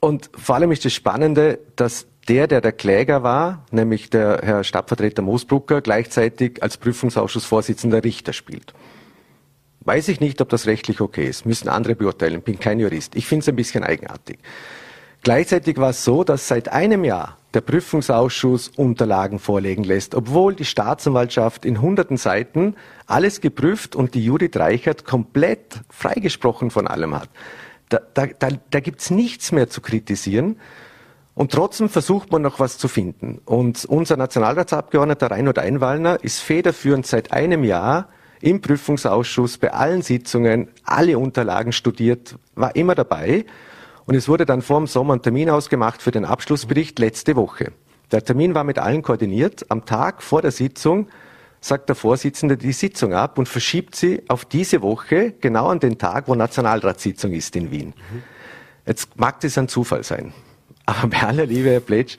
Und 0.00 0.30
vor 0.36 0.56
allem 0.56 0.72
ist 0.72 0.84
das 0.84 0.92
Spannende, 0.92 1.58
dass 1.76 2.06
der, 2.28 2.46
der 2.48 2.60
der 2.60 2.72
Kläger 2.72 3.22
war, 3.22 3.64
nämlich 3.70 4.10
der 4.10 4.40
Herr 4.42 4.64
Stadtvertreter 4.64 5.22
Moosbrucker, 5.22 5.80
gleichzeitig 5.80 6.62
als 6.62 6.76
Prüfungsausschussvorsitzender 6.76 8.02
Richter 8.02 8.32
spielt. 8.32 8.74
Weiß 9.86 10.08
ich 10.08 10.18
nicht, 10.18 10.40
ob 10.40 10.48
das 10.48 10.66
rechtlich 10.66 11.00
okay 11.00 11.26
ist. 11.26 11.46
Müssen 11.46 11.68
andere 11.68 11.94
beurteilen. 11.94 12.42
Bin 12.42 12.58
kein 12.58 12.80
Jurist. 12.80 13.14
Ich 13.14 13.26
finde 13.26 13.42
es 13.42 13.48
ein 13.48 13.54
bisschen 13.54 13.84
eigenartig. 13.84 14.38
Gleichzeitig 15.22 15.76
war 15.76 15.90
es 15.90 16.04
so, 16.04 16.24
dass 16.24 16.48
seit 16.48 16.70
einem 16.72 17.04
Jahr 17.04 17.38
der 17.54 17.60
Prüfungsausschuss 17.60 18.68
Unterlagen 18.76 19.38
vorlegen 19.38 19.84
lässt, 19.84 20.16
obwohl 20.16 20.56
die 20.56 20.64
Staatsanwaltschaft 20.64 21.64
in 21.64 21.80
hunderten 21.80 22.16
Seiten 22.16 22.74
alles 23.06 23.40
geprüft 23.40 23.94
und 23.94 24.14
die 24.14 24.24
Judith 24.24 24.56
Reichert 24.56 25.04
komplett 25.04 25.80
freigesprochen 25.88 26.70
von 26.70 26.88
allem 26.88 27.14
hat. 27.14 27.30
Da, 27.88 28.00
da, 28.14 28.26
da, 28.26 28.48
da 28.70 28.80
gibt 28.80 29.08
nichts 29.12 29.52
mehr 29.52 29.70
zu 29.70 29.80
kritisieren. 29.80 30.58
Und 31.34 31.52
trotzdem 31.52 31.88
versucht 31.88 32.32
man 32.32 32.42
noch 32.42 32.58
was 32.58 32.76
zu 32.76 32.88
finden. 32.88 33.40
Und 33.44 33.84
unser 33.84 34.16
Nationalratsabgeordneter 34.16 35.30
Reinhard 35.30 35.60
Einwallner 35.60 36.24
ist 36.24 36.40
federführend 36.40 37.06
seit 37.06 37.30
einem 37.30 37.62
Jahr 37.62 38.08
im 38.40 38.60
Prüfungsausschuss 38.60 39.58
bei 39.58 39.72
allen 39.72 40.02
Sitzungen 40.02 40.68
alle 40.84 41.18
Unterlagen 41.18 41.72
studiert, 41.72 42.36
war 42.54 42.74
immer 42.76 42.94
dabei. 42.94 43.44
Und 44.04 44.14
es 44.14 44.28
wurde 44.28 44.46
dann 44.46 44.62
vor 44.62 44.78
dem 44.78 44.86
Sommer 44.86 45.14
ein 45.14 45.22
Termin 45.22 45.50
ausgemacht 45.50 46.00
für 46.02 46.10
den 46.10 46.24
Abschlussbericht 46.24 46.98
letzte 46.98 47.36
Woche. 47.36 47.72
Der 48.12 48.24
Termin 48.24 48.54
war 48.54 48.62
mit 48.62 48.78
allen 48.78 49.02
koordiniert. 49.02 49.66
Am 49.68 49.84
Tag 49.84 50.22
vor 50.22 50.42
der 50.42 50.52
Sitzung 50.52 51.08
sagt 51.60 51.88
der 51.88 51.96
Vorsitzende 51.96 52.56
die 52.56 52.72
Sitzung 52.72 53.12
ab 53.12 53.38
und 53.38 53.48
verschiebt 53.48 53.96
sie 53.96 54.22
auf 54.28 54.44
diese 54.44 54.82
Woche, 54.82 55.34
genau 55.40 55.68
an 55.68 55.80
den 55.80 55.98
Tag, 55.98 56.28
wo 56.28 56.34
Nationalratssitzung 56.34 57.32
ist 57.32 57.56
in 57.56 57.70
Wien. 57.72 57.94
Jetzt 58.86 59.18
mag 59.18 59.40
das 59.40 59.58
ein 59.58 59.66
Zufall 59.66 60.04
sein. 60.04 60.32
Aber 60.84 61.08
bei 61.08 61.22
aller 61.22 61.46
Liebe, 61.46 61.70
Herr 61.70 61.80
Pletsch, 61.80 62.16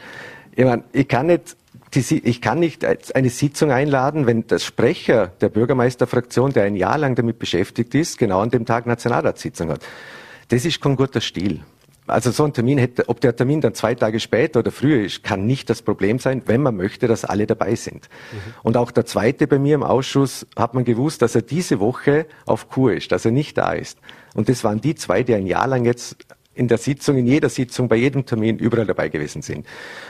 ich, 0.53 0.65
meine, 0.65 0.83
ich 0.91 1.07
kann 1.07 1.27
nicht 1.27 1.55
die, 1.93 2.19
ich 2.19 2.41
kann 2.41 2.59
nicht 2.59 2.85
eine 3.15 3.29
Sitzung 3.29 3.71
einladen, 3.71 4.27
wenn 4.27 4.47
der 4.47 4.59
Sprecher 4.59 5.27
der 5.41 5.49
Bürgermeisterfraktion, 5.49 6.53
der 6.53 6.63
ein 6.63 6.75
Jahr 6.75 6.97
lang 6.97 7.15
damit 7.15 7.39
beschäftigt 7.39 7.95
ist, 7.95 8.17
genau 8.17 8.41
an 8.41 8.49
dem 8.49 8.65
Tag 8.65 8.85
Nationalratssitzung 8.85 9.69
hat. 9.69 9.81
Das 10.49 10.65
ist 10.65 10.81
kein 10.81 10.95
guter 10.95 11.21
Stil. 11.21 11.61
Also 12.07 12.31
so 12.31 12.45
ein 12.45 12.53
Termin 12.53 12.77
hätte, 12.77 13.09
ob 13.09 13.19
der 13.19 13.35
Termin 13.35 13.59
dann 13.59 13.73
zwei 13.73 13.93
Tage 13.93 14.21
später 14.21 14.59
oder 14.59 14.71
früher 14.71 15.03
ist, 15.03 15.23
kann 15.23 15.45
nicht 15.45 15.69
das 15.69 15.81
Problem 15.81 16.19
sein, 16.19 16.41
wenn 16.45 16.61
man 16.61 16.77
möchte, 16.77 17.05
dass 17.07 17.25
alle 17.25 17.45
dabei 17.45 17.75
sind. 17.75 18.07
Mhm. 18.31 18.53
Und 18.63 18.77
auch 18.77 18.91
der 18.91 19.05
zweite 19.05 19.45
bei 19.45 19.59
mir 19.59 19.75
im 19.75 19.83
Ausschuss 19.83 20.47
hat 20.55 20.73
man 20.73 20.85
gewusst, 20.85 21.21
dass 21.21 21.35
er 21.35 21.41
diese 21.41 21.81
Woche 21.81 22.25
auf 22.45 22.69
Kur 22.69 22.93
ist, 22.93 23.11
dass 23.11 23.25
er 23.25 23.31
nicht 23.31 23.57
da 23.57 23.73
ist. 23.73 23.99
Und 24.35 24.47
das 24.47 24.63
waren 24.63 24.79
die 24.79 24.95
zwei, 24.95 25.23
die 25.23 25.35
ein 25.35 25.47
Jahr 25.47 25.67
lang 25.67 25.83
jetzt 25.83 26.15
in 26.57 26.67
der 26.67 26.77
Sitzung, 26.77 27.17
in 27.17 27.27
jeder 27.27 27.49
Sitzung, 27.49 27.87
bei 27.87 27.95
jedem 27.95 28.25
Termin 28.25 28.57
überall 28.57 28.85
dabei 28.85 29.09
gewesen 29.09 29.41
sind. 29.41 29.65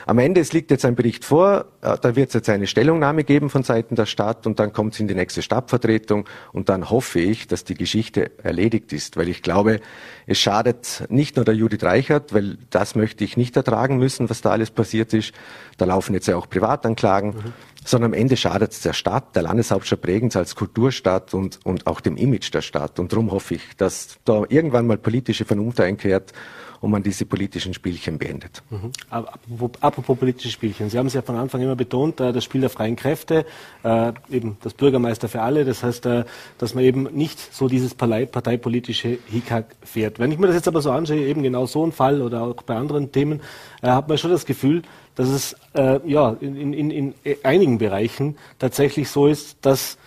Am 0.05 0.17
Ende, 0.19 0.41
es 0.41 0.53
liegt 0.53 0.71
jetzt 0.71 0.85
ein 0.85 0.95
Bericht 0.95 1.25
vor, 1.25 1.65
äh, 1.81 1.97
da 2.01 2.15
wird 2.15 2.29
es 2.29 2.33
jetzt 2.35 2.49
eine 2.49 2.67
Stellungnahme 2.67 3.23
geben 3.23 3.49
von 3.49 3.63
Seiten 3.63 3.95
der 3.95 4.05
Stadt 4.05 4.47
und 4.47 4.59
dann 4.59 4.73
kommt 4.73 4.93
es 4.93 4.99
in 4.99 5.07
die 5.07 5.15
nächste 5.15 5.41
Stadtvertretung 5.41 6.27
und 6.53 6.69
dann 6.69 6.89
hoffe 6.89 7.19
ich, 7.19 7.47
dass 7.47 7.63
die 7.63 7.75
Geschichte 7.75 8.31
erledigt 8.43 8.93
ist, 8.93 9.17
weil 9.17 9.27
ich 9.27 9.41
glaube, 9.41 9.81
es 10.25 10.39
schadet 10.39 11.03
nicht 11.09 11.35
nur 11.35 11.45
der 11.45 11.55
Judith 11.55 11.83
Reichert, 11.83 12.33
weil 12.33 12.57
das 12.69 12.95
möchte 12.95 13.23
ich 13.23 13.37
nicht 13.37 13.55
ertragen 13.55 13.97
müssen, 13.97 14.29
was 14.29 14.41
da 14.41 14.51
alles 14.51 14.71
passiert 14.71 15.13
ist. 15.13 15.33
Da 15.77 15.85
laufen 15.85 16.13
jetzt 16.13 16.27
ja 16.27 16.37
auch 16.37 16.49
Privatanklagen. 16.49 17.29
Mhm 17.29 17.53
sondern 17.87 18.11
am 18.11 18.19
Ende 18.19 18.35
schadet 18.35 18.73
es 18.73 18.81
der 18.81 18.93
Stadt, 18.93 19.35
der 19.35 19.43
Landeshauptstadt 19.43 20.01
Bregenz 20.01 20.35
als 20.35 20.55
Kulturstadt 20.55 21.33
und, 21.33 21.59
und 21.63 21.87
auch 21.87 22.01
dem 22.01 22.17
Image 22.17 22.53
der 22.53 22.61
Stadt. 22.61 22.99
Und 22.99 23.13
darum 23.13 23.31
hoffe 23.31 23.55
ich, 23.55 23.61
dass 23.77 24.17
da 24.25 24.43
irgendwann 24.49 24.87
mal 24.87 24.97
politische 24.97 25.45
Vernunft 25.45 25.79
einkehrt 25.79 26.33
und 26.81 26.91
man 26.91 27.01
diese 27.01 27.25
politischen 27.25 27.73
Spielchen 27.73 28.17
beendet. 28.17 28.61
Mhm. 28.69 28.91
Apropos, 29.09 29.71
apropos 29.81 30.17
politische 30.17 30.49
Spielchen. 30.49 30.89
Sie 30.89 30.97
haben 30.97 31.07
es 31.07 31.13
ja 31.13 31.21
von 31.21 31.35
Anfang 31.35 31.61
immer 31.61 31.75
betont, 31.75 32.19
äh, 32.19 32.31
das 32.31 32.43
Spiel 32.43 32.61
der 32.61 32.69
freien 32.69 32.95
Kräfte, 32.95 33.45
äh, 33.83 34.11
eben 34.29 34.57
das 34.61 34.73
Bürgermeister 34.73 35.27
für 35.27 35.41
alle. 35.41 35.65
Das 35.65 35.81
heißt, 35.81 36.05
äh, 36.05 36.25
dass 36.57 36.75
man 36.75 36.83
eben 36.83 37.03
nicht 37.13 37.39
so 37.53 37.67
dieses 37.67 37.95
parteipolitische 37.95 39.17
Hickhack 39.27 39.75
fährt. 39.81 40.19
Wenn 40.19 40.31
ich 40.31 40.37
mir 40.37 40.47
das 40.47 40.55
jetzt 40.55 40.67
aber 40.67 40.81
so 40.81 40.91
anschaue, 40.91 41.17
eben 41.17 41.41
genau 41.41 41.65
so 41.65 41.85
ein 41.85 41.91
Fall 41.91 42.21
oder 42.21 42.43
auch 42.43 42.61
bei 42.63 42.75
anderen 42.75 43.11
Themen, 43.11 43.41
hat 43.81 44.07
man 44.07 44.17
schon 44.17 44.31
das 44.31 44.45
Gefühl, 44.45 44.81
dass 45.17 45.29
es 45.29 45.55
äh, 45.73 45.99
ja, 46.07 46.37
in, 46.39 46.73
in, 46.73 46.91
in 46.91 47.13
einigen 47.43 47.79
Bereichen 47.79 48.37
tatsächlich 48.59 49.09
so 49.09 49.27
ist, 49.27 49.57
dass 49.61 49.97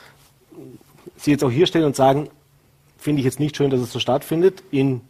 Sie 1.16 1.32
jetzt 1.32 1.44
auch 1.44 1.50
hier 1.50 1.66
stehen 1.66 1.84
und 1.84 1.96
sagen, 1.96 2.28
finde 2.96 3.18
ich 3.18 3.24
jetzt 3.24 3.40
nicht 3.40 3.56
schön, 3.56 3.70
dass 3.70 3.80
es 3.80 3.92
so 3.92 3.98
stattfindet. 3.98 4.62
In 4.70 5.00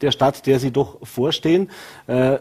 der 0.00 0.10
Stadt, 0.10 0.44
der 0.46 0.58
Sie 0.58 0.72
doch 0.72 1.06
vorstehen, 1.06 1.70
äh, 2.08 2.38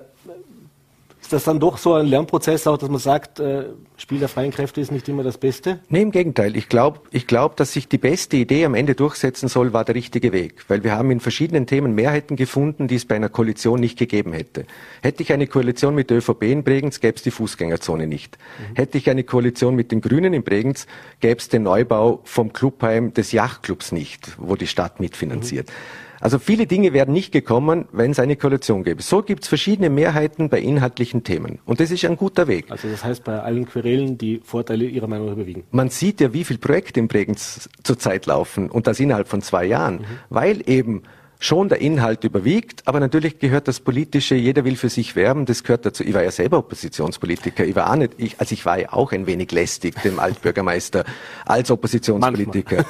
das 1.33 1.43
dann 1.43 1.59
doch 1.59 1.77
so 1.77 1.93
ein 1.93 2.05
Lernprozess 2.05 2.67
auch, 2.67 2.77
dass 2.77 2.89
man 2.89 2.99
sagt, 2.99 3.39
äh, 3.39 3.65
Spiel 3.97 4.19
der 4.19 4.29
freien 4.29 4.51
Kräfte 4.51 4.81
ist 4.81 4.91
nicht 4.91 5.07
immer 5.09 5.23
das 5.23 5.37
Beste? 5.37 5.79
Nee, 5.89 6.01
im 6.01 6.11
Gegenteil. 6.11 6.55
Ich 6.55 6.69
glaube, 6.69 7.01
ich 7.11 7.27
glaub, 7.27 7.55
dass 7.55 7.73
sich 7.73 7.87
die 7.87 7.97
beste 7.97 8.37
Idee 8.37 8.65
am 8.65 8.73
Ende 8.73 8.95
durchsetzen 8.95 9.47
soll, 9.47 9.73
war 9.73 9.85
der 9.85 9.95
richtige 9.95 10.31
Weg. 10.33 10.65
Weil 10.67 10.83
wir 10.83 10.93
haben 10.93 11.11
in 11.11 11.19
verschiedenen 11.19 11.67
Themen 11.67 11.93
Mehrheiten 11.93 12.35
gefunden, 12.35 12.87
die 12.87 12.95
es 12.95 13.05
bei 13.05 13.15
einer 13.15 13.29
Koalition 13.29 13.79
nicht 13.79 13.99
gegeben 13.99 14.33
hätte. 14.33 14.65
Hätte 15.01 15.23
ich 15.23 15.31
eine 15.33 15.47
Koalition 15.47 15.95
mit 15.95 16.09
der 16.09 16.17
ÖVP 16.17 16.43
in 16.43 16.63
Bregenz, 16.63 16.99
gäbe 16.99 17.15
es 17.15 17.21
die 17.21 17.31
Fußgängerzone 17.31 18.07
nicht. 18.07 18.37
Mhm. 18.37 18.75
Hätte 18.75 18.97
ich 18.97 19.09
eine 19.09 19.23
Koalition 19.23 19.75
mit 19.75 19.91
den 19.91 20.01
Grünen 20.01 20.33
in 20.33 20.43
Bregenz, 20.43 20.87
gäbe 21.19 21.39
es 21.39 21.49
den 21.49 21.63
Neubau 21.63 22.21
vom 22.23 22.53
Clubheim 22.53 23.13
des 23.13 23.31
Yachtclubs 23.31 23.91
nicht, 23.91 24.35
wo 24.37 24.55
die 24.55 24.67
Stadt 24.67 24.99
mitfinanziert. 24.99 25.67
Mhm. 25.67 26.10
Also 26.21 26.39
viele 26.39 26.67
Dinge 26.67 26.93
wären 26.93 27.11
nicht 27.11 27.31
gekommen, 27.31 27.85
wenn 27.91 28.11
es 28.11 28.19
eine 28.19 28.35
Koalition 28.35 28.83
gäbe. 28.83 29.01
So 29.01 29.23
gibt 29.23 29.43
es 29.43 29.49
verschiedene 29.49 29.89
Mehrheiten 29.89 30.49
bei 30.49 30.59
inhaltlichen 30.59 31.23
Themen. 31.23 31.59
Und 31.65 31.79
das 31.79 31.91
ist 31.91 32.05
ein 32.05 32.15
guter 32.15 32.47
Weg. 32.47 32.65
Also 32.69 32.87
das 32.87 33.03
heißt, 33.03 33.23
bei 33.23 33.39
allen 33.39 33.65
Querelen 33.65 34.17
die 34.17 34.39
Vorteile 34.43 34.85
Ihrer 34.85 35.07
Meinung 35.07 35.25
nach 35.27 35.33
überwiegen. 35.33 35.63
Man 35.71 35.89
sieht 35.89 36.21
ja, 36.21 36.31
wie 36.31 36.43
viele 36.43 36.59
Projekte 36.59 36.99
in 36.99 37.07
Bregenz 37.07 37.69
zurzeit 37.83 38.27
laufen 38.27 38.69
und 38.69 38.87
das 38.87 38.99
innerhalb 38.99 39.27
von 39.27 39.41
zwei 39.41 39.65
Jahren, 39.65 39.95
mhm. 39.95 40.05
weil 40.29 40.69
eben 40.69 41.03
schon 41.41 41.69
der 41.69 41.81
Inhalt 41.81 42.23
überwiegt, 42.23 42.87
aber 42.87 42.99
natürlich 42.99 43.39
gehört 43.39 43.67
das 43.67 43.79
Politische, 43.79 44.35
jeder 44.35 44.63
will 44.63 44.75
für 44.75 44.89
sich 44.89 45.15
werben, 45.15 45.47
das 45.47 45.63
gehört 45.63 45.87
dazu. 45.87 46.03
Ich 46.03 46.13
war 46.13 46.23
ja 46.23 46.29
selber 46.29 46.59
Oppositionspolitiker, 46.59 47.65
ich 47.65 47.75
war 47.75 47.89
auch 47.89 47.95
nicht, 47.95 48.13
ich, 48.17 48.39
also 48.39 48.53
ich 48.53 48.63
war 48.63 48.79
ja 48.79 48.93
auch 48.93 49.11
ein 49.11 49.25
wenig 49.25 49.51
lästig 49.51 49.99
dem 50.03 50.19
Altbürgermeister 50.19 51.03
als 51.43 51.71
Oppositionspolitiker. 51.71 52.85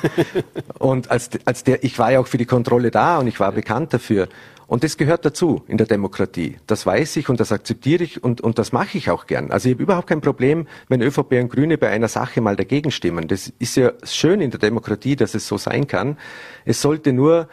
und 0.80 1.10
als, 1.10 1.30
als 1.46 1.64
der, 1.64 1.86
ich 1.86 1.98
war 1.98 2.12
ja 2.12 2.20
auch 2.20 2.28
für 2.28 2.38
die 2.38 2.46
Kontrolle 2.46 2.92
da 2.92 3.20
und 3.20 3.28
ich 3.28 3.40
war 3.40 3.54
bekannt 3.54 3.94
dafür. 3.94 4.28
Und 4.68 4.84
das 4.84 4.98
gehört 4.98 5.24
dazu 5.24 5.64
in 5.70 5.78
der 5.78 5.88
Demokratie. 5.88 6.58
Das 6.68 6.86
weiß 6.86 7.16
ich 7.18 7.30
und 7.30 7.40
das 7.40 7.54
akzeptiere 7.54 8.04
ich 8.04 8.22
und, 8.22 8.42
und 8.42 8.60
das 8.60 8.74
mache 8.74 8.98
ich 8.98 9.10
auch 9.10 9.28
gern. 9.28 9.52
Also 9.52 9.70
ich 9.70 9.76
habe 9.76 9.84
überhaupt 9.84 10.08
kein 10.08 10.22
Problem, 10.22 10.68
wenn 10.90 11.02
ÖVP 11.02 11.34
und 11.42 11.50
Grüne 11.50 11.78
bei 11.78 11.90
einer 11.90 12.10
Sache 12.10 12.42
mal 12.42 12.58
dagegen 12.58 12.92
stimmen. 12.92 13.30
Das 13.30 13.52
ist 13.60 13.78
ja 13.78 13.94
schön 14.04 14.42
in 14.42 14.52
der 14.52 14.60
Demokratie, 14.60 15.16
dass 15.16 15.36
es 15.36 15.48
so 15.48 15.58
sein 15.58 15.88
kann. 15.88 16.18
Es 16.66 16.82
sollte 16.82 17.14
nur 17.14 17.48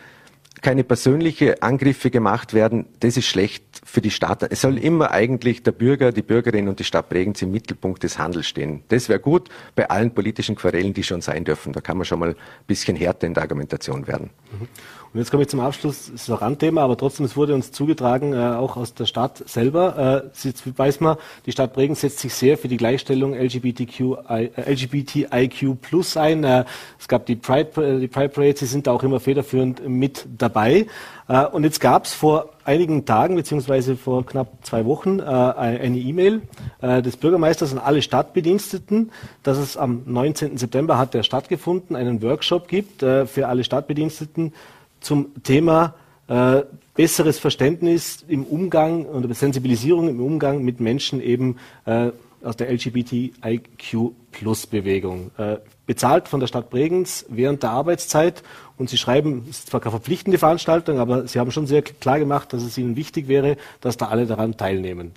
keine 0.62 0.84
persönliche 0.84 1.62
Angriffe 1.62 2.10
gemacht 2.10 2.54
werden, 2.54 2.86
das 3.00 3.16
ist 3.16 3.26
schlecht 3.26 3.64
für 3.84 4.00
die 4.00 4.10
Stadt. 4.10 4.42
Es 4.50 4.60
soll 4.60 4.78
immer 4.78 5.10
eigentlich 5.10 5.62
der 5.62 5.72
Bürger, 5.72 6.12
die 6.12 6.22
Bürgerin 6.22 6.68
und 6.68 6.78
die 6.78 6.84
Stadt 6.84 7.08
Bregenz 7.08 7.42
im 7.42 7.50
Mittelpunkt 7.50 8.02
des 8.02 8.18
Handels 8.18 8.46
stehen. 8.46 8.82
Das 8.88 9.08
wäre 9.08 9.20
gut 9.20 9.48
bei 9.74 9.88
allen 9.88 10.12
politischen 10.12 10.56
Querelen, 10.56 10.92
die 10.94 11.02
schon 11.02 11.20
sein 11.20 11.44
dürfen. 11.44 11.72
Da 11.72 11.80
kann 11.80 11.96
man 11.96 12.04
schon 12.04 12.18
mal 12.18 12.30
ein 12.30 12.36
bisschen 12.66 12.96
härter 12.96 13.26
in 13.26 13.34
der 13.34 13.42
Argumentation 13.42 14.06
werden. 14.06 14.30
Mhm. 14.52 14.68
Und 15.12 15.20
jetzt 15.20 15.30
komme 15.30 15.42
ich 15.42 15.48
zum 15.48 15.60
Abschluss, 15.60 16.10
das 16.12 16.22
ist 16.22 16.30
ein 16.30 16.36
Randthema, 16.36 16.82
aber 16.82 16.96
trotzdem, 16.96 17.24
es 17.24 17.36
wurde 17.36 17.54
uns 17.54 17.72
zugetragen, 17.72 18.34
äh, 18.34 18.36
auch 18.36 18.76
aus 18.76 18.92
der 18.92 19.06
Stadt 19.06 19.42
selber. 19.48 20.22
Äh, 20.24 20.46
jetzt 20.46 20.78
weiß 20.78 21.00
man, 21.00 21.16
die 21.46 21.52
Stadt 21.52 21.72
Bregenz 21.72 22.02
setzt 22.02 22.18
sich 22.18 22.34
sehr 22.34 22.58
für 22.58 22.68
die 22.68 22.76
Gleichstellung 22.76 23.34
LGBTQ, 23.34 24.00
äh, 24.28 24.50
LGBTIQ 24.70 25.80
Plus 25.80 26.18
ein. 26.18 26.44
Äh, 26.44 26.64
es 26.98 27.08
gab 27.08 27.24
die 27.24 27.36
Pride, 27.36 27.82
äh, 27.82 28.00
die 28.00 28.08
Pride 28.08 28.28
Parade, 28.28 28.58
Sie 28.58 28.66
sind 28.66 28.86
da 28.86 28.92
auch 28.92 29.02
immer 29.02 29.18
federführend 29.18 29.88
mit 29.88 30.26
dabei. 30.36 30.86
Äh, 31.26 31.46
und 31.46 31.64
jetzt 31.64 31.80
gab 31.80 32.04
es 32.04 32.12
vor 32.12 32.50
einigen 32.64 33.06
Tagen, 33.06 33.34
beziehungsweise 33.34 33.96
vor 33.96 34.26
knapp 34.26 34.48
zwei 34.62 34.84
Wochen, 34.84 35.20
eine 35.20 35.96
E-Mail 35.96 36.42
des 36.82 37.16
Bürgermeisters 37.16 37.72
an 37.72 37.78
alle 37.78 38.02
Stadtbediensteten, 38.02 39.10
dass 39.42 39.56
es 39.56 39.78
am 39.78 40.02
19. 40.04 40.58
September 40.58 40.98
hat 40.98 41.14
der 41.14 41.22
stattgefunden, 41.22 41.96
einen 41.96 42.20
Workshop 42.20 42.68
gibt 42.68 43.00
für 43.00 43.48
alle 43.48 43.64
Stadtbediensteten, 43.64 44.52
zum 45.00 45.42
Thema 45.42 45.94
äh, 46.28 46.62
besseres 46.94 47.38
Verständnis 47.38 48.24
im 48.26 48.44
Umgang 48.44 49.04
oder 49.06 49.32
Sensibilisierung 49.34 50.08
im 50.08 50.20
Umgang 50.20 50.64
mit 50.64 50.80
Menschen 50.80 51.20
eben 51.20 51.58
äh, 51.86 52.10
aus 52.42 52.56
der 52.56 52.72
LGBTIQ-Plus-Bewegung. 52.72 55.30
Äh, 55.38 55.58
bezahlt 55.86 56.28
von 56.28 56.40
der 56.40 56.46
Stadt 56.46 56.70
Bregenz 56.70 57.26
während 57.28 57.62
der 57.62 57.70
Arbeitszeit. 57.70 58.42
Und 58.76 58.90
Sie 58.90 58.98
schreiben, 58.98 59.46
es 59.48 59.60
ist 59.60 59.70
zwar 59.70 59.80
keine 59.80 59.92
verpflichtende 59.92 60.36
Veranstaltung, 60.38 60.98
aber 60.98 61.26
Sie 61.26 61.40
haben 61.40 61.50
schon 61.50 61.66
sehr 61.66 61.80
klar 61.82 62.18
gemacht, 62.18 62.52
dass 62.52 62.62
es 62.62 62.76
Ihnen 62.78 62.96
wichtig 62.96 63.28
wäre, 63.28 63.56
dass 63.80 63.96
da 63.96 64.08
alle 64.08 64.26
daran 64.26 64.56
teilnehmen. 64.56 65.12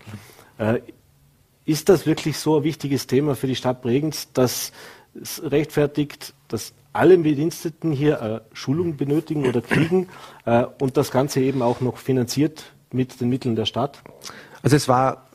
Äh, 0.57 0.79
ist 1.65 1.89
das 1.89 2.05
wirklich 2.05 2.38
so 2.38 2.57
ein 2.57 2.63
wichtiges 2.63 3.07
Thema 3.07 3.36
für 3.36 3.47
die 3.47 3.55
Stadt 3.55 3.82
Bregenz, 3.82 4.29
dass 4.34 4.71
es 5.19 5.41
rechtfertigt, 5.43 6.34
dass 6.47 6.73
alle 6.94 7.18
Bediensteten 7.18 7.92
hier 7.92 8.22
äh, 8.22 8.56
Schulung 8.56 8.98
benötigen 8.98 9.48
oder 9.48 9.62
kriegen 9.62 10.08
äh, 10.46 10.66
und 10.80 10.98
das 10.98 11.12
Ganze 11.12 11.42
eben 11.42 11.62
auch 11.62 11.82
noch 11.82 11.98
finanziert 11.98 12.72
mit 12.92 13.22
den 13.22 13.30
Mitteln 13.30 13.56
der 13.56 13.66
Stadt? 13.66 14.02
Also 14.62 14.76
es 14.76 14.88
war 14.88 15.28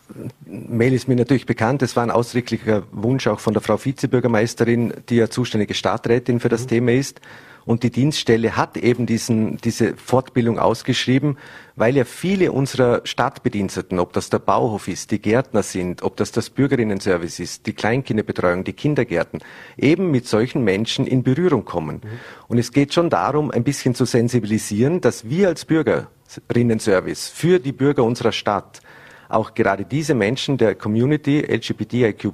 Mail 0.47 0.93
ist 0.93 1.09
mir 1.09 1.17
natürlich 1.17 1.47
bekannt. 1.47 1.83
Es 1.83 1.97
war 1.97 2.05
ein 2.05 2.11
ausdrücklicher 2.11 2.85
Wunsch 2.93 3.27
auch 3.27 3.41
von 3.41 3.55
der 3.55 3.63
Frau 3.63 3.85
Vizebürgermeisterin, 3.85 4.95
die 5.09 5.17
ja 5.17 5.29
zuständige 5.29 5.75
Stadträtin 5.75 6.41
für 6.41 6.49
das 6.49 6.63
mhm. 6.63 6.69
Thema 6.69 6.93
ist. 6.93 7.21
Und 7.67 7.83
die 7.83 7.91
Dienststelle 7.91 8.57
hat 8.57 8.77
eben 8.77 9.07
diesen, 9.07 9.57
diese 9.57 9.97
Fortbildung 9.97 10.59
ausgeschrieben, 10.59 11.37
weil 11.75 11.97
ja 11.97 12.05
viele 12.05 12.53
unserer 12.53 13.01
Stadtbediensteten, 13.05 13.99
ob 13.99 14.13
das 14.13 14.31
der 14.31 14.39
Bauhof 14.39 14.87
ist, 14.87 15.11
die 15.11 15.21
Gärtner 15.21 15.65
sind, 15.65 16.03
ob 16.03 16.17
das 16.17 16.31
das 16.31 16.49
Bürgerinnenservice 16.49 17.41
ist, 17.41 17.67
die 17.67 17.73
Kleinkinderbetreuung, 17.73 18.63
die 18.63 18.73
Kindergärten, 18.73 19.41
eben 19.77 20.13
mit 20.13 20.29
solchen 20.29 20.63
Menschen 20.63 21.09
in 21.09 21.25
Berührung 21.25 21.65
kommen. 21.65 21.97
Mhm. 21.97 22.09
Und 22.47 22.59
es 22.59 22.71
geht 22.71 22.95
schon 22.95 23.11
darum, 23.11 23.51
ein 23.51 23.65
bisschen 23.65 23.97
zu 23.97 24.05
sensibilisieren, 24.05 25.01
dass 25.01 25.29
wir 25.29 25.49
als 25.49 25.65
Bürgerinnenservice 25.65 27.29
für 27.29 27.59
die 27.59 27.73
Bürger 27.73 28.05
unserer 28.05 28.33
Stadt 28.33 28.81
auch 29.29 29.55
gerade 29.55 29.85
diese 29.85 30.15
Menschen 30.15 30.57
der 30.57 30.77
Community 30.77 31.41
LGBTIQ+, 31.41 32.33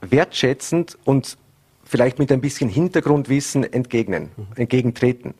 wertschätzend 0.00 0.96
und 1.04 1.36
vielleicht 1.92 2.18
mit 2.18 2.32
ein 2.32 2.40
bisschen 2.40 2.70
Hintergrundwissen 2.70 3.70
entgegnen, 3.70 4.30
entgegentreten. 4.56 5.34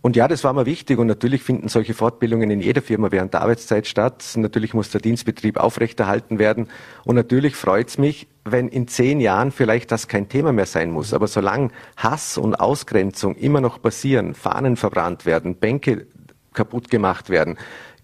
Und 0.00 0.16
ja, 0.16 0.28
das 0.28 0.44
war 0.44 0.54
mir 0.54 0.64
wichtig 0.64 0.98
und 0.98 1.08
natürlich 1.08 1.42
finden 1.42 1.68
solche 1.68 1.92
Fortbildungen 1.92 2.50
in 2.50 2.60
jeder 2.60 2.80
Firma 2.80 3.12
während 3.12 3.34
der 3.34 3.42
Arbeitszeit 3.42 3.86
statt. 3.86 4.24
Natürlich 4.36 4.72
muss 4.72 4.88
der 4.88 5.02
Dienstbetrieb 5.02 5.58
aufrechterhalten 5.58 6.38
werden 6.38 6.68
und 7.04 7.16
natürlich 7.16 7.54
freut 7.54 7.88
es 7.88 7.98
mich, 7.98 8.26
wenn 8.46 8.68
in 8.68 8.88
zehn 8.88 9.20
Jahren 9.20 9.52
vielleicht 9.52 9.92
das 9.92 10.08
kein 10.08 10.30
Thema 10.30 10.54
mehr 10.54 10.64
sein 10.64 10.90
muss. 10.90 11.12
Aber 11.12 11.26
solange 11.26 11.68
Hass 11.98 12.38
und 12.38 12.54
Ausgrenzung 12.54 13.34
immer 13.34 13.60
noch 13.60 13.82
passieren, 13.82 14.32
Fahnen 14.32 14.76
verbrannt 14.76 15.26
werden, 15.26 15.56
Bänke 15.56 16.06
kaputt 16.54 16.88
gemacht 16.90 17.28
werden, 17.28 17.58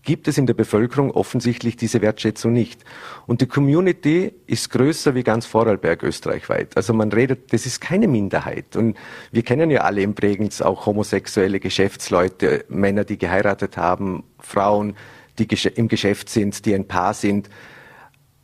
gibt 0.07 0.29
es 0.29 0.39
in 0.39 0.47
der 0.47 0.55
Bevölkerung 0.55 1.11
offensichtlich 1.11 1.77
diese 1.77 2.01
Wertschätzung 2.01 2.53
nicht. 2.53 2.85
Und 3.27 3.43
die 3.43 3.47
Community 3.47 4.33
ist 4.47 4.71
größer 4.71 5.15
wie 5.15 5.25
ganz 5.25 5.45
Vorarlberg 5.45 6.03
österreichweit. 6.05 6.77
Also 6.77 6.95
man 6.95 7.13
redet, 7.13 7.53
das 7.53 7.67
ist 7.67 7.81
keine 7.81 8.09
Minderheit. 8.09 8.77
Und 8.77 8.97
wir 9.33 9.43
kennen 9.43 9.71
ja 9.71 9.83
alle 9.83 10.01
in 10.01 10.15
Bregenz 10.15 10.63
auch 10.63 10.87
homosexuelle 10.87 11.61
Geschäftsleute, 11.61 12.65
Männer, 12.69 13.05
die 13.05 13.19
geheiratet 13.19 13.77
haben, 13.77 14.23
Frauen, 14.39 14.97
die 15.39 15.49
im 15.75 15.89
Geschäft 15.89 16.31
sind, 16.31 16.65
die 16.65 16.75
ein 16.75 16.87
Paar 16.87 17.13
sind. 17.13 17.51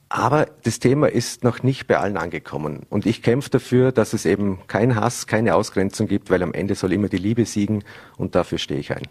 Aber 0.08 0.46
das 0.64 0.80
Thema 0.80 1.06
ist 1.06 1.44
noch 1.44 1.62
nicht 1.62 1.86
bei 1.86 1.96
allen 1.96 2.16
angekommen. 2.16 2.80
Und 2.90 3.06
ich 3.06 3.22
kämpfe 3.22 3.50
dafür, 3.50 3.92
dass 3.92 4.12
es 4.12 4.26
eben 4.26 4.58
keinen 4.66 4.96
Hass, 4.96 5.26
keine 5.28 5.54
Ausgrenzung 5.54 6.08
gibt, 6.08 6.28
weil 6.28 6.42
am 6.42 6.52
Ende 6.52 6.74
soll 6.74 6.92
immer 6.92 7.08
die 7.08 7.16
Liebe 7.16 7.46
siegen 7.46 7.84
und 8.18 8.34
dafür 8.34 8.58
stehe 8.58 8.80
ich 8.80 8.92
ein. 8.92 9.06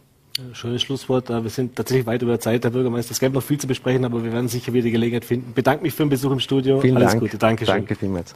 Schönes 0.54 0.82
Schlusswort. 0.82 1.30
Wir 1.30 1.50
sind 1.50 1.76
tatsächlich 1.76 2.06
weit 2.06 2.22
über 2.22 2.32
der 2.32 2.40
Zeit, 2.40 2.64
Herr 2.64 2.72
Bürgermeister. 2.72 3.12
Es 3.12 3.20
gäbe 3.20 3.34
noch 3.34 3.44
viel 3.44 3.60
zu 3.60 3.68
besprechen, 3.68 4.06
aber 4.06 4.24
wir 4.24 4.32
werden 4.32 4.48
sicher 4.48 4.72
wieder 4.72 4.90
Gelegenheit 4.90 5.26
finden. 5.26 5.50
Ich 5.50 5.56
bedanke 5.56 5.84
mich 5.84 5.94
für 5.94 6.04
den 6.04 6.10
Besuch 6.10 6.32
im 6.32 6.40
Studio. 6.40 6.80
Vielen 6.80 6.96
Alles 6.96 7.12
Dank. 7.12 7.22
Gute. 7.22 7.38
Dankeschön. 7.38 7.76
Danke 7.76 7.96
vielmals. 7.96 8.34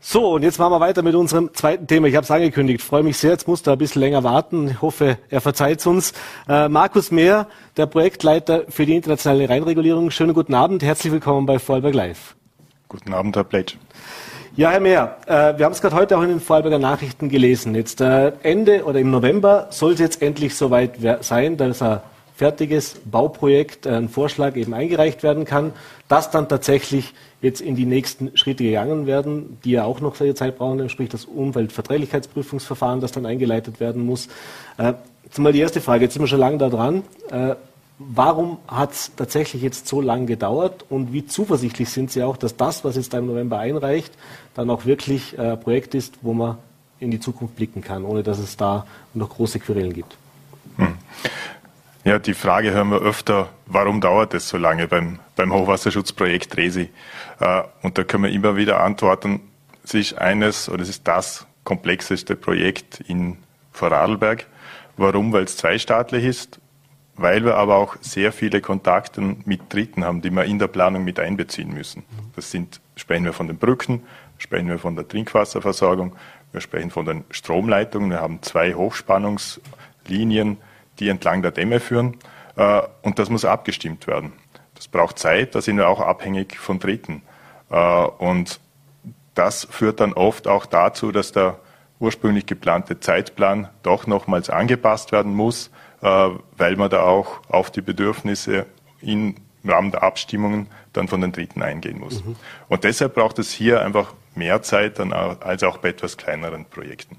So, 0.00 0.34
und 0.34 0.42
jetzt 0.42 0.58
machen 0.58 0.72
wir 0.72 0.80
weiter 0.80 1.02
mit 1.02 1.14
unserem 1.14 1.52
zweiten 1.54 1.86
Thema. 1.86 2.08
Ich 2.08 2.16
habe 2.16 2.24
es 2.24 2.30
angekündigt. 2.30 2.80
Ich 2.80 2.86
freue 2.86 3.02
mich 3.02 3.16
sehr. 3.18 3.32
Jetzt 3.32 3.48
musste 3.48 3.70
er 3.70 3.76
ein 3.76 3.78
bisschen 3.78 4.00
länger 4.00 4.24
warten. 4.24 4.68
Ich 4.68 4.82
hoffe, 4.82 5.18
er 5.28 5.40
verzeiht 5.40 5.86
uns. 5.86 6.12
Äh, 6.48 6.68
Markus 6.68 7.10
Mehr, 7.10 7.48
der 7.76 7.86
Projektleiter 7.86 8.64
für 8.68 8.86
die 8.86 8.96
internationale 8.96 9.48
Reinregulierung. 9.48 10.10
Schönen 10.10 10.34
guten 10.34 10.54
Abend. 10.54 10.82
Herzlich 10.82 11.12
willkommen 11.12 11.46
bei 11.46 11.58
Vorarlberg 11.58 11.94
Live. 11.94 12.34
Guten 12.88 13.12
Abend, 13.12 13.36
Herr 13.36 13.44
Pletsch. 13.44 13.76
Ja, 14.56 14.70
Herr 14.70 14.78
Mehr, 14.78 15.16
äh, 15.26 15.58
wir 15.58 15.64
haben 15.64 15.72
es 15.72 15.80
gerade 15.80 15.96
heute 15.96 16.16
auch 16.16 16.22
in 16.22 16.28
den 16.28 16.38
Vorarlberger 16.38 16.78
Nachrichten 16.78 17.28
gelesen. 17.28 17.74
Jetzt 17.74 18.00
äh, 18.00 18.30
Ende 18.44 18.84
oder 18.84 19.00
im 19.00 19.10
November 19.10 19.66
soll 19.70 19.94
es 19.94 19.98
jetzt 19.98 20.22
endlich 20.22 20.54
soweit 20.54 20.92
sein, 21.22 21.56
dass 21.56 21.82
ein 21.82 21.98
fertiges 22.36 23.00
Bauprojekt, 23.04 23.84
äh, 23.84 23.96
ein 23.96 24.08
Vorschlag 24.08 24.54
eben 24.54 24.72
eingereicht 24.72 25.24
werden 25.24 25.44
kann, 25.44 25.72
das 26.06 26.30
dann 26.30 26.48
tatsächlich 26.48 27.14
jetzt 27.42 27.62
in 27.62 27.74
die 27.74 27.84
nächsten 27.84 28.36
Schritte 28.36 28.62
gegangen 28.62 29.06
werden, 29.06 29.58
die 29.64 29.72
ja 29.72 29.82
auch 29.82 29.98
noch 29.98 30.14
seine 30.14 30.36
Zeit 30.36 30.56
brauchen, 30.56 30.88
sprich 30.88 31.08
das 31.08 31.24
Umweltverträglichkeitsprüfungsverfahren, 31.24 33.00
das 33.00 33.10
dann 33.10 33.26
eingeleitet 33.26 33.80
werden 33.80 34.06
muss. 34.06 34.28
Äh, 34.78 34.92
jetzt 35.24 35.36
mal 35.40 35.52
die 35.52 35.58
erste 35.58 35.80
Frage, 35.80 36.04
jetzt 36.04 36.12
sind 36.12 36.22
wir 36.22 36.28
schon 36.28 36.38
lange 36.38 36.58
da 36.58 36.68
dran. 36.68 37.02
Äh, 37.28 37.56
Warum 37.98 38.58
hat 38.66 38.90
es 38.90 39.12
tatsächlich 39.14 39.62
jetzt 39.62 39.86
so 39.86 40.00
lange 40.00 40.26
gedauert 40.26 40.84
und 40.90 41.12
wie 41.12 41.26
zuversichtlich 41.26 41.88
sind 41.90 42.10
Sie 42.10 42.24
auch, 42.24 42.36
dass 42.36 42.56
das, 42.56 42.84
was 42.84 42.96
jetzt 42.96 43.14
da 43.14 43.18
im 43.18 43.26
November 43.26 43.60
einreicht, 43.60 44.12
dann 44.54 44.70
auch 44.70 44.86
wirklich 44.86 45.38
ein 45.38 45.58
Projekt 45.60 45.94
ist, 45.94 46.18
wo 46.22 46.32
man 46.32 46.58
in 47.00 47.10
die 47.10 47.20
Zukunft 47.20 47.56
blicken 47.56 47.82
kann, 47.82 48.04
ohne 48.04 48.22
dass 48.22 48.38
es 48.38 48.56
da 48.56 48.86
noch 49.12 49.30
große 49.30 49.58
Querelen 49.58 49.92
gibt? 49.92 50.16
Hm. 50.76 50.94
Ja, 52.04 52.18
die 52.18 52.34
Frage 52.34 52.70
hören 52.72 52.90
wir 52.90 53.00
öfter, 53.00 53.48
warum 53.66 54.00
dauert 54.00 54.34
es 54.34 54.48
so 54.48 54.58
lange 54.58 54.88
beim, 54.88 55.18
beim 55.36 55.52
Hochwasserschutzprojekt 55.52 56.56
Resi? 56.56 56.90
Äh, 57.40 57.62
und 57.82 57.96
da 57.96 58.04
können 58.04 58.24
wir 58.24 58.30
immer 58.30 58.56
wieder 58.56 58.80
antworten, 58.80 59.40
es 59.84 59.94
ist 59.94 60.18
eines 60.18 60.68
oder 60.68 60.82
es 60.82 60.88
ist 60.88 61.08
das 61.08 61.46
komplexeste 61.64 62.36
Projekt 62.36 63.00
in 63.00 63.38
Vorarlberg. 63.72 64.46
Warum? 64.96 65.32
Weil 65.32 65.44
es 65.44 65.56
zweistaatlich 65.56 66.24
ist 66.24 66.60
weil 67.16 67.44
wir 67.44 67.56
aber 67.56 67.76
auch 67.76 67.96
sehr 68.00 68.32
viele 68.32 68.60
Kontakte 68.60 69.20
mit 69.44 69.72
Dritten 69.72 70.04
haben, 70.04 70.22
die 70.22 70.30
wir 70.30 70.44
in 70.44 70.58
der 70.58 70.66
Planung 70.68 71.04
mit 71.04 71.20
einbeziehen 71.20 71.72
müssen. 71.72 72.04
Das 72.34 72.50
sind, 72.50 72.80
sprechen 72.96 73.24
wir 73.24 73.32
von 73.32 73.46
den 73.46 73.56
Brücken, 73.56 74.02
sprechen 74.44 74.68
wir 74.68 74.78
von 74.78 74.94
der 74.94 75.08
Trinkwasserversorgung, 75.08 76.14
wir 76.52 76.60
sprechen 76.60 76.90
von 76.90 77.04
den 77.04 77.24
Stromleitungen. 77.30 78.10
Wir 78.10 78.20
haben 78.20 78.40
zwei 78.42 78.74
Hochspannungslinien, 78.74 80.58
die 81.00 81.08
entlang 81.08 81.42
der 81.42 81.50
Dämme 81.50 81.80
führen. 81.80 82.16
Äh, 82.54 82.82
und 83.02 83.18
das 83.18 83.28
muss 83.28 83.44
abgestimmt 83.44 84.06
werden. 84.06 84.32
Das 84.76 84.86
braucht 84.86 85.18
Zeit, 85.18 85.56
da 85.56 85.60
sind 85.60 85.78
wir 85.78 85.88
auch 85.88 86.00
abhängig 86.00 86.56
von 86.56 86.78
Dritten. 86.78 87.22
Äh, 87.70 87.76
und 87.76 88.60
das 89.34 89.64
führt 89.68 89.98
dann 89.98 90.12
oft 90.12 90.46
auch 90.46 90.66
dazu, 90.66 91.10
dass 91.10 91.32
der 91.32 91.58
ursprünglich 91.98 92.46
geplante 92.46 93.00
Zeitplan 93.00 93.68
doch 93.82 94.06
nochmals 94.06 94.48
angepasst 94.48 95.10
werden 95.10 95.34
muss, 95.34 95.70
äh, 96.02 96.28
weil 96.56 96.76
man 96.76 96.88
da 96.88 97.02
auch 97.02 97.40
auf 97.48 97.72
die 97.72 97.82
Bedürfnisse 97.82 98.66
im 99.00 99.34
Rahmen 99.64 99.90
der 99.90 100.04
Abstimmungen 100.04 100.68
dann 100.92 101.08
von 101.08 101.20
den 101.20 101.32
Dritten 101.32 101.62
eingehen 101.62 101.98
muss. 101.98 102.24
Mhm. 102.24 102.36
Und 102.68 102.84
deshalb 102.84 103.14
braucht 103.14 103.40
es 103.40 103.50
hier 103.50 103.82
einfach 103.82 104.14
mehr 104.36 104.62
Zeit 104.62 104.98
dann 104.98 105.12
auch, 105.12 105.40
als 105.40 105.62
auch 105.62 105.78
bei 105.78 105.90
etwas 105.90 106.16
kleineren 106.16 106.64
Projekten. 106.64 107.16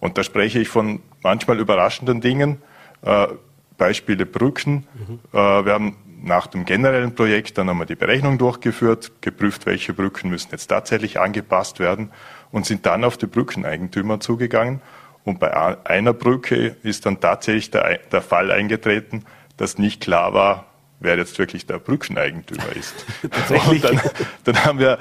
Und 0.00 0.18
da 0.18 0.22
spreche 0.22 0.58
ich 0.58 0.68
von 0.68 1.00
manchmal 1.22 1.58
überraschenden 1.58 2.20
Dingen, 2.20 2.62
äh, 3.02 3.28
Beispiele 3.76 4.26
Brücken. 4.26 4.86
Mhm. 4.94 5.20
Äh, 5.32 5.64
wir 5.64 5.72
haben 5.72 5.96
nach 6.22 6.46
dem 6.46 6.64
generellen 6.64 7.14
Projekt 7.14 7.58
dann 7.58 7.68
einmal 7.68 7.86
die 7.86 7.96
Berechnung 7.96 8.38
durchgeführt, 8.38 9.12
geprüft, 9.20 9.66
welche 9.66 9.92
Brücken 9.92 10.30
müssen 10.30 10.48
jetzt 10.52 10.68
tatsächlich 10.68 11.20
angepasst 11.20 11.80
werden 11.80 12.10
und 12.50 12.66
sind 12.66 12.86
dann 12.86 13.04
auf 13.04 13.16
die 13.16 13.26
Brückeneigentümer 13.26 14.20
zugegangen. 14.20 14.80
Und 15.24 15.40
bei 15.40 15.54
einer 15.86 16.12
Brücke 16.12 16.76
ist 16.82 17.06
dann 17.06 17.20
tatsächlich 17.20 17.70
der, 17.70 17.98
der 18.12 18.22
Fall 18.22 18.50
eingetreten, 18.50 19.24
dass 19.56 19.78
nicht 19.78 20.02
klar 20.02 20.34
war, 20.34 20.66
wer 21.00 21.16
jetzt 21.16 21.38
wirklich 21.38 21.66
der 21.66 21.78
Brückeneigentümer 21.78 22.74
ist. 22.74 22.94
und 23.68 23.84
dann, 23.84 24.00
dann 24.44 24.64
haben 24.64 24.78
wir 24.78 24.98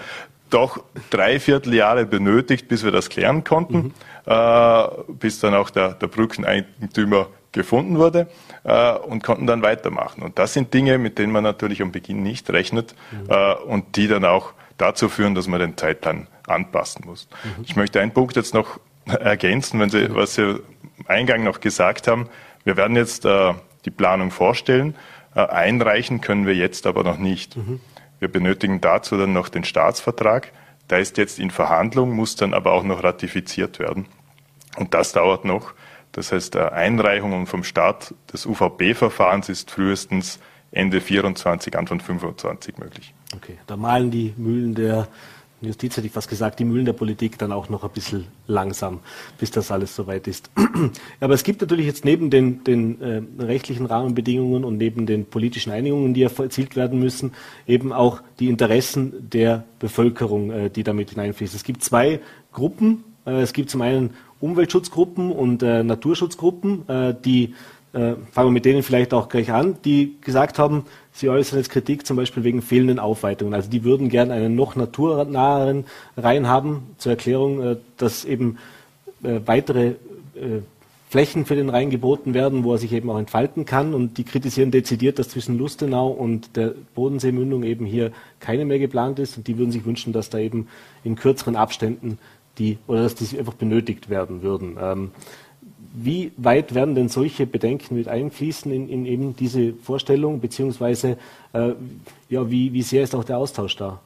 doch 0.54 0.84
drei 1.10 1.40
Vierteljahre 1.40 2.06
benötigt, 2.06 2.68
bis 2.68 2.84
wir 2.84 2.92
das 2.92 3.10
klären 3.10 3.44
konnten, 3.44 3.78
mhm. 3.78 3.94
äh, 4.26 4.88
bis 5.08 5.40
dann 5.40 5.54
auch 5.54 5.70
der, 5.70 5.94
der 5.94 6.08
Brückeneigentümer 6.08 7.28
gefunden 7.52 7.98
wurde 7.98 8.28
äh, 8.64 8.94
und 8.94 9.24
konnten 9.24 9.48
dann 9.48 9.62
weitermachen. 9.62 10.24
Und 10.24 10.40
das 10.40 10.54
sind 10.54 10.74
Dinge, 10.74 10.98
mit 10.98 11.20
denen 11.20 11.32
man 11.32 11.44
natürlich 11.44 11.82
am 11.82 11.92
Beginn 11.92 12.24
nicht 12.24 12.50
rechnet 12.50 12.96
mhm. 13.12 13.30
äh, 13.30 13.54
und 13.54 13.96
die 13.96 14.08
dann 14.08 14.26
auch 14.26 14.54
dazu 14.78 15.08
führen, 15.08 15.36
dass 15.36 15.48
man 15.48 15.60
den 15.60 15.78
Zeitplan 15.78 16.28
anpassen 16.48 17.06
muss. 17.06 17.28
Mhm. 17.44 17.64
Ich 17.64 17.76
möchte 17.76 18.02
einen 18.02 18.12
Punkt 18.12 18.36
jetzt 18.36 18.54
noch 18.54 18.80
ergänzen, 19.06 19.80
wenn 19.80 19.90
Sie, 19.90 20.14
was 20.14 20.36
Sie 20.36 20.60
Eingang 21.08 21.44
noch 21.44 21.60
gesagt 21.60 22.08
haben. 22.08 22.30
Wir 22.64 22.78
werden 22.78 22.96
jetzt 22.96 23.26
äh, 23.26 23.54
die 23.86 23.92
Planung 23.92 24.32
vorstellen. 24.32 24.96
Äh, 25.36 25.42
einreichen 25.42 26.22
können 26.22 26.46
wir 26.46 26.56
jetzt 26.56 26.86
aber 26.88 27.04
noch 27.04 27.18
nicht. 27.18 27.58
Wir 28.24 28.32
benötigen 28.32 28.80
dazu 28.80 29.18
dann 29.18 29.34
noch 29.34 29.50
den 29.50 29.66
Staatsvertrag. 29.66 30.54
Der 30.90 31.00
ist 31.00 31.18
jetzt 31.18 31.40
in 31.40 31.52
Verhandlung, 31.52 32.12
muss 32.16 32.38
dann 32.38 32.54
aber 32.54 32.72
auch 32.72 32.84
noch 32.84 33.04
ratifiziert 33.04 33.80
werden. 33.80 34.06
Und 34.78 34.94
das 34.94 35.12
dauert 35.12 35.44
noch. 35.44 35.74
Das 36.14 36.32
heißt, 36.32 36.56
Einreichung 36.56 37.48
vom 37.48 37.66
Start 37.66 38.16
des 38.32 38.46
UVP-Verfahrens 38.46 39.50
ist 39.50 39.72
frühestens 39.72 40.40
Ende 40.72 41.02
24, 41.02 41.78
Anfang 41.78 42.00
25 42.00 42.78
möglich. 42.78 43.14
Okay, 43.36 43.58
da 43.68 43.76
malen 43.76 44.10
die 44.10 44.34
Mühlen 44.38 44.74
der 44.74 45.10
Justiz, 45.66 45.98
hätte 45.98 46.08
ich 46.08 46.14
fast 46.14 46.30
gesagt, 46.30 46.60
die 46.60 46.66
Mühlen 46.66 46.86
der 46.86 46.94
Politik 46.94 47.38
dann 47.38 47.52
auch 47.52 47.70
noch 47.70 47.84
ein 47.84 47.90
bisschen 47.92 48.26
langsam, 48.48 49.00
bis 49.40 49.52
das 49.52 49.72
alles 49.72 49.96
soweit 49.96 50.28
ist. 50.28 50.50
Aber 51.20 51.34
es 51.34 51.44
gibt 51.44 51.62
natürlich 51.62 51.86
jetzt 51.86 52.06
neben 52.06 52.30
den, 52.30 52.64
den 52.64 53.02
äh, 53.02 53.22
rechtlichen 53.40 53.86
Rahmenbedingungen 53.86 54.64
und 54.64 54.78
neben 54.78 55.06
den 55.06 55.26
politischen 55.26 55.72
Einigungen, 55.72 56.14
die 56.14 56.24
erzielt 56.24 56.76
werden 56.76 57.00
müssen, 57.00 57.34
eben 57.68 57.94
auch 57.94 58.22
die 58.40 58.50
Interessen 58.50 59.30
der 59.30 59.64
Bevölkerung, 59.80 60.52
äh, 60.52 60.70
die 60.70 60.84
damit 60.84 61.12
hineinfließen. 61.12 61.56
Es 61.56 61.64
gibt 61.64 61.84
zwei 61.84 62.20
Gruppen. 62.52 63.04
Äh, 63.26 63.42
es 63.42 63.54
gibt 63.54 63.70
zum 63.70 63.82
einen 63.82 64.12
Umweltschutzgruppen 64.40 65.32
und 65.32 65.64
äh, 65.64 65.84
Naturschutzgruppen, 65.84 66.90
äh, 66.90 67.16
die, 67.24 67.56
äh, 67.94 68.16
fangen 68.32 68.48
wir 68.48 68.52
mit 68.52 68.66
denen 68.66 68.84
vielleicht 68.84 69.14
auch 69.14 69.30
gleich 69.30 69.52
an, 69.52 69.78
die 69.86 70.16
gesagt 70.22 70.58
haben, 70.60 70.86
sie 71.12 71.30
äußern 71.30 71.60
jetzt 71.60 71.70
Kritik 71.70 72.06
zum 72.06 72.18
Beispiel 72.18 72.44
wegen 72.44 72.62
fehlenden 72.62 73.00
Aufweitungen. 73.00 73.54
Also 73.54 73.70
die 73.70 73.84
würden 73.84 74.10
gerne 74.10 74.34
einen 74.34 74.56
noch 74.56 74.76
naturnaheren 74.76 75.86
Rhein 76.18 76.48
haben. 76.48 76.96
Zur 76.98 77.12
Erklärung, 77.12 77.62
äh, 77.62 77.76
dass 77.98 78.26
eben 78.26 78.58
äh, 79.24 79.40
weitere 79.46 79.90
äh, 80.36 80.62
Flächen 81.10 81.46
für 81.46 81.56
den 81.56 81.70
Rhein 81.70 81.92
geboten 81.92 82.34
werden, 82.34 82.64
wo 82.64 82.72
er 82.72 82.80
sich 82.80 82.92
eben 82.92 83.12
auch 83.12 83.20
entfalten 83.20 83.66
kann. 83.66 83.94
Und 83.94 84.18
die 84.18 84.24
kritisieren 84.24 84.72
dezidiert, 84.72 85.20
dass 85.20 85.30
zwischen 85.30 85.60
Lustenau 85.60 86.08
und 86.08 86.56
der 86.56 86.74
Bodenseemündung 86.96 87.62
eben 87.62 87.86
hier 87.86 88.12
keine 88.40 88.66
mehr 88.66 88.80
geplant 88.80 89.20
ist. 89.20 89.38
Und 89.38 89.48
die 89.48 89.60
würden 89.60 89.72
sich 89.72 89.86
wünschen, 89.86 90.12
dass 90.12 90.32
da 90.32 90.40
eben 90.40 90.68
in 91.04 91.16
kürzeren 91.16 91.56
Abständen 91.56 92.18
die, 92.58 92.80
oder 92.88 93.04
dass 93.04 93.14
die 93.14 93.38
einfach 93.38 93.54
benötigt 93.54 94.10
werden 94.10 94.42
würden. 94.42 94.78
Ähm, 94.82 95.12
wie 95.94 96.32
weit 96.38 96.74
werden 96.74 96.96
denn 96.96 97.08
solche 97.08 97.46
Bedenken 97.46 97.96
mit 97.96 98.08
einfließen 98.08 98.72
in, 98.72 98.90
in 98.90 99.06
eben 99.06 99.36
diese 99.36 99.74
Vorstellung, 99.74 100.42
beziehungsweise 100.42 101.20
äh, 101.54 101.74
ja, 102.30 102.50
wie, 102.50 102.74
wie 102.74 102.82
sehr 102.82 103.04
ist 103.04 103.14
auch 103.14 103.24
der 103.24 103.38
Austausch 103.38 103.76
da? 103.76 104.00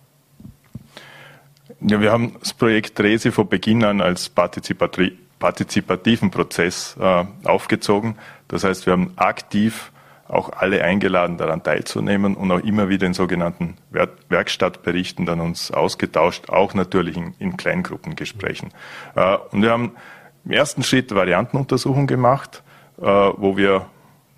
Ja, 1.80 2.02
wir 2.02 2.12
haben 2.12 2.36
das 2.40 2.54
Projekt 2.54 3.00
Resi 3.00 3.32
von 3.32 3.48
Beginn 3.48 3.86
an 3.86 4.02
als 4.02 4.30
partizipativen 4.30 6.32
Prozess 6.32 6.98
äh, 7.00 7.24
aufgezogen. 7.46 8.16
Das 8.50 8.66
heißt, 8.66 8.86
wir 8.86 8.92
haben 8.94 9.14
aktiv 9.16 9.94
auch 10.28 10.52
alle 10.52 10.84
eingeladen, 10.84 11.38
daran 11.38 11.64
teilzunehmen 11.64 12.36
und 12.36 12.52
auch 12.52 12.60
immer 12.60 12.90
wieder 12.90 13.08
in 13.08 13.14
sogenannten 13.14 13.78
Werkstattberichten 14.28 15.26
dann 15.26 15.40
uns 15.40 15.72
ausgetauscht, 15.72 16.50
auch 16.50 16.74
natürlich 16.74 17.16
in, 17.16 17.34
in 17.40 17.56
Kleingruppengesprächen. 17.56 18.74
Äh, 19.16 19.38
und 19.52 19.62
wir 19.62 19.72
haben 19.72 19.94
im 20.48 20.54
ersten 20.54 20.82
Schritt 20.82 21.14
Variantenuntersuchung 21.14 22.08
gemacht, 22.08 22.64
äh, 23.02 23.04
wo 23.04 23.58
wir 23.58 23.88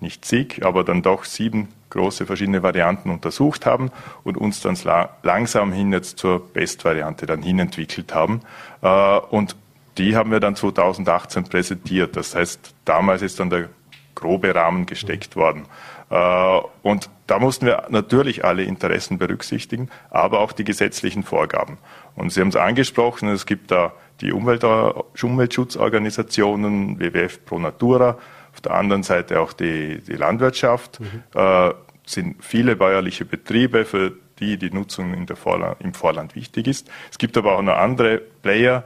nicht 0.00 0.24
zig, 0.24 0.64
aber 0.64 0.82
dann 0.82 1.02
doch 1.02 1.24
sieben 1.24 1.68
große 1.90 2.26
verschiedene 2.26 2.62
Varianten 2.62 3.10
untersucht 3.10 3.64
haben 3.64 3.90
und 4.24 4.36
uns 4.36 4.60
dann 4.60 4.76
langsam 5.22 5.72
hin 5.72 5.92
jetzt 5.92 6.18
zur 6.18 6.52
Bestvariante 6.52 7.26
dann 7.26 7.42
hinentwickelt 7.42 8.12
haben. 8.12 8.40
Äh, 8.82 9.18
und 9.30 9.54
die 9.98 10.16
haben 10.16 10.32
wir 10.32 10.40
dann 10.40 10.56
2018 10.56 11.44
präsentiert. 11.44 12.16
Das 12.16 12.34
heißt, 12.34 12.74
damals 12.84 13.22
ist 13.22 13.38
dann 13.38 13.50
der 13.50 13.68
grobe 14.16 14.52
Rahmen 14.52 14.86
gesteckt 14.86 15.36
worden. 15.36 15.66
Äh, 16.10 16.60
und 16.82 17.08
da 17.28 17.38
mussten 17.38 17.66
wir 17.66 17.86
natürlich 17.88 18.44
alle 18.44 18.64
Interessen 18.64 19.18
berücksichtigen, 19.18 19.90
aber 20.10 20.40
auch 20.40 20.50
die 20.50 20.64
gesetzlichen 20.64 21.22
Vorgaben. 21.22 21.78
Und 22.16 22.32
Sie 22.32 22.40
haben 22.40 22.48
es 22.48 22.56
angesprochen, 22.56 23.28
es 23.28 23.46
gibt 23.46 23.70
da 23.70 23.92
die 24.20 24.32
Umwelt, 24.32 24.64
Umweltschutzorganisationen, 24.64 27.00
WWF 27.00 27.44
Pro 27.44 27.58
Natura, 27.58 28.18
auf 28.52 28.60
der 28.60 28.72
anderen 28.72 29.02
Seite 29.02 29.40
auch 29.40 29.52
die, 29.52 30.00
die 30.00 30.14
Landwirtschaft, 30.14 31.00
mhm. 31.00 31.22
äh, 31.34 31.72
sind 32.04 32.44
viele 32.44 32.76
bäuerliche 32.76 33.24
Betriebe, 33.24 33.84
für 33.84 34.12
die 34.40 34.56
die 34.56 34.70
Nutzung 34.70 35.26
Vorland, 35.36 35.80
im 35.80 35.94
Vorland 35.94 36.34
wichtig 36.34 36.66
ist. 36.66 36.90
Es 37.10 37.18
gibt 37.18 37.36
aber 37.36 37.56
auch 37.56 37.62
noch 37.62 37.76
andere 37.76 38.18
Player, 38.18 38.84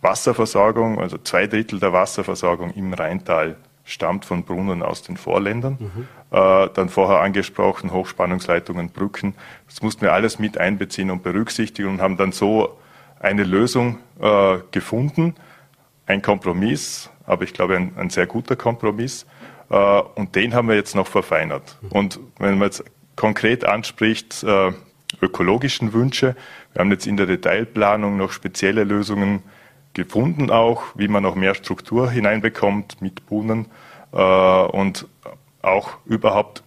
Wasserversorgung, 0.00 1.00
also 1.00 1.18
zwei 1.18 1.46
Drittel 1.46 1.78
der 1.78 1.92
Wasserversorgung 1.92 2.72
im 2.72 2.92
Rheintal 2.92 3.56
stammt 3.84 4.24
von 4.24 4.44
Brunnen 4.44 4.82
aus 4.82 5.02
den 5.02 5.16
Vorländern. 5.16 5.76
Mhm. 5.78 6.08
Äh, 6.30 6.68
dann 6.74 6.88
vorher 6.88 7.20
angesprochen, 7.20 7.92
Hochspannungsleitungen, 7.92 8.90
Brücken. 8.90 9.34
Das 9.66 9.82
mussten 9.82 10.02
wir 10.02 10.12
alles 10.12 10.38
mit 10.38 10.58
einbeziehen 10.58 11.10
und 11.10 11.22
berücksichtigen 11.22 11.88
und 11.88 12.00
haben 12.00 12.16
dann 12.16 12.32
so 12.32 12.78
eine 13.22 13.44
Lösung 13.44 13.98
äh, 14.20 14.58
gefunden. 14.70 15.34
Ein 16.06 16.20
Kompromiss, 16.20 17.10
aber 17.24 17.44
ich 17.44 17.54
glaube 17.54 17.76
ein, 17.76 17.92
ein 17.96 18.10
sehr 18.10 18.26
guter 18.26 18.56
Kompromiss. 18.56 19.26
Äh, 19.70 19.76
und 19.76 20.34
den 20.34 20.54
haben 20.54 20.68
wir 20.68 20.74
jetzt 20.74 20.94
noch 20.94 21.06
verfeinert. 21.06 21.78
Mhm. 21.80 21.88
Und 21.92 22.20
wenn 22.38 22.58
man 22.58 22.68
jetzt 22.68 22.84
konkret 23.16 23.64
anspricht, 23.64 24.42
äh, 24.42 24.72
ökologischen 25.20 25.92
Wünsche, 25.92 26.36
wir 26.72 26.80
haben 26.80 26.90
jetzt 26.90 27.06
in 27.06 27.16
der 27.16 27.26
Detailplanung 27.26 28.16
noch 28.16 28.32
spezielle 28.32 28.84
Lösungen 28.84 29.42
gefunden 29.94 30.50
auch, 30.50 30.84
wie 30.94 31.08
man 31.08 31.22
noch 31.22 31.34
mehr 31.34 31.54
Struktur 31.54 32.10
hineinbekommt 32.10 33.02
mit 33.02 33.26
Brunnen 33.26 33.66
äh, 34.12 34.16
und 34.16 35.06
auch 35.60 35.98
überhaupt 36.06 36.62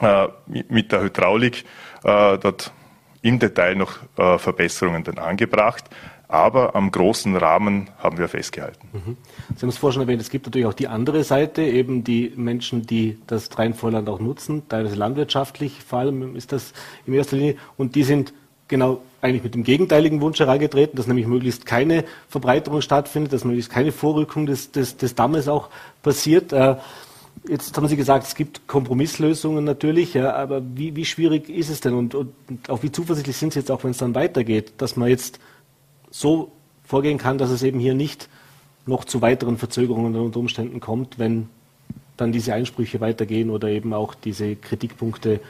äh, 0.00 0.28
mit 0.46 0.92
der 0.92 1.02
Hydraulik 1.02 1.64
äh, 2.04 2.38
dort 2.38 2.72
im 3.22 3.38
Detail 3.38 3.74
noch 3.76 3.98
äh, 4.16 4.38
Verbesserungen 4.38 5.04
dann 5.04 5.18
angebracht. 5.18 5.84
Aber 6.28 6.74
am 6.74 6.90
großen 6.90 7.36
Rahmen 7.36 7.88
haben 7.98 8.18
wir 8.18 8.26
festgehalten. 8.26 8.88
Mhm. 8.92 9.16
Sie 9.54 9.62
haben 9.62 9.68
es 9.68 9.78
vorhin 9.78 9.94
schon 9.94 10.02
erwähnt, 10.02 10.20
es 10.20 10.30
gibt 10.30 10.46
natürlich 10.46 10.66
auch 10.66 10.74
die 10.74 10.88
andere 10.88 11.22
Seite, 11.22 11.62
eben 11.62 12.02
die 12.02 12.32
Menschen, 12.34 12.84
die 12.84 13.18
das 13.28 13.56
Rheinvorland 13.56 14.08
auch 14.08 14.18
nutzen, 14.18 14.68
teilweise 14.68 14.96
landwirtschaftlich, 14.96 15.84
vor 15.86 16.00
allem 16.00 16.34
ist 16.34 16.50
das 16.50 16.72
in 17.06 17.14
erster 17.14 17.36
Linie, 17.36 17.56
und 17.76 17.94
die 17.94 18.02
sind 18.02 18.32
genau 18.66 19.02
eigentlich 19.20 19.44
mit 19.44 19.54
dem 19.54 19.62
gegenteiligen 19.62 20.20
Wunsch 20.20 20.40
herangetreten, 20.40 20.96
dass 20.96 21.06
nämlich 21.06 21.26
möglichst 21.26 21.66
keine 21.66 22.04
Verbreiterung 22.28 22.80
stattfindet, 22.80 23.32
dass 23.32 23.44
möglichst 23.44 23.70
keine 23.70 23.92
Vorrückung 23.92 24.46
des, 24.46 24.72
des, 24.72 24.96
des 24.96 25.14
Dammes 25.14 25.48
auch 25.48 25.68
passiert. 26.02 26.52
Äh, 26.52 26.76
jetzt 27.48 27.76
haben 27.76 27.88
Sie 27.88 27.96
gesagt, 27.96 28.26
es 28.26 28.34
gibt 28.34 28.66
Kompromisslösungen 28.66 29.64
natürlich, 29.64 30.14
ja, 30.14 30.34
aber 30.34 30.62
wie, 30.74 30.96
wie 30.96 31.04
schwierig 31.04 31.48
ist 31.48 31.70
es 31.70 31.80
denn 31.80 31.94
und, 31.94 32.14
und 32.14 32.34
auch 32.68 32.82
wie 32.82 32.92
zuversichtlich 32.92 33.36
sind 33.36 33.52
Sie 33.52 33.58
jetzt 33.58 33.70
auch, 33.70 33.84
wenn 33.84 33.90
es 33.90 33.98
dann 33.98 34.14
weitergeht, 34.14 34.74
dass 34.78 34.96
man 34.96 35.08
jetzt 35.08 35.38
so 36.10 36.52
vorgehen 36.84 37.18
kann, 37.18 37.38
dass 37.38 37.50
es 37.50 37.62
eben 37.62 37.78
hier 37.78 37.94
nicht 37.94 38.28
noch 38.86 39.04
zu 39.04 39.20
weiteren 39.20 39.58
Verzögerungen 39.58 40.14
unter 40.16 40.38
Umständen 40.38 40.80
kommt, 40.80 41.18
wenn 41.18 41.48
dann 42.16 42.32
diese 42.32 42.54
Einsprüche 42.54 43.00
weitergehen 43.00 43.50
oder 43.50 43.68
eben 43.68 43.92
auch 43.92 44.14
diese 44.14 44.56
Kritikpunkte 44.56 45.40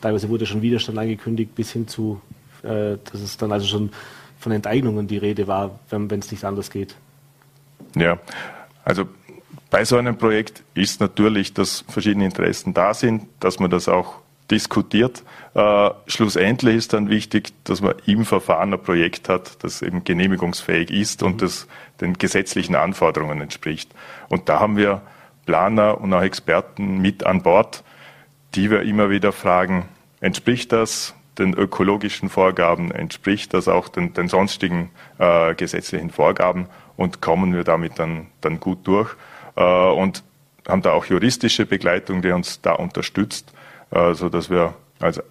teilweise 0.00 0.28
wurde 0.28 0.46
schon 0.46 0.62
Widerstand 0.62 0.98
angekündigt, 0.98 1.54
bis 1.54 1.72
hin 1.72 1.88
zu, 1.88 2.20
äh, 2.62 2.96
dass 3.10 3.20
es 3.20 3.36
dann 3.36 3.52
also 3.52 3.66
schon 3.66 3.90
von 4.38 4.52
Enteignungen 4.52 5.06
die 5.06 5.16
Rede 5.16 5.46
war, 5.46 5.78
wenn 5.90 6.18
es 6.18 6.30
nicht 6.30 6.44
anders 6.44 6.70
geht. 6.70 6.94
Ja, 7.96 8.18
also 8.84 9.06
bei 9.70 9.84
so 9.84 9.96
einem 9.96 10.16
Projekt 10.16 10.62
ist 10.74 11.00
natürlich, 11.00 11.54
dass 11.54 11.84
verschiedene 11.88 12.24
Interessen 12.24 12.74
da 12.74 12.94
sind, 12.94 13.24
dass 13.40 13.58
man 13.58 13.70
das 13.70 13.88
auch 13.88 14.16
diskutiert. 14.50 15.22
Äh, 15.54 15.90
schlussendlich 16.06 16.76
ist 16.76 16.92
dann 16.92 17.08
wichtig, 17.08 17.52
dass 17.64 17.80
man 17.80 17.94
im 18.06 18.24
Verfahren 18.24 18.72
ein 18.74 18.82
Projekt 18.82 19.28
hat, 19.28 19.62
das 19.64 19.82
eben 19.82 20.04
genehmigungsfähig 20.04 20.90
ist 20.90 21.22
und 21.22 21.42
das 21.42 21.66
den 22.00 22.14
gesetzlichen 22.14 22.74
Anforderungen 22.74 23.40
entspricht. 23.40 23.90
Und 24.28 24.48
da 24.48 24.60
haben 24.60 24.76
wir 24.76 25.02
Planer 25.46 26.00
und 26.00 26.12
auch 26.12 26.22
Experten 26.22 26.98
mit 26.98 27.24
an 27.24 27.42
Bord, 27.42 27.84
die 28.54 28.70
wir 28.70 28.82
immer 28.82 29.10
wieder 29.10 29.32
fragen, 29.32 29.88
entspricht 30.20 30.72
das 30.72 31.14
den 31.38 31.54
ökologischen 31.54 32.28
Vorgaben, 32.28 32.92
entspricht 32.92 33.54
das 33.54 33.66
auch 33.66 33.88
den, 33.88 34.12
den 34.12 34.28
sonstigen 34.28 34.90
äh, 35.18 35.54
gesetzlichen 35.54 36.10
Vorgaben 36.10 36.68
und 36.96 37.20
kommen 37.20 37.54
wir 37.54 37.64
damit 37.64 37.98
dann, 37.98 38.28
dann 38.40 38.60
gut 38.60 38.86
durch 38.86 39.16
und 39.62 40.22
haben 40.68 40.82
da 40.82 40.92
auch 40.92 41.04
juristische 41.06 41.66
Begleitung, 41.66 42.22
die 42.22 42.30
uns 42.30 42.60
da 42.60 42.72
unterstützt, 42.72 43.52
äh, 43.90 44.14
so 44.14 44.28
dass 44.28 44.50
wir 44.50 44.74
also 45.00 45.22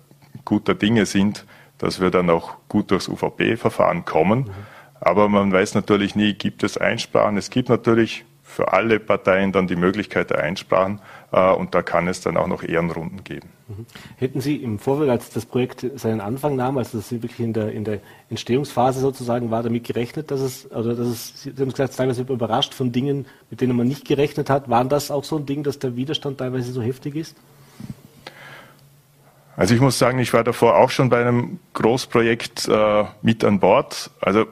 guter 0.45 0.75
Dinge 0.75 1.05
sind, 1.05 1.45
dass 1.77 1.99
wir 1.99 2.11
dann 2.11 2.29
auch 2.29 2.55
gut 2.69 2.91
durchs 2.91 3.07
UVP-Verfahren 3.07 4.05
kommen. 4.05 4.39
Mhm. 4.39 4.51
Aber 4.99 5.27
man 5.27 5.51
weiß 5.51 5.75
natürlich 5.75 6.15
nie, 6.15 6.33
gibt 6.33 6.63
es 6.63 6.77
Einsprachen? 6.77 7.37
Es 7.37 7.49
gibt 7.49 7.69
natürlich 7.69 8.25
für 8.43 8.71
alle 8.71 8.99
Parteien 8.99 9.51
dann 9.51 9.67
die 9.67 9.75
Möglichkeit 9.75 10.29
der 10.29 10.39
Einsprachen 10.39 10.99
äh, 10.99 11.01
und 11.33 11.73
da 11.73 11.81
kann 11.81 12.07
es 12.07 12.21
dann 12.21 12.37
auch 12.37 12.47
noch 12.47 12.61
Ehrenrunden 12.61 13.23
geben. 13.23 13.49
Mhm. 13.67 13.85
Hätten 14.17 14.41
Sie 14.41 14.57
im 14.57 14.77
Vorfeld, 14.77 15.09
als 15.09 15.29
das 15.31 15.45
Projekt 15.45 15.85
seinen 15.95 16.21
Anfang 16.21 16.55
nahm, 16.55 16.77
also 16.77 16.97
das 16.97 17.11
wirklich 17.11 17.39
in 17.39 17.53
der, 17.53 17.71
in 17.71 17.83
der 17.83 17.99
Entstehungsphase 18.29 18.99
sozusagen 18.99 19.49
war, 19.49 19.63
damit 19.63 19.83
gerechnet, 19.83 20.29
dass 20.29 20.41
es, 20.41 20.71
oder 20.71 20.95
dass 20.95 21.07
es, 21.07 21.43
Sie 21.43 21.51
haben 21.51 21.71
gesagt, 21.71 21.97
teilweise 21.97 22.21
überrascht 22.21 22.73
von 22.73 22.91
Dingen, 22.91 23.25
mit 23.49 23.61
denen 23.61 23.75
man 23.75 23.87
nicht 23.87 24.05
gerechnet 24.05 24.49
hat. 24.49 24.69
Waren 24.69 24.89
das 24.89 25.09
auch 25.09 25.23
so 25.23 25.37
ein 25.37 25.45
Ding, 25.45 25.63
dass 25.63 25.79
der 25.79 25.95
Widerstand 25.95 26.37
teilweise 26.37 26.71
so 26.71 26.81
heftig 26.81 27.15
ist? 27.15 27.35
Also 29.55 29.75
ich 29.75 29.81
muss 29.81 29.99
sagen, 29.99 30.19
ich 30.19 30.33
war 30.33 30.43
davor 30.43 30.77
auch 30.77 30.89
schon 30.89 31.09
bei 31.09 31.21
einem 31.21 31.59
Großprojekt 31.73 32.67
äh, 32.67 33.05
mit 33.21 33.43
an 33.43 33.59
Bord. 33.59 34.09
Also 34.19 34.45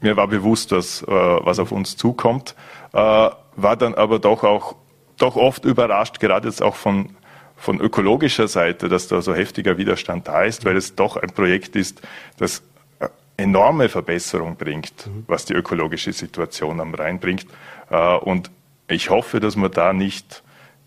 mir 0.00 0.16
war 0.16 0.28
bewusst, 0.28 0.72
dass, 0.72 1.02
äh, 1.02 1.06
was 1.06 1.58
auf 1.58 1.72
uns 1.72 1.96
zukommt, 1.96 2.54
äh, 2.92 2.96
war 2.96 3.76
dann 3.76 3.94
aber 3.94 4.18
doch 4.18 4.42
auch 4.44 4.76
doch 5.20 5.36
oft 5.36 5.64
überrascht, 5.64 6.20
gerade 6.20 6.48
jetzt 6.48 6.62
auch 6.62 6.76
von, 6.76 7.10
von 7.56 7.80
ökologischer 7.80 8.48
Seite, 8.48 8.88
dass 8.88 9.08
da 9.08 9.22
so 9.22 9.34
heftiger 9.34 9.78
Widerstand 9.78 10.28
da 10.28 10.42
ist, 10.42 10.64
weil 10.64 10.76
es 10.76 10.94
doch 10.94 11.16
ein 11.16 11.30
Projekt 11.30 11.76
ist, 11.76 12.02
das 12.38 12.62
äh, 12.98 13.08
enorme 13.36 13.88
Verbesserung 13.88 14.56
bringt, 14.56 15.06
mhm. 15.06 15.24
was 15.26 15.44
die 15.44 15.54
ökologische 15.54 16.12
Situation 16.12 16.80
am 16.80 16.94
Rhein 16.94 17.20
bringt. 17.20 17.46
Äh, 17.90 18.16
und 18.16 18.50
ich 18.88 19.10
hoffe, 19.10 19.40
dass 19.40 19.56
man 19.56 19.70
da 19.70 19.92
nicht 19.92 20.42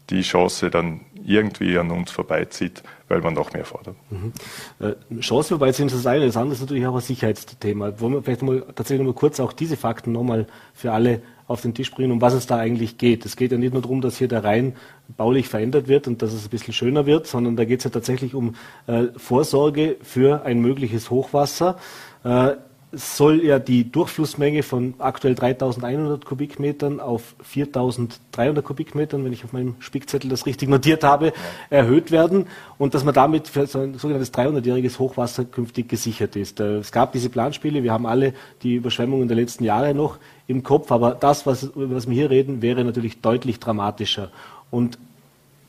die 0.09 0.21
Chance 0.21 0.69
dann 0.69 1.01
irgendwie 1.25 1.77
an 1.77 1.89
uns 1.91 2.11
vorbeizieht, 2.11 2.83
weil 3.07 3.21
man 3.21 3.33
noch 3.33 3.53
mehr 3.53 3.65
fordert. 3.65 3.95
Mhm. 4.09 4.33
Äh, 4.79 5.19
Chance 5.21 5.49
vorbeiziehen 5.49 5.87
ist 5.87 5.95
das 5.95 6.05
eine, 6.05 6.25
das 6.25 6.35
andere 6.35 6.55
ist 6.55 6.61
natürlich 6.61 6.85
auch 6.85 6.95
ein 6.95 7.01
Sicherheitsthema. 7.01 7.99
Wollen 7.99 8.13
wir 8.13 8.23
vielleicht 8.23 8.41
mal 8.41 8.61
tatsächlich 8.75 9.05
mal 9.05 9.13
kurz 9.13 9.39
auch 9.39 9.53
diese 9.53 9.77
Fakten 9.77 10.11
nochmal 10.11 10.47
für 10.73 10.91
alle 10.91 11.21
auf 11.53 11.61
den 11.61 11.73
Tisch 11.73 11.91
bringen, 11.91 12.11
um 12.11 12.21
was 12.21 12.33
es 12.33 12.47
da 12.47 12.57
eigentlich 12.57 12.97
geht. 12.97 13.25
Es 13.25 13.35
geht 13.37 13.51
ja 13.51 13.57
nicht 13.57 13.73
nur 13.73 13.81
darum, 13.81 14.01
dass 14.01 14.17
hier 14.17 14.27
der 14.27 14.43
Rhein 14.43 14.75
baulich 15.15 15.47
verändert 15.47 15.87
wird 15.87 16.07
und 16.07 16.21
dass 16.21 16.33
es 16.33 16.45
ein 16.45 16.49
bisschen 16.49 16.73
schöner 16.73 17.05
wird, 17.05 17.27
sondern 17.27 17.55
da 17.55 17.63
geht 17.63 17.79
es 17.79 17.83
ja 17.85 17.91
tatsächlich 17.91 18.33
um 18.33 18.55
äh, 18.87 19.05
Vorsorge 19.15 19.97
für 20.01 20.43
ein 20.43 20.59
mögliches 20.59 21.09
Hochwasser. 21.09 21.77
Äh, 22.23 22.53
soll 22.93 23.43
ja 23.43 23.57
die 23.57 23.91
Durchflussmenge 23.91 24.61
von 24.61 24.93
aktuell 24.99 25.33
3100 25.33 26.25
Kubikmetern 26.25 26.99
auf 26.99 27.35
4300 27.41 28.63
Kubikmetern, 28.63 29.25
wenn 29.25 29.33
ich 29.33 29.43
auf 29.43 29.51
meinem 29.51 29.75
Spickzettel 29.79 30.29
das 30.29 30.45
richtig 30.45 30.69
notiert 30.69 31.03
habe, 31.03 31.27
ja. 31.27 31.33
erhöht 31.71 32.11
werden 32.11 32.45
und 32.77 32.93
dass 32.93 33.03
man 33.03 33.15
damit 33.15 33.47
für 33.47 33.65
so 33.65 33.79
ein 33.79 33.95
sogenanntes 33.95 34.31
300-jähriges 34.31 34.99
Hochwasser 34.99 35.45
künftig 35.45 35.89
gesichert 35.89 36.35
ist. 36.35 36.59
Äh, 36.59 36.77
es 36.77 36.91
gab 36.91 37.13
diese 37.13 37.29
Planspiele, 37.29 37.81
wir 37.81 37.91
haben 37.91 38.05
alle 38.05 38.33
die 38.61 38.75
Überschwemmungen 38.75 39.27
der 39.27 39.37
letzten 39.37 39.63
Jahre 39.63 39.95
noch 39.95 40.19
im 40.47 40.63
Kopf, 40.63 40.91
aber 40.91 41.11
das, 41.11 41.45
was, 41.45 41.69
was 41.75 42.07
wir 42.07 42.13
hier 42.13 42.29
reden, 42.29 42.61
wäre 42.61 42.83
natürlich 42.83 43.21
deutlich 43.21 43.59
dramatischer. 43.59 44.31
Und 44.71 44.97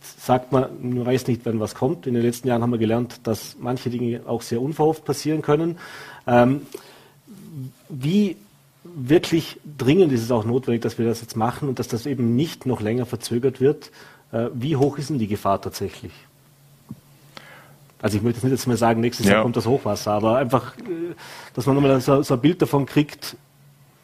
sagt 0.00 0.52
man, 0.52 0.66
man 0.82 1.06
weiß 1.06 1.26
nicht, 1.26 1.42
wann 1.44 1.60
was 1.60 1.74
kommt. 1.74 2.06
In 2.06 2.14
den 2.14 2.22
letzten 2.22 2.48
Jahren 2.48 2.62
haben 2.62 2.72
wir 2.72 2.78
gelernt, 2.78 3.20
dass 3.24 3.56
manche 3.60 3.90
Dinge 3.90 4.22
auch 4.26 4.42
sehr 4.42 4.60
unverhofft 4.60 5.04
passieren 5.04 5.42
können. 5.42 5.78
Ähm, 6.26 6.62
wie 7.88 8.36
wirklich 8.82 9.58
dringend 9.78 10.12
ist 10.12 10.22
es 10.22 10.30
auch 10.30 10.44
notwendig, 10.44 10.82
dass 10.82 10.98
wir 10.98 11.06
das 11.06 11.20
jetzt 11.20 11.36
machen 11.36 11.68
und 11.68 11.78
dass 11.78 11.88
das 11.88 12.06
eben 12.06 12.36
nicht 12.36 12.66
noch 12.66 12.80
länger 12.80 13.06
verzögert 13.06 13.60
wird. 13.60 13.90
Äh, 14.32 14.48
wie 14.54 14.76
hoch 14.76 14.98
ist 14.98 15.10
denn 15.10 15.18
die 15.18 15.26
Gefahr 15.26 15.60
tatsächlich? 15.60 16.12
Also 18.02 18.18
ich 18.18 18.22
möchte 18.22 18.38
jetzt 18.38 18.44
nicht 18.44 18.52
jetzt 18.52 18.66
mal 18.66 18.76
sagen, 18.76 19.00
nächstes 19.00 19.26
ja. 19.26 19.32
Jahr 19.32 19.42
kommt 19.42 19.56
das 19.56 19.66
Hochwasser, 19.66 20.12
aber 20.12 20.36
einfach, 20.36 20.76
äh, 20.78 21.14
dass 21.54 21.64
man 21.66 21.76
nochmal 21.76 22.00
so, 22.00 22.22
so 22.22 22.34
ein 22.34 22.40
Bild 22.40 22.60
davon 22.60 22.84
kriegt. 22.84 23.36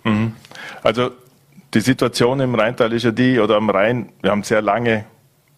Mhm. 0.05 0.35
Also 0.83 1.11
die 1.75 1.81
Situation 1.81 2.41
im 2.41 2.55
Rheintal 2.55 2.93
ist 2.93 3.05
ja 3.05 3.11
die, 3.11 3.39
oder 3.39 3.57
am 3.57 3.71
Rhein, 3.71 4.11
wir 4.23 4.31
haben 4.31 4.43
sehr 4.43 4.63
lange, 4.63 5.05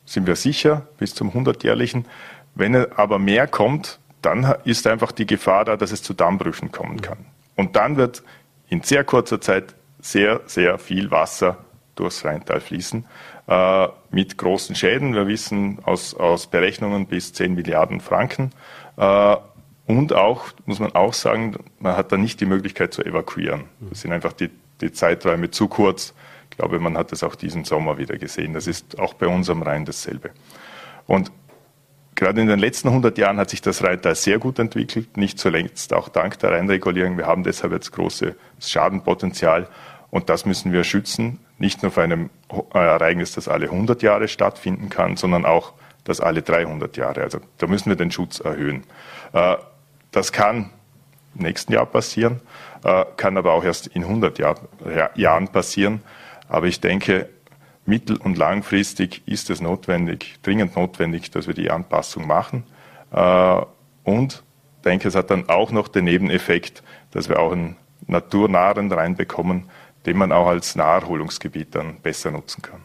sind 0.04 0.26
wir 0.26 0.36
sicher, 0.36 0.86
bis 0.98 1.14
zum 1.14 1.30
100-jährlichen. 1.30 2.06
Wenn 2.54 2.76
aber 2.92 3.18
mehr 3.18 3.46
kommt, 3.46 3.98
dann 4.20 4.54
ist 4.64 4.86
einfach 4.86 5.12
die 5.12 5.26
Gefahr 5.26 5.64
da, 5.64 5.76
dass 5.76 5.90
es 5.90 6.02
zu 6.02 6.14
Dammbrüchen 6.14 6.70
kommen 6.70 7.00
kann. 7.00 7.18
Und 7.56 7.76
dann 7.76 7.96
wird 7.96 8.22
in 8.68 8.82
sehr 8.82 9.04
kurzer 9.04 9.40
Zeit 9.40 9.74
sehr, 10.00 10.40
sehr 10.46 10.78
viel 10.78 11.10
Wasser 11.10 11.58
durchs 11.94 12.24
Rheintal 12.24 12.60
fließen, 12.60 13.04
äh, 13.46 13.88
mit 14.10 14.38
großen 14.38 14.74
Schäden. 14.74 15.14
Wir 15.14 15.26
wissen 15.26 15.78
aus, 15.84 16.14
aus 16.14 16.46
Berechnungen 16.46 17.06
bis 17.06 17.32
10 17.32 17.54
Milliarden 17.54 18.00
Franken. 18.00 18.52
Äh, 18.96 19.36
und 19.86 20.12
auch, 20.12 20.46
muss 20.66 20.78
man 20.78 20.92
auch 20.94 21.12
sagen, 21.12 21.56
man 21.78 21.96
hat 21.96 22.12
da 22.12 22.16
nicht 22.16 22.40
die 22.40 22.46
Möglichkeit 22.46 22.94
zu 22.94 23.04
evakuieren. 23.04 23.64
Das 23.80 24.02
sind 24.02 24.12
einfach 24.12 24.32
die, 24.32 24.50
die 24.80 24.92
Zeiträume 24.92 25.50
zu 25.50 25.68
kurz. 25.68 26.14
Ich 26.50 26.56
glaube, 26.56 26.78
man 26.78 26.96
hat 26.96 27.12
das 27.12 27.22
auch 27.22 27.34
diesen 27.34 27.64
Sommer 27.64 27.98
wieder 27.98 28.16
gesehen. 28.16 28.52
Das 28.52 28.66
ist 28.66 28.98
auch 28.98 29.14
bei 29.14 29.26
uns 29.26 29.50
am 29.50 29.62
Rhein 29.62 29.84
dasselbe. 29.84 30.30
Und 31.06 31.32
Gerade 32.14 32.40
in 32.42 32.46
den 32.46 32.58
letzten 32.58 32.88
100 32.88 33.16
Jahren 33.16 33.38
hat 33.38 33.50
sich 33.50 33.62
das 33.62 33.82
Rheintal 33.82 34.14
sehr 34.14 34.38
gut 34.38 34.58
entwickelt, 34.58 35.16
nicht 35.16 35.38
zuletzt 35.38 35.94
auch 35.94 36.08
dank 36.08 36.38
der 36.40 36.52
Rheinregulierung. 36.52 37.16
Wir 37.16 37.26
haben 37.26 37.42
deshalb 37.42 37.72
jetzt 37.72 37.90
großes 37.90 38.34
Schadenpotenzial 38.60 39.66
und 40.10 40.28
das 40.28 40.44
müssen 40.44 40.72
wir 40.72 40.84
schützen, 40.84 41.40
nicht 41.58 41.82
nur 41.82 41.90
für 41.90 42.02
ein 42.02 42.30
äh, 42.50 42.78
Ereignis, 42.78 43.32
das 43.32 43.48
alle 43.48 43.66
100 43.66 44.02
Jahre 44.02 44.28
stattfinden 44.28 44.90
kann, 44.90 45.16
sondern 45.16 45.46
auch 45.46 45.72
das 46.04 46.20
alle 46.20 46.42
300 46.42 46.96
Jahre. 46.96 47.22
Also 47.22 47.40
da 47.58 47.66
müssen 47.66 47.88
wir 47.88 47.96
den 47.96 48.10
Schutz 48.10 48.40
erhöhen. 48.40 48.84
Das 50.12 50.30
kann 50.32 50.70
im 51.34 51.42
nächsten 51.42 51.72
Jahr 51.72 51.86
passieren, 51.86 52.40
äh, 52.84 53.04
kann 53.16 53.36
aber 53.36 53.52
auch 53.54 53.64
erst 53.64 53.88
in 53.88 54.04
100 54.04 54.38
Jahren 55.16 55.48
passieren. 55.48 56.02
Aber 56.48 56.66
ich 56.66 56.80
denke, 56.80 57.28
mittel- 57.86 58.18
und 58.18 58.36
langfristig 58.36 59.22
ist 59.26 59.50
es 59.50 59.60
notwendig, 59.60 60.38
dringend 60.42 60.76
notwendig, 60.76 61.30
dass 61.30 61.46
wir 61.46 61.54
die 61.54 61.70
Anpassung 61.70 62.26
machen. 62.26 62.64
Äh, 63.10 63.60
und 64.04 64.42
denke, 64.84 65.08
es 65.08 65.14
hat 65.14 65.30
dann 65.30 65.48
auch 65.48 65.70
noch 65.70 65.88
den 65.88 66.04
Nebeneffekt, 66.04 66.82
dass 67.12 67.28
wir 67.28 67.38
auch 67.38 67.52
einen 67.52 67.76
naturnahen 68.06 68.92
reinbekommen, 68.92 69.70
den 70.06 70.18
man 70.18 70.32
auch 70.32 70.48
als 70.48 70.74
Naherholungsgebiet 70.74 71.74
dann 71.74 72.00
besser 72.00 72.30
nutzen 72.30 72.62
kann. 72.62 72.80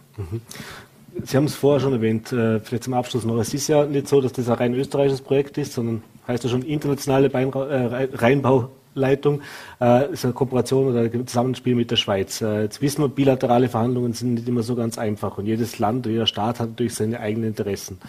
Sie 1.24 1.38
haben 1.38 1.46
es 1.46 1.56
vorher 1.56 1.80
schon 1.80 1.94
erwähnt, 1.94 2.32
äh, 2.32 2.60
vielleicht 2.60 2.84
zum 2.84 2.94
Abschluss 2.94 3.26
noch. 3.26 3.38
Es 3.40 3.54
ist 3.54 3.68
ja 3.68 3.86
nicht 3.86 4.08
so, 4.08 4.22
dass 4.22 4.34
das 4.34 4.50
ein 4.50 4.56
rein 4.56 4.74
österreichisches 4.74 5.22
Projekt 5.22 5.58
ist, 5.58 5.74
sondern 5.74 6.04
heißt 6.28 6.44
ja 6.44 6.50
schon 6.50 6.64
internationale 6.64 7.28
äh, 7.28 8.08
Rheinbau 8.14 8.70
Leitung 8.98 9.42
äh, 9.80 10.12
ist 10.12 10.26
eine 10.26 10.34
Kooperation 10.34 10.88
oder 10.88 11.02
ein 11.02 11.28
Zusammenspiel 11.28 11.76
mit 11.76 11.92
der 11.92 11.96
Schweiz. 11.96 12.42
Äh, 12.42 12.64
jetzt 12.64 12.82
wissen 12.82 13.02
wir, 13.02 13.10
bilaterale 13.10 13.70
Verhandlungen 13.70 14.14
sind 14.14 14.34
nicht 14.34 14.48
immer 14.48 14.64
so 14.64 14.76
ganz 14.76 14.98
einfach 14.98 15.38
und 15.38 15.46
jedes 15.46 15.80
Land, 15.80 16.06
jeder 16.06 16.28
Staat 16.28 16.60
hat 16.60 16.70
natürlich 16.70 16.96
seine 16.96 17.20
eigenen 17.20 17.50
Interessen. 17.50 18.00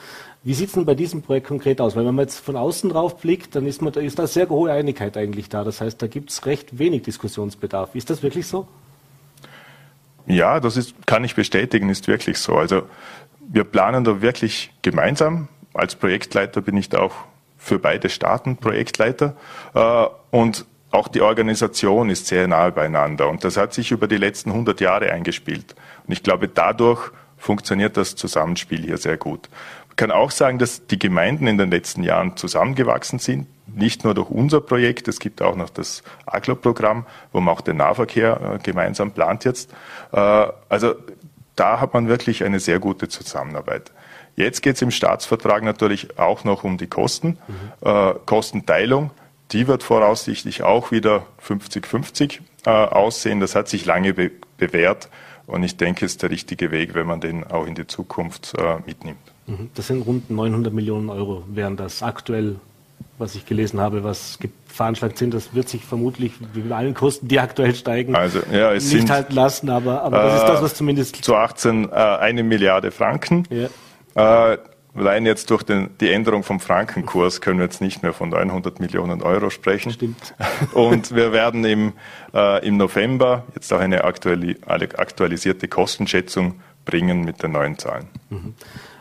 Wie 0.43 0.55
sieht 0.55 0.69
es 0.69 0.75
denn 0.75 0.87
bei 0.87 0.95
diesem 0.95 1.23
Projekt 1.23 1.47
konkret 1.47 1.81
aus? 1.81 1.95
Weil 1.95 2.07
wenn 2.07 2.15
man 2.15 2.25
jetzt 2.25 2.39
von 2.39 2.57
außen 2.57 2.91
drauf 2.91 3.19
blickt, 3.19 3.55
dann 3.55 3.67
ist, 3.67 3.83
man, 3.83 3.93
ist 3.95 4.19
da 4.19 4.27
sehr 4.27 4.49
hohe 4.49 4.73
Einigkeit 4.73 5.17
eigentlich 5.17 5.49
da. 5.49 5.65
Das 5.65 5.81
heißt, 5.81 6.01
da 6.01 6.07
gibt 6.07 6.31
es 6.31 6.47
recht 6.47 6.79
wenig 6.79 7.03
Diskussionsbedarf. 7.03 7.95
Ist 7.95 8.11
das 8.11 8.23
wirklich 8.23 8.47
so? 8.47 8.67
Ja, 10.29 10.61
das 10.61 10.77
ist, 10.77 10.95
kann 11.07 11.25
ich 11.25 11.35
bestätigen, 11.35 11.89
ist 11.89 12.07
wirklich 12.07 12.39
so. 12.39 12.57
Also 12.57 12.83
wir 13.41 13.65
planen 13.65 14.05
da 14.05 14.21
wirklich 14.21 14.71
gemeinsam. 14.83 15.49
Als 15.73 15.95
Projektleiter 15.95 16.61
bin 16.61 16.77
ich 16.77 16.89
da 16.91 16.99
auch 17.01 17.15
für 17.57 17.79
beide 17.79 18.09
Staaten 18.09 18.57
Projektleiter. 18.57 19.35
Äh, 19.75 20.07
und 20.31 20.67
auch 20.91 21.09
die 21.09 21.23
Organisation 21.23 22.11
ist 22.11 22.27
sehr 22.27 22.47
nahe 22.49 22.73
beieinander 22.73 23.29
und 23.29 23.45
das 23.45 23.59
hat 23.59 23.75
sich 23.75 23.91
über 23.91 24.09
die 24.09 24.17
letzten 24.17 24.51
100 24.51 24.81
Jahre 24.81 25.13
eingespielt. 25.13 25.75
Und 26.07 26.13
ich 26.13 26.23
glaube, 26.23 26.49
dadurch 26.49 27.11
funktioniert 27.37 27.97
das 27.97 28.17
Zusammenspiel 28.17 28.83
hier 28.83 28.97
sehr 28.97 29.17
gut. 29.17 29.49
Kann 29.99 30.13
auch 30.13 30.31
sagen, 30.31 30.61
dass 30.61 30.87
die 30.87 30.99
Gemeinden 31.01 31.49
in 31.49 31.59
den 31.59 31.73
letzten 31.73 32.05
Jahren 32.05 32.37
zusammengewachsen 32.37 33.19
sind, 33.19 33.49
nicht 33.67 34.05
nur 34.05 34.15
durch 34.15 34.31
unser 34.31 34.61
Projekt, 34.61 35.09
es 35.09 35.19
gibt 35.19 35.43
auch 35.43 35.57
noch 35.57 35.71
das 35.71 36.05
AGLO-Programm, 36.25 37.05
wo 37.33 37.41
man 37.41 37.53
auch 37.53 37.63
den 37.63 37.79
Nahverkehr 37.79 38.41
äh, 38.41 38.59
gemeinsam 38.63 39.11
plant 39.11 39.45
jetzt. 39.45 39.73
Äh, 40.13 40.47
also 40.69 40.95
da 41.57 41.81
hat 41.81 41.95
man 41.95 42.07
wirklich 42.07 42.45
eine 42.45 42.61
sehr 42.61 42.79
gute 42.79 43.09
Zusammenarbeit. 43.09 43.91
Jetzt 44.37 44.63
geht 44.63 44.77
es 44.77 44.83
im 44.83 44.93
Staatsvertrag 44.93 45.65
natürlich 45.65 46.17
auch 46.17 46.45
noch 46.45 46.63
um 46.63 46.79
die 46.79 46.87
Kosten, 46.87 47.37
mhm. 47.49 47.89
äh, 47.89 48.15
Kostenteilung. 48.25 49.11
Die 49.51 49.67
wird 49.67 49.83
voraussichtlich 49.83 50.63
auch 50.63 50.93
wieder 50.93 51.27
50-50 51.45 52.39
äh, 52.67 52.71
aussehen. 52.71 53.41
Das 53.41 53.57
hat 53.57 53.67
sich 53.67 53.85
lange 53.85 54.15
be 54.15 54.31
bewährt 54.59 55.09
und 55.49 55.65
ich 55.65 55.77
denke, 55.77 56.05
es 56.05 56.13
ist 56.13 56.23
der 56.23 56.31
richtige 56.31 56.71
Weg, 56.71 56.95
wenn 56.95 57.09
man 57.09 57.21
den 57.21 57.45
auch 57.45 57.67
in 57.67 57.75
die 57.75 57.87
Zukunft 57.89 58.55
mitnimmt. 58.87 59.19
Mhm. 59.49 59.71
Das 59.75 59.89
sind 59.89 60.03
rund 60.03 60.31
900 60.31 60.73
Millionen 60.73 61.11
Euro, 61.11 61.43
wären 61.49 61.77
das 61.77 62.03
aktuell, 62.03 62.57
was 63.19 63.35
ich 63.35 63.47
gelesen 63.47 63.81
habe, 63.81 64.05
was 64.05 64.39
veranschlagt 64.67 65.19
sind. 65.19 65.35
Das 65.35 65.55
wird 65.55 65.69
sich 65.69 65.85
vermutlich, 65.85 66.33
wie 66.53 66.61
mit 66.61 66.73
allen 66.73 66.95
Kosten, 66.95 67.27
die 67.27 67.41
aktuell 67.41 67.75
steigen, 67.75 68.15
also, 68.15 68.41
ja, 68.53 68.73
nicht 68.75 68.87
sind, 68.87 69.11
halten 69.11 69.35
lassen. 69.35 69.71
Aber, 69.71 70.03
aber 70.03 70.23
das 70.23 70.43
ist 70.43 70.49
das, 70.49 70.63
was 70.63 70.75
zumindest... 70.75 71.17
Zu 71.17 71.35
18 71.35 71.91
äh, 71.91 71.95
eine 71.95 72.45
Milliarde 72.45 72.93
Franken. 72.93 73.45
Ja. 74.15 74.53
Äh, 74.53 74.59
Allein 74.99 75.27
jetzt 75.27 75.51
durch 75.51 75.63
den, 75.63 75.91
die 76.01 76.11
Änderung 76.11 76.43
vom 76.43 76.59
Frankenkurs 76.59 77.41
können 77.41 77.59
wir 77.59 77.67
jetzt 77.67 77.81
nicht 77.81 78.03
mehr 78.03 78.13
von 78.13 78.31
900 78.31 78.81
Millionen 78.81 79.23
Euro 79.23 79.51
sprechen. 79.51 79.93
Stimmt. 79.93 80.35
Und 80.73 81.15
wir 81.15 81.33
werden 81.33 81.65
im, 81.65 81.93
äh, 82.35 82.67
im 82.67 82.79
November 82.79 83.45
jetzt 83.55 83.73
auch 83.73 83.79
eine 83.79 84.05
aktuali 84.05 84.57
aktualisierte 84.67 85.69
Kostenschätzung 85.69 86.61
bringen 86.85 87.25
mit 87.25 87.43
den 87.43 87.53
neuen 87.53 87.79
Zahlen. 87.79 88.09
Mhm. 88.31 88.55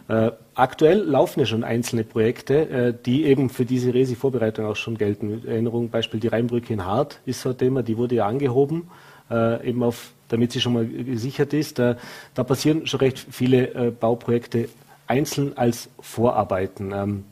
Äh, 0.07 0.31
aktuell 0.55 0.99
laufen 0.99 1.41
ja 1.41 1.45
schon 1.45 1.63
einzelne 1.63 2.03
Projekte, 2.03 2.69
äh, 2.69 2.93
die 3.05 3.25
eben 3.25 3.49
für 3.49 3.65
diese 3.65 3.93
Resi-Vorbereitung 3.93 4.65
auch 4.65 4.75
schon 4.75 4.97
gelten. 4.97 5.45
Erinnerung, 5.45 5.89
Beispiel 5.89 6.19
die 6.19 6.27
Rheinbrücke 6.27 6.73
in 6.73 6.85
Hart 6.85 7.19
ist 7.25 7.41
so 7.41 7.49
ein 7.49 7.57
Thema, 7.57 7.83
die 7.83 7.97
wurde 7.97 8.15
ja 8.15 8.27
angehoben, 8.27 8.89
äh, 9.29 9.67
eben 9.67 9.83
auf, 9.83 10.11
damit 10.29 10.53
sie 10.53 10.61
schon 10.61 10.73
mal 10.73 10.87
gesichert 10.87 11.53
ist. 11.53 11.77
Da, 11.79 11.97
da 12.33 12.43
passieren 12.45 12.87
schon 12.87 13.01
recht 13.01 13.19
viele 13.29 13.73
äh, 13.73 13.91
Bauprojekte 13.91 14.69
einzeln 15.07 15.57
als 15.57 15.89
Vorarbeiten. 15.99 16.91
Ähm, 16.93 17.23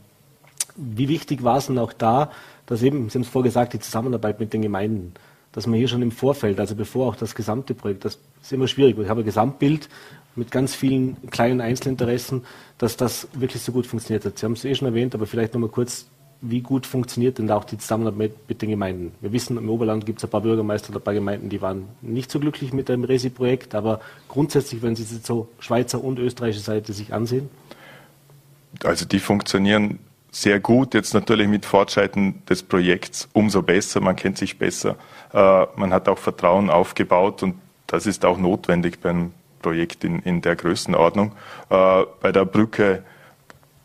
wie 0.76 1.08
wichtig 1.08 1.42
war 1.42 1.56
es 1.56 1.66
denn 1.66 1.78
auch 1.78 1.94
da, 1.94 2.30
dass 2.66 2.82
eben, 2.82 3.08
Sie 3.08 3.18
haben 3.18 3.22
es 3.22 3.28
vorgesagt, 3.28 3.72
die 3.72 3.80
Zusammenarbeit 3.80 4.38
mit 4.38 4.52
den 4.52 4.60
Gemeinden, 4.60 5.14
dass 5.56 5.66
man 5.66 5.78
hier 5.78 5.88
schon 5.88 6.02
im 6.02 6.12
Vorfeld, 6.12 6.60
also 6.60 6.76
bevor 6.76 7.08
auch 7.08 7.16
das 7.16 7.34
gesamte 7.34 7.72
Projekt, 7.72 8.04
das 8.04 8.18
ist 8.42 8.52
immer 8.52 8.68
schwierig, 8.68 8.98
ich 8.98 9.08
habe 9.08 9.22
ein 9.22 9.24
Gesamtbild 9.24 9.88
mit 10.36 10.50
ganz 10.50 10.74
vielen 10.74 11.16
kleinen 11.30 11.62
Einzelinteressen, 11.62 12.44
dass 12.76 12.98
das 12.98 13.26
wirklich 13.32 13.62
so 13.62 13.72
gut 13.72 13.86
funktioniert 13.86 14.26
hat. 14.26 14.38
Sie 14.38 14.44
haben 14.44 14.52
es 14.52 14.66
eh 14.66 14.74
schon 14.74 14.86
erwähnt, 14.86 15.14
aber 15.14 15.26
vielleicht 15.26 15.54
nochmal 15.54 15.70
kurz, 15.70 16.08
wie 16.42 16.60
gut 16.60 16.84
funktioniert 16.84 17.38
denn 17.38 17.50
auch 17.50 17.64
die 17.64 17.78
Zusammenarbeit 17.78 18.32
mit 18.46 18.60
den 18.60 18.68
Gemeinden? 18.68 19.12
Wir 19.22 19.32
wissen, 19.32 19.56
im 19.56 19.70
Oberland 19.70 20.04
gibt 20.04 20.18
es 20.18 20.24
ein 20.24 20.30
paar 20.30 20.42
Bürgermeister 20.42 20.90
und 20.90 20.96
ein 20.96 21.02
paar 21.02 21.14
Gemeinden, 21.14 21.48
die 21.48 21.62
waren 21.62 21.88
nicht 22.02 22.30
so 22.30 22.38
glücklich 22.38 22.74
mit 22.74 22.90
dem 22.90 23.04
Resi-Projekt, 23.04 23.74
aber 23.74 24.00
grundsätzlich, 24.28 24.82
wenn 24.82 24.94
Sie 24.94 25.04
es 25.04 25.12
jetzt 25.12 25.26
so 25.26 25.48
Schweizer 25.58 26.04
und 26.04 26.18
österreichische 26.18 26.62
Seite 26.62 26.92
sich 26.92 27.14
ansehen? 27.14 27.48
also 28.84 29.06
die 29.06 29.20
funktionieren 29.20 30.00
sehr 30.36 30.60
gut. 30.60 30.92
Jetzt 30.92 31.14
natürlich 31.14 31.48
mit 31.48 31.64
Fortschreiten 31.64 32.44
des 32.46 32.62
Projekts 32.62 33.28
umso 33.32 33.62
besser. 33.62 34.00
Man 34.00 34.16
kennt 34.16 34.36
sich 34.36 34.58
besser. 34.58 34.96
Äh, 35.32 35.66
man 35.76 35.92
hat 35.92 36.08
auch 36.08 36.18
Vertrauen 36.18 36.68
aufgebaut 36.68 37.42
und 37.42 37.54
das 37.86 38.06
ist 38.06 38.24
auch 38.24 38.36
notwendig 38.36 39.00
beim 39.00 39.32
Projekt 39.62 40.04
in, 40.04 40.20
in 40.20 40.42
der 40.42 40.54
Größenordnung. 40.56 41.32
Äh, 41.70 42.04
bei 42.20 42.32
der 42.32 42.44
Brücke, 42.44 43.02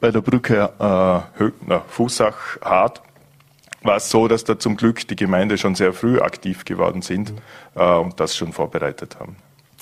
bei 0.02 0.12
der 0.12 0.20
Brücke 0.20 1.26
äh, 1.40 1.80
Fußach 1.88 2.60
Hart 2.62 3.02
war 3.84 3.96
es 3.96 4.10
so, 4.10 4.28
dass 4.28 4.44
da 4.44 4.60
zum 4.60 4.76
Glück 4.76 5.08
die 5.08 5.16
Gemeinde 5.16 5.58
schon 5.58 5.76
sehr 5.76 5.94
früh 5.94 6.20
aktiv 6.20 6.66
geworden 6.66 7.02
sind 7.02 7.34
mhm. 7.34 7.82
und 7.82 8.20
das 8.20 8.36
schon 8.36 8.54
vorbereitet 8.54 9.18
haben. 9.20 9.38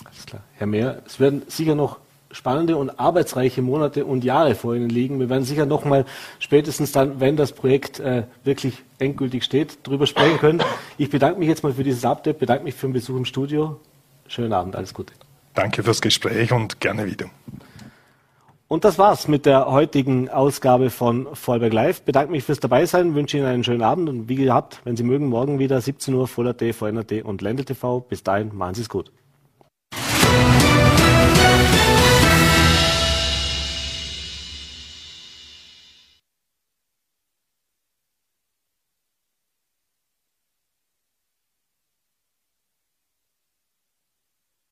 Alles 0.06 0.26
klar. 0.26 0.42
Herr 0.56 0.68
Mehr, 0.68 1.02
es 1.06 1.20
werden 1.20 1.42
sicher 1.50 1.76
noch 1.76 1.98
spannende 2.32 2.78
und 2.78 3.00
arbeitsreiche 3.00 3.62
Monate 3.62 4.06
und 4.06 4.24
Jahre 4.24 4.56
vor 4.56 4.76
Ihnen 4.76 4.90
liegen. 4.90 5.20
Wir 5.20 5.30
werden 5.30 5.46
sicher 5.46 5.66
nochmal 5.66 6.06
spätestens 6.40 6.92
dann, 6.92 7.20
wenn 7.20 7.36
das 7.36 7.52
Projekt 7.52 8.00
äh, 8.00 8.24
wirklich 8.44 8.84
endgültig 9.00 9.44
steht, 9.44 9.80
darüber 9.84 10.06
sprechen 10.06 10.38
können. 10.38 10.62
Ich 10.98 11.10
bedanke 11.10 11.40
mich 11.40 11.50
jetzt 11.50 11.64
mal 11.64 11.74
für 11.74 11.84
dieses 11.84 12.06
Update, 12.06 12.40
bedanke 12.40 12.64
mich 12.64 12.76
für 12.76 12.88
den 12.88 12.94
Besuch 12.94 13.18
im 13.18 13.26
Studio. 13.26 13.80
Schönen 14.28 14.54
Abend, 14.54 14.76
alles 14.76 14.94
Gute. 14.94 15.14
Danke 15.56 15.84
fürs 15.84 16.02
Gespräch 16.02 16.52
und 16.52 16.80
gerne 16.80 17.06
wieder. 17.06 17.26
Und 18.68 18.86
das 18.86 19.00
war's 19.00 19.28
mit 19.28 19.48
der 19.48 19.66
heutigen 19.66 20.30
Ausgabe 20.30 20.92
von 20.92 21.28
Vollberg 21.34 21.74
Live. 21.74 22.04
Bedanke 22.04 22.32
mich 22.32 22.44
fürs 22.44 22.60
Dabeisein, 22.60 23.16
wünsche 23.16 23.38
Ihnen 23.38 23.48
einen 23.48 23.64
schönen 23.64 23.82
Abend 23.82 24.08
und 24.08 24.30
wie 24.30 24.36
gehabt, 24.36 24.82
wenn 24.84 24.96
Sie 24.96 25.02
mögen, 25.02 25.28
morgen 25.28 25.58
wieder 25.58 25.82
17 25.82 26.14
Uhr 26.14 26.28
Voller 26.28 26.56
T, 26.56 26.72
VNRT 26.72 27.24
und 27.24 27.42
Ländel 27.42 27.66
TV. 27.66 28.02
Bis 28.02 28.22
dahin, 28.22 28.56
machen 28.56 28.76
Sie 28.76 28.84
es 28.84 28.90
gut. 28.90 29.12